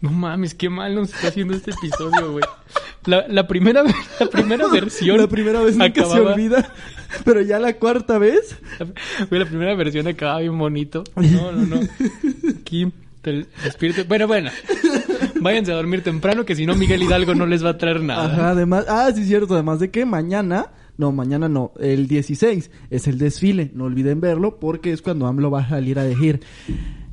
no 0.00 0.10
mames, 0.10 0.54
qué 0.54 0.68
mal 0.68 0.94
nos 0.94 1.14
está 1.14 1.28
haciendo 1.28 1.54
este 1.54 1.70
episodio, 1.70 2.32
güey. 2.32 2.44
La, 3.06 3.26
la 3.28 3.46
primera, 3.46 3.82
la 4.20 4.26
primera 4.26 4.66
versión. 4.72 5.18
La 5.18 5.26
primera 5.28 5.60
vez 5.62 5.76
nunca 5.76 5.92
se 5.94 6.00
acababa- 6.00 6.32
olvida. 6.34 6.72
Pero 7.24 7.40
ya 7.40 7.58
la 7.60 7.74
cuarta 7.74 8.18
vez. 8.18 8.56
Güey, 9.30 9.40
la 9.44 9.46
primera 9.48 9.74
versión 9.76 10.06
acababa 10.08 10.40
bien 10.40 10.58
bonito. 10.58 11.04
No, 11.14 11.52
no, 11.52 11.64
no. 11.64 11.80
Aquí, 12.60 12.92
el 13.24 13.46
espíritu. 13.64 14.02
Bueno, 14.08 14.26
bueno. 14.26 14.50
Váyanse 15.40 15.72
a 15.72 15.76
dormir 15.76 16.02
temprano, 16.02 16.44
que 16.44 16.56
si 16.56 16.66
no, 16.66 16.74
Miguel 16.74 17.02
Hidalgo 17.02 17.34
no 17.34 17.46
les 17.46 17.64
va 17.64 17.70
a 17.70 17.78
traer 17.78 18.02
nada. 18.02 18.24
Ajá, 18.26 18.50
además. 18.50 18.86
Ah, 18.88 19.08
sí, 19.14 19.22
es 19.22 19.28
cierto. 19.28 19.54
Además 19.54 19.78
de 19.80 19.90
que 19.90 20.04
mañana. 20.04 20.66
No, 20.98 21.12
mañana 21.12 21.48
no. 21.48 21.72
El 21.78 22.08
16 22.08 22.70
es 22.90 23.06
el 23.06 23.18
desfile. 23.18 23.70
No 23.74 23.84
olviden 23.84 24.20
verlo 24.20 24.58
porque 24.58 24.92
es 24.92 25.02
cuando 25.02 25.26
AMLO 25.26 25.50
va 25.50 25.60
a 25.60 25.68
salir 25.68 25.98
a 25.98 26.04
decir. 26.04 26.40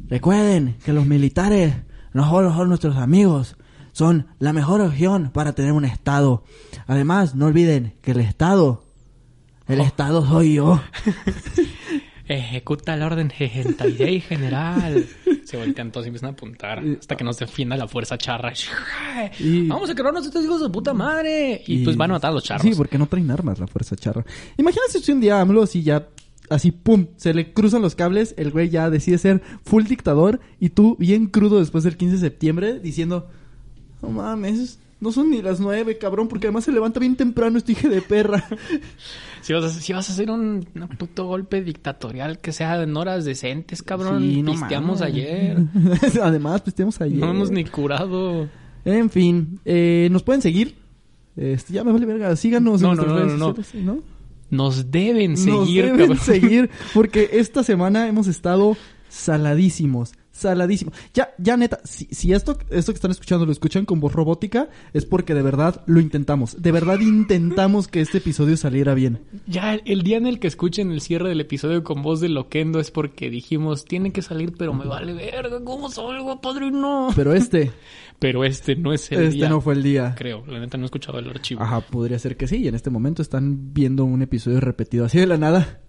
Recuerden 0.09 0.75
que 0.85 0.93
los 0.93 1.05
militares 1.05 1.73
no 2.13 2.27
solo 2.29 2.53
son 2.53 2.69
nuestros 2.69 2.95
amigos. 2.97 3.57
Son 3.93 4.27
la 4.39 4.51
mejor 4.53 4.81
opción 4.81 5.29
para 5.33 5.53
tener 5.53 5.71
un 5.71 5.85
Estado. 5.85 6.43
Además, 6.87 7.35
no 7.35 7.45
olviden 7.45 7.93
que 8.01 8.11
el 8.11 8.19
Estado. 8.19 8.83
El 9.67 9.79
Estado 9.79 10.25
soy 10.27 10.55
yo. 10.55 10.81
Ejecuta 12.27 12.95
la 12.95 13.05
orden 13.07 13.31
66, 13.37 14.25
general. 14.25 15.05
Se 15.43 15.57
voltean 15.57 15.91
todos 15.91 16.05
y 16.05 16.09
empiezan 16.09 16.29
a 16.29 16.33
apuntar 16.33 16.81
hasta 16.99 17.17
que 17.17 17.23
nos 17.23 17.37
defienda 17.37 17.75
la 17.75 17.87
fuerza 17.87 18.17
charra. 18.17 18.53
Y- 19.39 19.67
Vamos 19.67 19.89
a 19.89 19.95
quebrarnos 19.95 20.25
estos 20.25 20.43
hijos 20.43 20.61
de 20.61 20.69
puta 20.69 20.93
madre. 20.93 21.61
Y, 21.67 21.83
pues 21.83 21.97
van 21.97 22.11
a 22.11 22.13
matar 22.15 22.31
a 22.31 22.33
los 22.33 22.43
charros. 22.43 22.63
Sí, 22.63 22.73
porque 22.75 22.97
no 22.97 23.07
traen 23.07 23.29
armas 23.29 23.59
la 23.59 23.67
fuerza 23.67 23.95
charra. 23.97 24.25
Imagínate 24.57 24.99
si 25.01 25.11
un 25.11 25.19
día 25.19 25.41
AMLO 25.41 25.63
así 25.63 25.83
ya, 25.83 26.07
así 26.49 26.71
pum, 26.71 27.07
se 27.17 27.33
le 27.33 27.51
cruzan 27.53 27.81
los 27.81 27.93
cables, 27.95 28.33
el 28.37 28.51
güey 28.51 28.69
ya 28.69 28.89
decide 28.89 29.17
ser 29.17 29.41
full 29.65 29.83
dictador 29.83 30.39
y 30.59 30.69
tú 30.69 30.95
bien 30.97 31.27
crudo 31.27 31.59
después 31.59 31.83
del 31.83 31.97
15 31.97 32.15
de 32.15 32.21
septiembre 32.21 32.79
diciendo, 32.79 33.29
no 34.03 34.09
mames, 34.09 34.77
no 34.99 35.11
son 35.11 35.31
ni 35.31 35.41
las 35.41 35.59
nueve, 35.59 35.97
cabrón, 35.97 36.27
porque 36.27 36.47
además 36.47 36.65
se 36.65 36.71
levanta 36.71 36.99
bien 36.99 37.15
temprano 37.15 37.57
este 37.57 37.71
hijo 37.71 37.89
de 37.89 38.01
perra. 38.01 38.45
Si 39.41 39.51
vas, 39.51 39.65
a, 39.65 39.69
si 39.71 39.91
vas 39.91 40.09
a 40.09 40.13
hacer 40.13 40.31
un, 40.31 40.65
un 40.73 40.87
puto 40.97 41.25
golpe 41.25 41.61
dictatorial 41.61 42.39
que 42.39 42.53
sea 42.53 42.81
en 42.81 42.95
horas 42.95 43.25
decentes, 43.25 43.83
cabrón. 43.83 44.21
Sí, 44.23 44.41
no 44.41 44.53
Pisteamos 44.53 45.01
mames. 45.01 45.13
ayer. 45.15 45.57
además, 46.23 46.61
pisteamos 46.61 47.01
ayer. 47.01 47.17
No 47.19 47.29
hemos 47.31 47.51
ni 47.51 47.65
curado. 47.65 48.47
En 48.85 49.09
fin, 49.09 49.59
eh, 49.65 50.07
nos 50.13 50.23
pueden 50.23 50.41
seguir. 50.41 50.75
Este, 51.35 51.73
ya 51.73 51.83
me 51.83 51.91
vale 51.91 52.05
verga, 52.05 52.33
síganos 52.37 52.81
No, 52.81 52.91
en 52.91 52.95
no, 52.97 53.03
nuestras 53.03 53.17
no, 53.17 53.25
redes 53.25 53.37
no, 53.39 53.47
no. 53.49 53.55
sociales, 53.55 53.85
¿no? 53.85 54.03
Nos 54.49 54.91
deben 54.91 55.31
Nos 55.31 55.41
seguir, 55.41 55.83
deben 55.87 55.97
cabrón. 55.99 56.17
seguir, 56.19 56.69
porque 56.93 57.29
esta 57.33 57.63
semana 57.63 58.07
hemos 58.07 58.27
estado 58.27 58.77
saladísimos, 59.09 60.13
saladísimos. 60.33 60.93
Ya, 61.13 61.33
ya 61.37 61.55
neta, 61.55 61.79
si, 61.85 62.05
si 62.11 62.33
esto, 62.33 62.57
esto 62.69 62.91
que 62.91 62.97
están 62.97 63.11
escuchando 63.11 63.45
lo 63.45 63.51
escuchan 63.53 63.85
con 63.85 64.01
voz 64.01 64.11
robótica, 64.11 64.67
es 64.91 65.05
porque 65.05 65.33
de 65.33 65.41
verdad 65.41 65.81
lo 65.85 66.01
intentamos. 66.01 66.61
De 66.61 66.73
verdad 66.73 66.99
intentamos 66.99 67.87
que 67.87 68.01
este 68.01 68.17
episodio 68.17 68.57
saliera 68.57 68.93
bien. 68.93 69.21
Ya 69.47 69.75
el 69.75 70.03
día 70.03 70.17
en 70.17 70.27
el 70.27 70.39
que 70.39 70.47
escuchen 70.47 70.91
el 70.91 70.99
cierre 70.99 71.29
del 71.29 71.39
episodio 71.39 71.83
con 71.83 72.01
voz 72.01 72.19
de 72.19 72.27
Loquendo 72.27 72.81
es 72.81 72.91
porque 72.91 73.29
dijimos, 73.29 73.85
tiene 73.85 74.11
que 74.11 74.21
salir, 74.21 74.53
pero 74.57 74.73
me 74.73 74.85
vale 74.85 75.13
verga, 75.13 75.63
¿cómo 75.63 75.89
salgo, 75.89 76.41
padrino? 76.41 77.09
Pero 77.15 77.33
este, 77.33 77.71
Pero 78.23 78.45
este 78.45 78.77
no 78.77 78.93
es 78.93 79.11
el 79.11 79.23
este 79.23 79.35
día. 79.35 79.49
no 79.49 79.59
fue 79.59 79.73
el 79.73 79.83
día. 79.83 80.15
Creo, 80.17 80.45
la 80.47 80.59
neta 80.59 80.77
no 80.77 80.83
he 80.83 80.85
escuchado 80.85 81.19
el 81.19 81.29
archivo. 81.29 81.61
Ajá, 81.61 81.81
podría 81.81 82.17
ser 82.19 82.37
que 82.37 82.47
sí. 82.47 82.55
Y 82.57 82.69
en 82.69 82.75
este 82.75 82.89
momento 82.89 83.21
están 83.21 83.73
viendo 83.73 84.05
un 84.05 84.21
episodio 84.21 84.61
repetido 84.61 85.03
así 85.05 85.19
de 85.19 85.27
la 85.27 85.37
nada. 85.37 85.82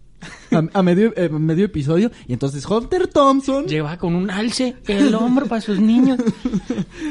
A, 0.50 0.62
a 0.72 0.82
medio, 0.82 1.12
eh, 1.16 1.28
medio 1.28 1.66
episodio. 1.66 2.10
Y 2.26 2.32
entonces 2.32 2.64
Hunter 2.66 3.08
Thompson. 3.08 3.66
Lleva 3.66 3.96
con 3.98 4.14
un 4.14 4.30
alce 4.30 4.76
el 4.86 5.14
hombro 5.14 5.46
para 5.46 5.60
sus 5.60 5.80
niños. 5.80 6.18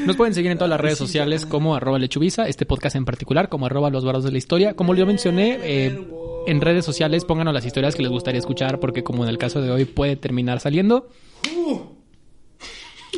Nos 0.06 0.16
pueden 0.16 0.34
seguir 0.34 0.50
en 0.50 0.58
todas 0.58 0.70
las 0.70 0.80
redes 0.80 0.98
sociales 0.98 1.46
como 1.46 1.74
arroba 1.74 1.98
lechubiza, 1.98 2.48
este 2.48 2.66
podcast 2.66 2.96
en 2.96 3.04
particular, 3.04 3.48
como 3.48 3.66
arroba 3.66 3.90
los 3.90 4.04
barros 4.04 4.24
de 4.24 4.32
la 4.32 4.38
historia. 4.38 4.74
Como 4.74 4.94
yo 4.94 5.06
mencioné, 5.06 5.58
eh, 5.62 6.06
en 6.46 6.60
redes 6.60 6.84
sociales 6.84 7.24
pónganos 7.24 7.54
las 7.54 7.64
historias 7.64 7.94
que 7.94 8.02
les 8.02 8.10
gustaría 8.10 8.38
escuchar, 8.38 8.80
porque 8.80 9.02
como 9.02 9.24
en 9.24 9.30
el 9.30 9.38
caso 9.38 9.60
de 9.60 9.70
hoy 9.70 9.84
puede 9.84 10.16
terminar 10.16 10.60
saliendo. 10.60 11.08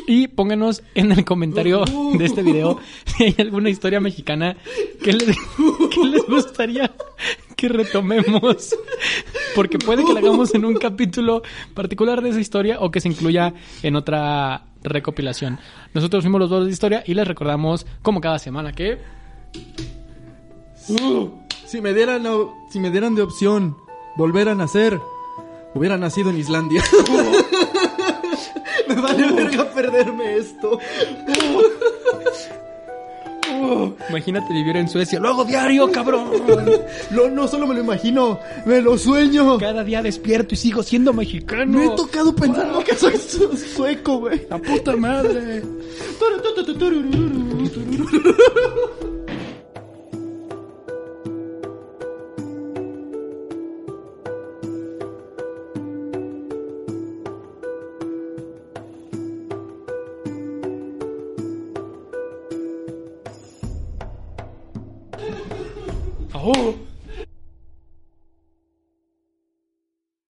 Y 0.05 0.27
pónganos 0.27 0.83
en 0.95 1.11
el 1.11 1.25
comentario 1.25 1.83
de 2.17 2.25
este 2.25 2.41
video 2.41 2.79
si 3.05 3.25
hay 3.25 3.35
alguna 3.39 3.69
historia 3.69 3.99
mexicana 3.99 4.55
que 5.03 5.11
les, 5.11 5.37
que 5.93 6.05
les 6.05 6.25
gustaría 6.27 6.93
que 7.57 7.67
retomemos. 7.67 8.73
Porque 9.55 9.77
puede 9.77 10.05
que 10.05 10.13
la 10.13 10.21
hagamos 10.21 10.53
en 10.55 10.63
un 10.63 10.75
capítulo 10.79 11.41
particular 11.73 12.21
de 12.21 12.29
esa 12.29 12.39
historia 12.39 12.77
o 12.79 12.91
que 12.91 13.01
se 13.01 13.09
incluya 13.09 13.53
en 13.83 13.97
otra 13.97 14.63
recopilación. 14.83 15.59
Nosotros 15.93 16.23
fuimos 16.23 16.39
los 16.39 16.49
dos 16.49 16.65
de 16.65 16.71
historia 16.71 17.03
y 17.05 17.13
les 17.15 17.27
recordamos, 17.27 17.85
como 18.01 18.21
cada 18.21 18.39
semana, 18.39 18.71
que 18.71 18.99
Si 21.65 21.81
me 21.81 21.93
dieran, 21.93 22.23
si 22.71 22.79
me 22.79 22.91
dieran 22.91 23.15
de 23.15 23.23
opción 23.23 23.75
volver 24.15 24.47
a 24.47 24.55
nacer, 24.55 25.01
hubiera 25.73 25.97
nacido 25.97 26.29
en 26.29 26.37
Islandia. 26.37 26.83
me 28.87 28.95
vale 28.95 29.31
verga 29.31 29.65
perderme 29.71 30.37
esto. 30.37 30.79
Imagínate 34.09 34.53
vivir 34.53 34.77
en 34.77 34.87
Suecia. 34.89 35.19
Luego 35.19 35.45
diario, 35.45 35.91
cabrón. 35.91 36.31
No, 37.11 37.29
no 37.29 37.47
solo 37.47 37.67
me 37.67 37.73
lo 37.75 37.81
imagino, 37.81 38.39
me 38.65 38.81
lo 38.81 38.97
sueño. 38.97 39.57
Cada 39.57 39.83
día 39.83 40.01
despierto 40.03 40.53
y 40.53 40.57
sigo 40.57 40.83
siendo 40.83 41.13
mexicano. 41.13 41.77
Me 41.79 41.85
he 41.85 41.89
tocado 41.95 42.35
pensando 42.35 42.83
que 42.83 42.95
soy 42.95 43.17
su- 43.17 43.55
sueco, 43.55 44.19
güey. 44.19 44.45
La 44.49 44.57
puta 44.57 44.95
madre. 44.95 45.63
Oh. 66.49 66.86